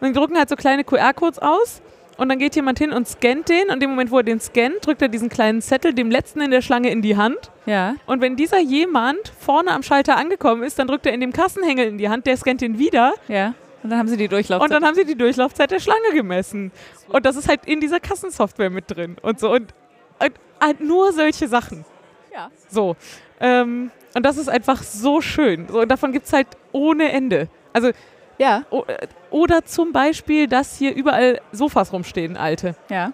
[0.00, 1.82] Und die drucken halt so kleine QR-Codes aus
[2.16, 3.68] und dann geht jemand hin und scannt den.
[3.68, 6.40] Und in dem Moment, wo er den scannt, drückt er diesen kleinen Zettel dem letzten
[6.40, 7.50] in der Schlange in die Hand.
[7.66, 7.96] Ja.
[8.06, 11.86] Und wenn dieser jemand vorne am Schalter angekommen ist, dann drückt er in dem Kassenhängel
[11.86, 13.54] in die Hand, der scannt den wieder Ja.
[13.82, 14.64] Und dann haben sie die Durchlaufzeit.
[14.70, 16.72] und dann haben sie die Durchlaufzeit der Schlange gemessen.
[17.08, 19.50] Und das ist halt in dieser Kassensoftware mit drin und so.
[19.52, 19.74] Und,
[20.20, 21.84] und halt nur solche Sachen.
[22.32, 22.50] ja.
[22.70, 22.96] So.
[23.40, 25.66] Ähm, und das ist einfach so schön.
[25.68, 27.48] So, und davon gibt es halt ohne Ende.
[27.74, 27.90] Also,
[28.38, 28.64] Ja.
[28.70, 32.74] o- äh, oder zum Beispiel, dass hier überall Sofas rumstehen, alte.
[32.90, 33.12] Ja.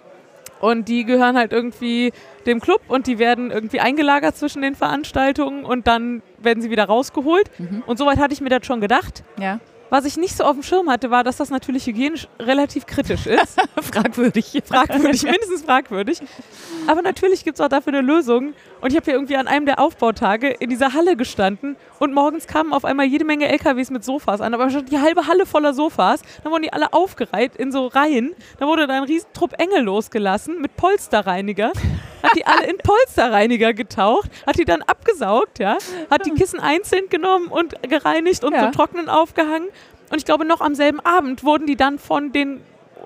[0.60, 2.12] Und die gehören halt irgendwie
[2.46, 6.84] dem Club und die werden irgendwie eingelagert zwischen den Veranstaltungen und dann werden sie wieder
[6.84, 7.50] rausgeholt.
[7.58, 7.82] Mhm.
[7.86, 9.24] Und soweit hatte ich mir das schon gedacht.
[9.38, 9.60] Ja.
[9.88, 13.26] Was ich nicht so auf dem Schirm hatte, war, dass das natürlich hygienisch relativ kritisch
[13.26, 13.58] ist.
[13.80, 14.62] Fragwürdig.
[14.64, 16.20] fragwürdig, mindestens fragwürdig.
[16.86, 18.52] Aber natürlich gibt es auch dafür eine Lösung.
[18.82, 22.48] Und ich habe hier irgendwie an einem der Aufbautage in dieser Halle gestanden und morgens
[22.48, 25.72] kamen auf einmal jede Menge LKWs mit Sofas an, aber schon die halbe Halle voller
[25.74, 26.22] Sofas.
[26.42, 28.34] Dann wurden die alle aufgereiht in so Reihen.
[28.58, 31.68] Dann wurde da ein riesen Trupp Engel losgelassen mit Polsterreiniger.
[32.22, 35.78] Hat die alle in Polsterreiniger getaucht, hat die dann abgesaugt, ja,
[36.10, 38.62] hat die Kissen einzeln genommen und gereinigt und Ja.
[38.64, 39.68] zum Trocknen aufgehangen.
[40.10, 42.62] Und ich glaube, noch am selben Abend wurden die dann von den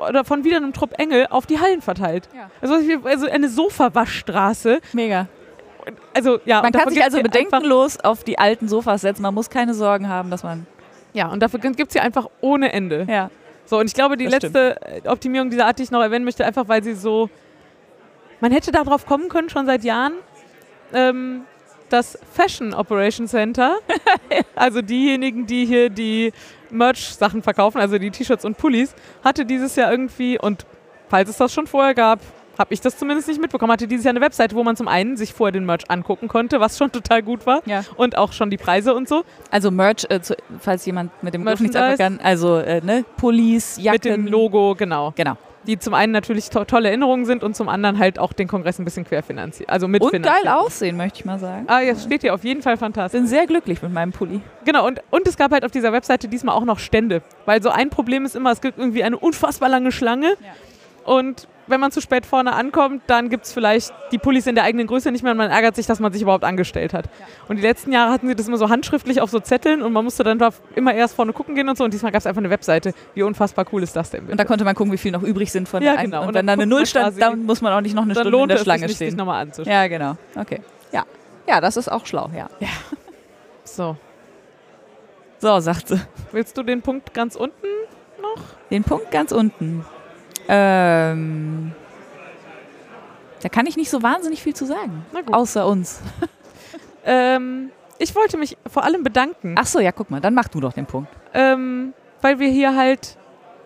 [0.08, 2.28] oder von wieder einem Trupp Engel auf die Hallen verteilt.
[2.34, 2.50] Ja.
[2.60, 2.74] Also,
[3.04, 4.80] also eine Sofa-Waschstraße.
[4.92, 5.28] Mega.
[6.14, 9.22] Also ja, Man kann sich also bedenkenlos auf die alten Sofas setzen.
[9.22, 10.66] Man muss keine Sorgen haben, dass man.
[11.12, 13.06] Ja, und dafür gibt es hier einfach ohne Ende.
[13.08, 13.30] Ja.
[13.66, 16.24] So, und ich glaube, die Das letzte äh, Optimierung dieser Art, die ich noch erwähnen
[16.24, 17.30] möchte, einfach weil sie so.
[18.40, 20.14] Man hätte darauf kommen können, schon seit Jahren.
[20.92, 21.42] Ähm,
[21.88, 23.76] das Fashion Operation Center,
[24.56, 26.32] also diejenigen, die hier die
[26.70, 30.66] Merch-Sachen verkaufen, also die T-Shirts und Pullis, hatte dieses Jahr irgendwie, und
[31.08, 32.20] falls es das schon vorher gab,
[32.58, 35.16] habe ich das zumindest nicht mitbekommen, hatte dieses Jahr eine Webseite, wo man zum einen
[35.16, 37.82] sich vorher den Merch angucken konnte, was schon total gut war, Ja.
[37.96, 41.42] und auch schon die Preise und so, Also Merch, äh, zu, falls jemand mit dem
[41.44, 42.20] Begriff nichts anfangen kann.
[42.26, 43.92] Also äh, ne, Pullis, Jacken.
[43.92, 45.12] mit dem Logo, genau.
[45.16, 45.36] Genau.
[45.66, 48.78] die zum einen natürlich to tolle Erinnerungen sind und zum anderen halt auch den Kongress
[48.78, 49.70] ein bisschen querfinanziert.
[49.70, 50.44] Also Und mitfinanziert.
[50.44, 51.64] geil aussehen, möchte ich mal sagen.
[51.68, 53.18] Ah, jetzt steht hier auf jeden Fall fantastisch.
[53.18, 54.42] Bin sehr glücklich mit meinem Pulli.
[54.66, 57.22] Genau, und, und es gab halt auf dieser Webseite diesmal auch noch Stände.
[57.46, 60.34] Weil so ein Problem ist immer, es gibt irgendwie eine unfassbar lange Schlange.
[61.04, 64.64] Und wenn man zu spät vorne ankommt, dann gibt es vielleicht die Pullis in der
[64.64, 67.06] eigenen Größe nicht mehr und man ärgert sich, dass man sich überhaupt angestellt hat.
[67.06, 67.26] Ja.
[67.48, 70.04] Und die letzten Jahre hatten sie das immer so handschriftlich auf so Zetteln und man
[70.04, 70.38] musste dann
[70.74, 71.84] immer erst vorne gucken gehen und so.
[71.84, 72.92] Und diesmal gab es einfach eine Webseite.
[73.14, 74.22] Wie unfassbar cool ist das denn?
[74.22, 74.32] Bitte?
[74.32, 76.22] Und da konnte man gucken, wie viel noch übrig sind von ja, der genau.
[76.22, 78.42] Und, und wenn da eine Null stand, dann muss man auch nicht noch eine Stunde
[78.42, 79.10] in der Schlange stehen.
[79.10, 79.72] Sich nochmal anzuschauen.
[79.72, 80.16] Ja, genau.
[80.36, 80.60] Okay.
[80.92, 81.04] Ja.
[81.48, 82.48] Ja, das ist auch schlau, ja.
[82.60, 82.68] Ja.
[83.64, 83.96] So.
[85.38, 86.00] So, sagt sie.
[86.32, 87.66] Willst du den Punkt ganz unten
[88.20, 88.42] noch?
[88.70, 89.84] Den Punkt ganz unten.
[90.48, 91.72] Ähm,
[93.42, 95.04] da kann ich nicht so wahnsinnig viel zu sagen.
[95.30, 96.00] Außer uns.
[97.04, 99.54] ähm, ich wollte mich vor allem bedanken.
[99.58, 101.10] Ach so, ja, guck mal, dann mach du doch den Punkt.
[101.32, 101.92] Ähm,
[102.22, 103.16] weil wir hier halt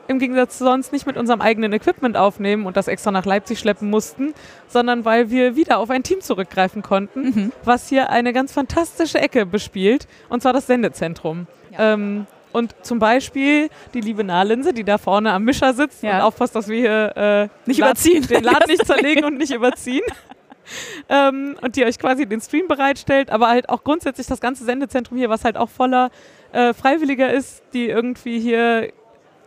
[0.09, 3.59] im Gegensatz zu sonst nicht mit unserem eigenen Equipment aufnehmen und das extra nach Leipzig
[3.59, 4.35] schleppen mussten,
[4.67, 7.53] sondern weil wir wieder auf ein Team zurückgreifen konnten, mhm.
[7.65, 11.47] was hier eine ganz fantastische Ecke bespielt, und zwar das Sendezentrum.
[11.71, 11.95] Ja.
[11.95, 16.17] Ähm, und zum Beispiel die liebe Nahlinse, die da vorne am Mischer sitzt ja.
[16.17, 18.27] und aufpasst, dass wir hier äh, nicht überziehen.
[18.27, 20.05] den Laden nicht zerlegen und nicht überziehen.
[21.09, 25.19] ähm, und die euch quasi den Stream bereitstellt, aber halt auch grundsätzlich das ganze Sendezentrum
[25.19, 26.11] hier, was halt auch voller
[26.53, 28.93] äh, Freiwilliger ist, die irgendwie hier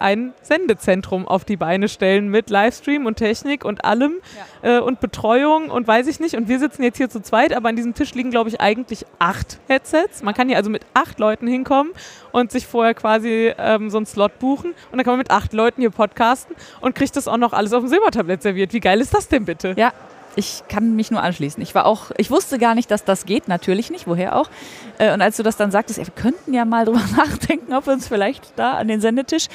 [0.01, 4.15] ein Sendezentrum auf die Beine stellen mit Livestream und Technik und allem
[4.63, 4.77] ja.
[4.77, 6.35] äh, und Betreuung und weiß ich nicht.
[6.35, 9.05] Und wir sitzen jetzt hier zu zweit, aber an diesem Tisch liegen, glaube ich, eigentlich
[9.19, 10.23] acht Headsets.
[10.23, 11.93] Man kann hier also mit acht Leuten hinkommen
[12.31, 15.53] und sich vorher quasi ähm, so einen Slot buchen und dann kann man mit acht
[15.53, 18.73] Leuten hier podcasten und kriegt das auch noch alles auf dem Silbertablett serviert.
[18.73, 19.73] Wie geil ist das denn bitte?
[19.77, 19.93] Ja,
[20.35, 21.61] ich kann mich nur anschließen.
[21.61, 24.49] Ich war auch, ich wusste gar nicht, dass das geht, natürlich nicht, woher auch.
[24.97, 27.93] Äh, und als du das dann sagtest, wir könnten ja mal drüber nachdenken, ob wir
[27.93, 29.47] uns vielleicht da an den Sendetisch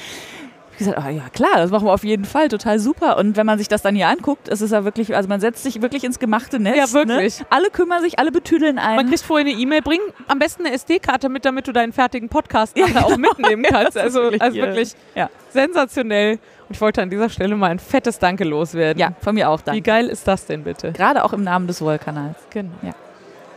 [0.79, 3.17] ich gesagt, oh, ja klar, das machen wir auf jeden Fall, total super.
[3.17, 5.63] Und wenn man sich das dann hier anguckt, ist es ja wirklich, also man setzt
[5.63, 6.75] sich wirklich ins gemachte Netz.
[6.75, 6.93] Ja, ne?
[6.93, 7.39] wirklich.
[7.39, 7.45] Ne?
[7.49, 8.95] Alle kümmern sich, alle betüdeln ein.
[8.95, 12.29] Man kriegt vorher eine E-Mail, bring am besten eine SD-Karte mit, damit du deinen fertigen
[12.29, 13.17] Podcast ja, auch genau.
[13.17, 13.97] mitnehmen kannst.
[13.97, 15.31] also, wirklich, also wirklich ja.
[15.51, 16.37] sensationell.
[16.67, 18.99] Und ich wollte an dieser Stelle mal ein fettes Danke loswerden.
[18.99, 19.77] Ja, von mir auch danke.
[19.77, 20.91] Wie geil ist das denn bitte?
[20.91, 22.37] Gerade auch im Namen des Wollkanals.
[22.49, 22.73] Genau.
[22.81, 22.93] Ja.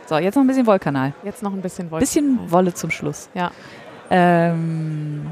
[0.07, 1.13] So, jetzt noch ein bisschen Wollkanal.
[1.23, 1.99] Jetzt noch ein bisschen Wollkanal.
[1.99, 3.29] Bisschen Wolle zum Schluss.
[3.33, 3.51] Ja.
[4.09, 5.25] Ähm,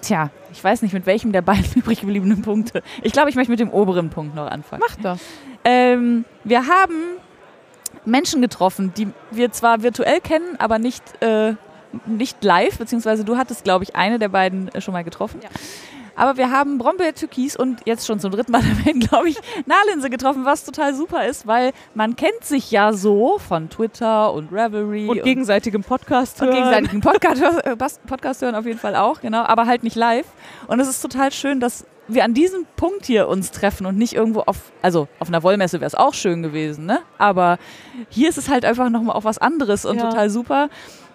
[0.00, 2.82] Tja, ich weiß nicht, mit welchem der beiden übrig gebliebenen Punkte.
[3.02, 4.82] Ich glaube, ich möchte mit dem oberen Punkt noch anfangen.
[4.86, 5.18] Mach doch.
[5.64, 6.94] Ähm, wir haben
[8.04, 11.54] Menschen getroffen, die wir zwar virtuell kennen, aber nicht, äh,
[12.06, 15.40] nicht live, beziehungsweise du hattest, glaube ich, eine der beiden äh, schon mal getroffen.
[15.42, 15.48] Ja.
[16.18, 19.36] Aber wir haben Brombeer Türkis und jetzt schon zum dritten Mal erwähnt, glaube ich,
[19.66, 24.52] Nahlinse getroffen, was total super ist, weil man kennt sich ja so von Twitter und
[24.52, 25.06] Revelry.
[25.06, 26.50] Und, und gegenseitigem Podcast hören.
[26.50, 30.26] Und gegenseitigem Podcast, äh, Podcast hören auf jeden Fall auch, genau, aber halt nicht live.
[30.66, 34.14] Und es ist total schön, dass wir an diesem Punkt hier uns treffen und nicht
[34.14, 37.00] irgendwo auf, also auf einer Wollmesse wäre es auch schön gewesen, ne?
[37.18, 37.58] Aber
[38.08, 40.08] hier ist es halt einfach nochmal auch was anderes und ja.
[40.08, 40.68] total super.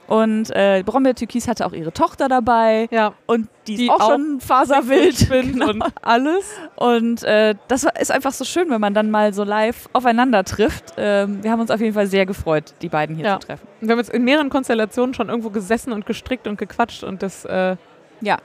[0.07, 2.88] Und äh, Brombeer Türkis hatte auch ihre Tochter dabei.
[2.91, 3.13] Ja.
[3.25, 5.30] Und die, die ist auch, auch schon faserwild.
[5.53, 5.69] Genau.
[5.69, 6.45] Und alles.
[6.75, 10.93] Und äh, das ist einfach so schön, wenn man dann mal so live aufeinander trifft.
[10.97, 13.39] Ähm, wir haben uns auf jeden Fall sehr gefreut, die beiden hier ja.
[13.39, 13.67] zu treffen.
[13.81, 17.45] Wir haben jetzt in mehreren Konstellationen schon irgendwo gesessen und gestrickt und gequatscht und das.
[17.45, 17.75] Äh
[18.21, 18.38] ja,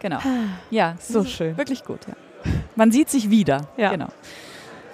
[0.00, 0.18] genau.
[0.70, 1.56] Ja, so schön.
[1.56, 2.14] Wirklich gut, ja.
[2.76, 3.68] Man sieht sich wieder.
[3.76, 3.90] Ja.
[3.90, 4.08] Genau.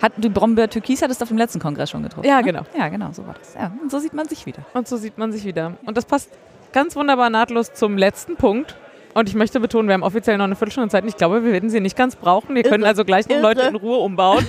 [0.01, 2.27] Hat, die Brombeer Türkis hattest du auf dem letzten Kongress schon getroffen.
[2.27, 2.45] Ja, ne?
[2.45, 2.63] genau.
[2.77, 3.55] Ja, genau, so war das.
[3.55, 4.65] Ja, und so sieht man sich wieder.
[4.73, 5.77] Und so sieht man sich wieder.
[5.85, 6.31] Und das passt
[6.73, 8.77] ganz wunderbar nahtlos zum letzten Punkt.
[9.13, 11.05] Und ich möchte betonen, wir haben offiziell noch eine Viertelstunde Zeit.
[11.05, 12.55] Ich glaube, wir werden sie nicht ganz brauchen.
[12.55, 14.47] Wir können also gleich noch Leute in Ruhe umbauen.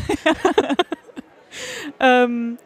[1.99, 2.57] ähm,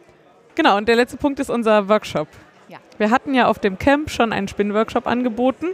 [0.54, 2.28] genau, und der letzte Punkt ist unser Workshop.
[2.68, 2.78] Ja.
[2.98, 5.66] Wir hatten ja auf dem Camp schon einen Spinnworkshop angeboten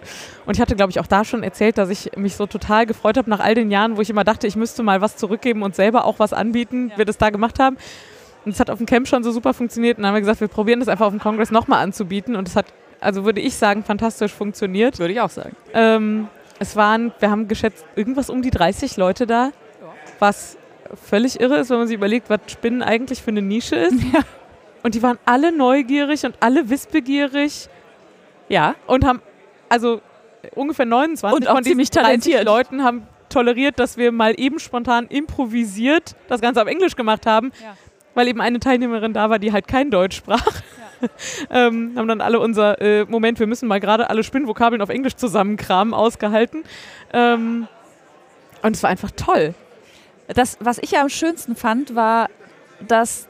[0.45, 3.17] und ich hatte, glaube ich, auch da schon erzählt, dass ich mich so total gefreut
[3.17, 5.75] habe nach all den Jahren, wo ich immer dachte, ich müsste mal was zurückgeben und
[5.75, 6.99] selber auch was anbieten, ja.
[6.99, 7.77] wir das da gemacht haben.
[8.45, 10.41] Und es hat auf dem Camp schon so super funktioniert und dann haben wir gesagt,
[10.41, 12.67] wir probieren das einfach auf dem Kongress nochmal anzubieten und es hat,
[13.01, 14.99] also würde ich sagen, fantastisch funktioniert.
[14.99, 15.57] Würde ich auch sagen.
[15.73, 16.29] Ähm,
[16.59, 19.51] es waren, wir haben geschätzt, irgendwas um die 30 Leute da,
[20.19, 20.57] was
[20.95, 23.97] völlig irre ist, wenn man sich überlegt, was Spinnen eigentlich für eine Nische ist.
[24.13, 24.21] Ja.
[24.83, 27.69] Und die waren alle neugierig und alle wissbegierig.
[28.49, 28.75] Ja.
[28.87, 29.23] Und haben,
[29.69, 30.01] also
[30.55, 32.45] ungefähr 29 und auch von ziemlich talentiert.
[32.45, 37.53] Leuten haben toleriert, dass wir mal eben spontan improvisiert das Ganze auf Englisch gemacht haben,
[37.63, 37.77] ja.
[38.15, 40.45] weil eben eine Teilnehmerin da war, die halt kein Deutsch sprach.
[41.01, 41.09] Ja.
[41.51, 45.17] ähm, haben dann alle unser äh, Moment, wir müssen mal gerade alle Spinnvokabeln auf Englisch
[45.17, 46.63] zusammenkramen, ausgehalten.
[47.13, 47.67] Ähm,
[48.63, 49.55] und es war einfach toll.
[50.29, 52.29] Das, was ich ja am schönsten fand, war,
[52.87, 53.27] dass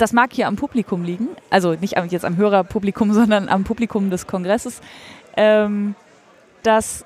[0.00, 4.26] das mag hier am Publikum liegen, also nicht jetzt am Hörerpublikum, sondern am Publikum des
[4.26, 4.80] Kongresses,
[5.36, 5.94] ähm,
[6.62, 7.04] dass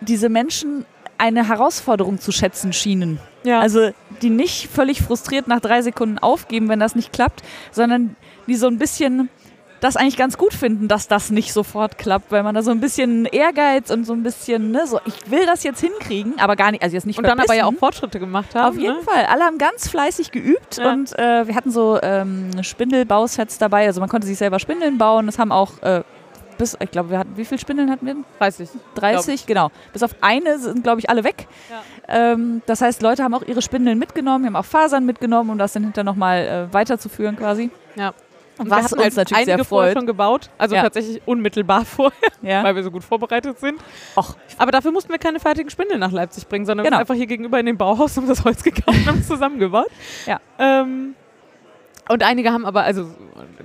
[0.00, 0.84] diese Menschen
[1.18, 3.18] eine Herausforderung zu schätzen schienen.
[3.44, 3.60] Ja.
[3.60, 3.90] Also
[4.22, 7.42] die nicht völlig frustriert nach drei Sekunden aufgeben, wenn das nicht klappt,
[7.72, 9.30] sondern die so ein bisschen
[9.80, 12.80] das eigentlich ganz gut finden, dass das nicht sofort klappt, weil man da so ein
[12.80, 16.70] bisschen Ehrgeiz und so ein bisschen, ne, so, ich will das jetzt hinkriegen, aber gar
[16.70, 17.78] nicht, also jetzt nicht Und dann aber ja auch verbissen.
[17.80, 18.74] Fortschritte gemacht haben.
[18.74, 19.02] Auf jeden ne?
[19.02, 19.26] Fall.
[19.26, 20.92] Alle haben ganz fleißig geübt Ja.
[20.92, 23.86] und äh, wir hatten so ähm, Spindelbausets dabei.
[23.86, 25.26] Also man konnte sich selber Spindeln bauen.
[25.26, 26.02] Das haben auch äh,
[26.58, 28.16] bis, ich glaube, wir hatten, wie viele Spindeln hatten wir?
[28.38, 28.68] 30.
[28.94, 29.70] 30, genau.
[29.92, 31.46] Bis auf eine sind, glaube ich, alle weg.
[31.70, 32.32] Ja.
[32.32, 35.74] Ähm, das heißt, Leute haben auch ihre Spindeln mitgenommen, haben auch Fasern mitgenommen, um das
[35.74, 37.70] dann hinterher nochmal äh, weiterzuführen quasi.
[37.96, 38.14] Ja.
[38.58, 39.92] Und Was wir uns halt natürlich sehr freut.
[39.96, 40.82] schon gebaut, also Ja.
[40.82, 42.64] tatsächlich unmittelbar vorher, Ja.
[42.64, 43.80] weil wir so gut vorbereitet sind.
[44.16, 46.96] Och, Aber dafür mussten wir keine fertigen Spindeln nach Leipzig bringen, sondern wir Genau.
[46.98, 49.90] sind einfach hier gegenüber in dem Bauhaus haben das Holz gekauft und haben es zusammengebaut.
[50.26, 50.40] Ja.
[50.58, 51.14] Ähm,
[52.08, 53.06] und einige haben aber, also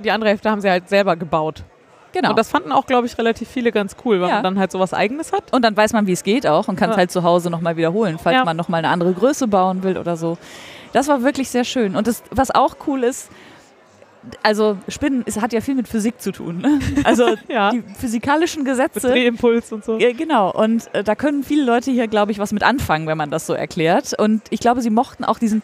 [0.03, 1.63] die andere Hälfte haben sie halt selber gebaut.
[2.11, 2.31] genau.
[2.31, 4.35] Und das fanden auch, glaube ich, relativ viele ganz cool, weil Ja.
[4.35, 5.53] man dann halt sowas Eigenes hat.
[5.53, 6.97] Und dann weiß man, wie es geht auch und kann es Ja.
[6.97, 8.43] halt zu Hause nochmal wiederholen, falls Ja.
[8.43, 10.37] man nochmal eine andere Größe bauen will oder so.
[10.91, 11.95] Das war wirklich sehr schön.
[11.95, 13.29] Und das, was auch cool ist,
[14.43, 16.59] also Spinnen es hat ja viel mit Physik zu tun.
[16.59, 16.79] Ne?
[17.03, 17.71] Also Ja.
[17.71, 18.99] die physikalischen Mit Gesetze.
[19.09, 19.97] Drehimpuls und so.
[19.97, 20.51] Ja, genau.
[20.51, 23.47] Und äh, da können viele Leute hier, glaube ich, was mit anfangen, wenn man das
[23.47, 24.17] so erklärt.
[24.17, 25.61] Und ich glaube, sie mochten auch diesen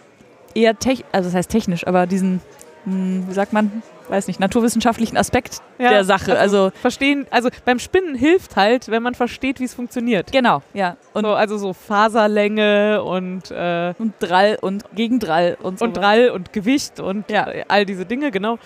[0.56, 2.42] eher tech, also das heißt technisch, aber diesen,
[2.86, 6.38] hm, wie sagt man, weiß nicht, naturwissenschaftlichen Aspekt Ja, der Sache.
[6.40, 10.32] Also, verstehen, also beim Spinnen hilft halt, wenn man versteht, wie es funktioniert.
[10.32, 10.96] genau, ja.
[11.14, 15.86] Und, So, also so Faserlänge und, äh, und Drall und Gegendrall und so.
[15.86, 17.48] und Drall und Gewicht und Ja.
[17.50, 18.58] äh, all diese Dinge, genau.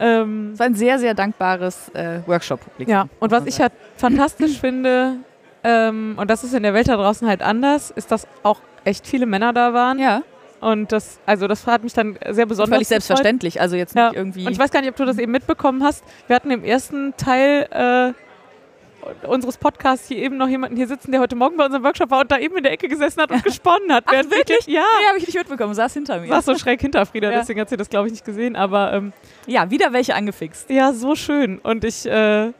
[0.00, 2.92] Ähm, Es war ein sehr, sehr dankbares äh, Workshop-Publikum.
[2.92, 5.16] ja, und was ich halt fantastisch finde,
[5.64, 9.06] ähm, und das ist in der Welt da draußen halt anders, ist, dass auch echt
[9.08, 9.98] viele Männer da waren.
[9.98, 10.22] Ja,
[10.60, 13.02] Und das, also das hat mich dann sehr besonders völlig gefreut.
[13.02, 13.60] selbstverständlich.
[13.60, 14.08] Also jetzt Ja.
[14.08, 14.46] nicht irgendwie.
[14.46, 16.02] Und ich weiß gar nicht, ob du das eben mitbekommen hast.
[16.26, 21.20] Wir hatten im ersten Teil äh, unseres Podcasts hier eben noch jemanden hier sitzen, der
[21.20, 23.42] heute Morgen bei unserem Workshop war und da eben in der Ecke gesessen hat und
[23.44, 24.04] gesponnen hat.
[24.06, 24.66] Ach, während wir- wirklich?
[24.66, 24.82] Ja.
[25.00, 26.28] nee, habe ich nicht mitbekommen, saß hinter mir.
[26.28, 27.38] Saß so schräg hinter Frieda, Ja.
[27.38, 28.56] deswegen hat sie das, glaube ich, nicht gesehen.
[28.56, 29.12] Aber ähm,
[29.46, 30.68] Ja, wieder welche angefixt.
[30.70, 31.58] ja, so schön.
[31.60, 32.52] Und ich, äh,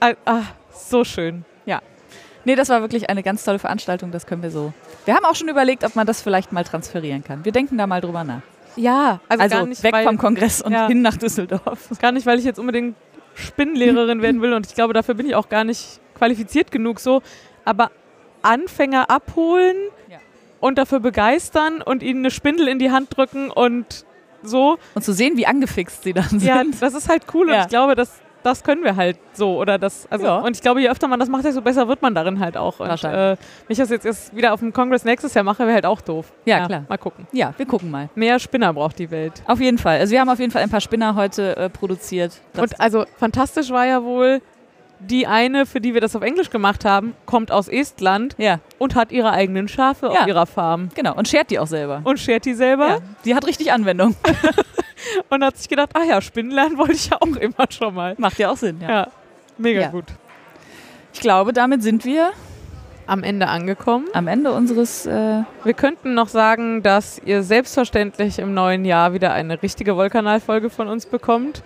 [0.00, 0.42] ah, ah,
[0.72, 1.44] so schön.
[2.46, 4.72] Nee, das war wirklich eine ganz tolle Veranstaltung, das können wir so.
[5.04, 7.44] Wir haben auch schon überlegt, ob man das vielleicht mal transferieren kann.
[7.44, 8.40] Wir denken da mal drüber nach.
[8.76, 10.86] Ja, also, Also gar nicht, weg weil, vom Kongress und Ja.
[10.86, 11.90] hin nach Düsseldorf.
[12.00, 12.94] gar nicht, weil ich jetzt unbedingt
[13.34, 17.20] Spinnenlehrerin werden will und ich glaube, dafür bin ich auch gar nicht qualifiziert genug so.
[17.64, 17.90] Aber
[18.42, 19.76] Anfänger abholen
[20.08, 20.18] Ja.
[20.60, 24.04] und dafür begeistern und ihnen eine Spindel in die Hand drücken und
[24.42, 24.78] so.
[24.94, 26.44] Und zu sehen, wie angefixt sie dann sind.
[26.44, 27.54] Ja, das ist halt cool Ja.
[27.56, 29.58] und ich glaube, das, das können wir halt so.
[29.58, 30.38] Oder das, also, Ja.
[30.38, 32.80] Und ich glaube, je öfter man das macht, desto besser wird man darin halt auch.
[32.80, 33.20] Und, Wahrscheinlich.
[33.20, 35.86] äh, wenn ich das jetzt erst wieder auf dem Kongress nächstes Jahr mache, wäre halt
[35.86, 36.32] auch doof.
[36.44, 36.84] Ja, klar.
[36.88, 37.26] Mal gucken.
[37.32, 38.08] Ja, wir gucken mal.
[38.14, 39.42] Mehr Spinner braucht die Welt.
[39.46, 39.98] Auf jeden Fall.
[39.98, 42.40] Also wir haben auf jeden Fall ein paar Spinner heute äh, produziert.
[42.56, 44.40] Und also fantastisch war ja wohl,
[44.98, 48.94] die eine, für die wir das auf Englisch gemacht haben, kommt aus Estland ja, und
[48.94, 50.22] hat ihre eigenen Schafe Ja.
[50.22, 50.88] auf ihrer Farm.
[50.94, 51.14] genau.
[51.14, 52.00] Und schert die auch selber.
[52.04, 54.16] Und schert die selber Ja, die hat richtig Anwendung.
[55.30, 58.14] und hat sich gedacht, ah ja, Spinnen lernen wollte ich ja auch immer schon mal.
[58.18, 58.78] Macht ja auch Sinn.
[58.80, 58.88] Ja.
[58.88, 59.08] Ja,
[59.58, 59.88] mega Ja.
[59.88, 60.06] gut.
[61.12, 62.30] Ich glaube, damit sind wir
[63.06, 64.06] Am Ende angekommen.
[64.12, 65.06] am Ende unseres.
[65.06, 70.70] Äh, Wir könnten noch sagen, dass ihr selbstverständlich im neuen Jahr wieder eine richtige Wollkanal-Folge
[70.70, 71.62] von uns bekommt.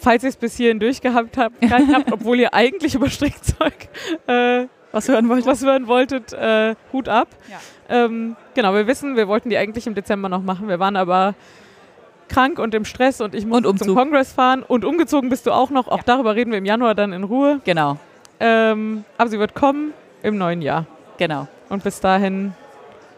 [0.00, 3.88] Falls ihr es bis hierhin durchgehabt habt, habt obwohl ihr eigentlich über Strickzeug
[4.26, 5.44] äh, was hören wollt.
[5.44, 7.28] was hören wolltet, äh, Hut ab.
[7.50, 7.58] Ja.
[8.04, 10.68] Ähm, genau, wir wissen, wir wollten die eigentlich im Dezember noch machen.
[10.68, 11.34] Wir waren aber
[12.30, 13.94] krank und im Stress und ich musste Und zum.
[13.94, 14.62] Kongress fahren.
[14.66, 15.88] Und umgezogen bist du auch noch.
[15.88, 16.04] Auch Ja.
[16.06, 17.60] darüber reden wir im Januar dann in Ruhe.
[17.64, 17.98] Genau,
[18.40, 19.92] Ähm, aber sie wird kommen
[20.22, 20.86] im neuen Jahr.
[21.18, 21.46] genau.
[21.68, 22.54] Und bis dahin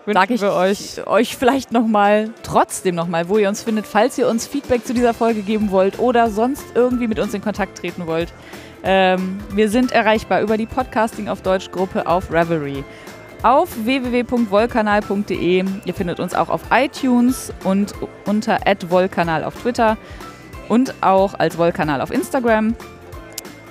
[0.05, 4.47] wünschen wir euch euch vielleicht nochmal, trotzdem nochmal, wo ihr uns findet, falls ihr uns
[4.49, 8.33] Feedback zu dieser Folge geben wollt oder sonst irgendwie mit uns in Kontakt treten wollt.
[8.85, 12.83] Ähm, wir sind erreichbar über die Podcasting auf Deutsch Gruppe auf Revelry.
[13.43, 15.65] Auf www.wollkanal.de.
[15.85, 17.95] Ihr findet uns auch auf iTunes und
[18.25, 18.59] unter
[18.89, 19.97] @wollkanal auf Twitter
[20.69, 22.77] und auch als Wollkanal auf Instagram.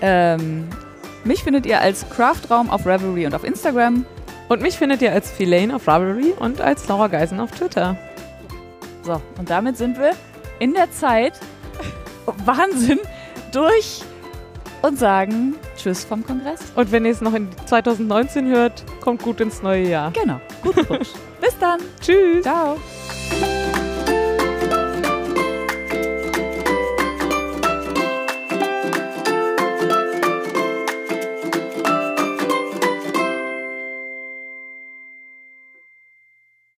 [0.02, 0.68] Ähm,
[1.24, 4.06] mich findet ihr als Craftraum auf Revelry und auf Instagram.
[4.50, 7.96] Und mich findet ihr als Filane auf Ravelry und als Laura Geisen auf Twitter.
[9.04, 10.12] So, und damit sind wir
[10.60, 11.34] in der Zeit,
[12.46, 13.00] Wahnsinn,
[13.54, 14.04] durch
[14.82, 16.60] und sagen Tschüss vom Kongress.
[16.76, 20.12] Und wenn ihr es noch in 2019 hört, kommt gut ins neue Jahr.
[20.12, 20.40] Genau.
[20.62, 21.10] Guten Rutsch.
[21.42, 21.80] Bis dann.
[22.00, 22.44] Tschüss.
[22.44, 22.78] Ciao.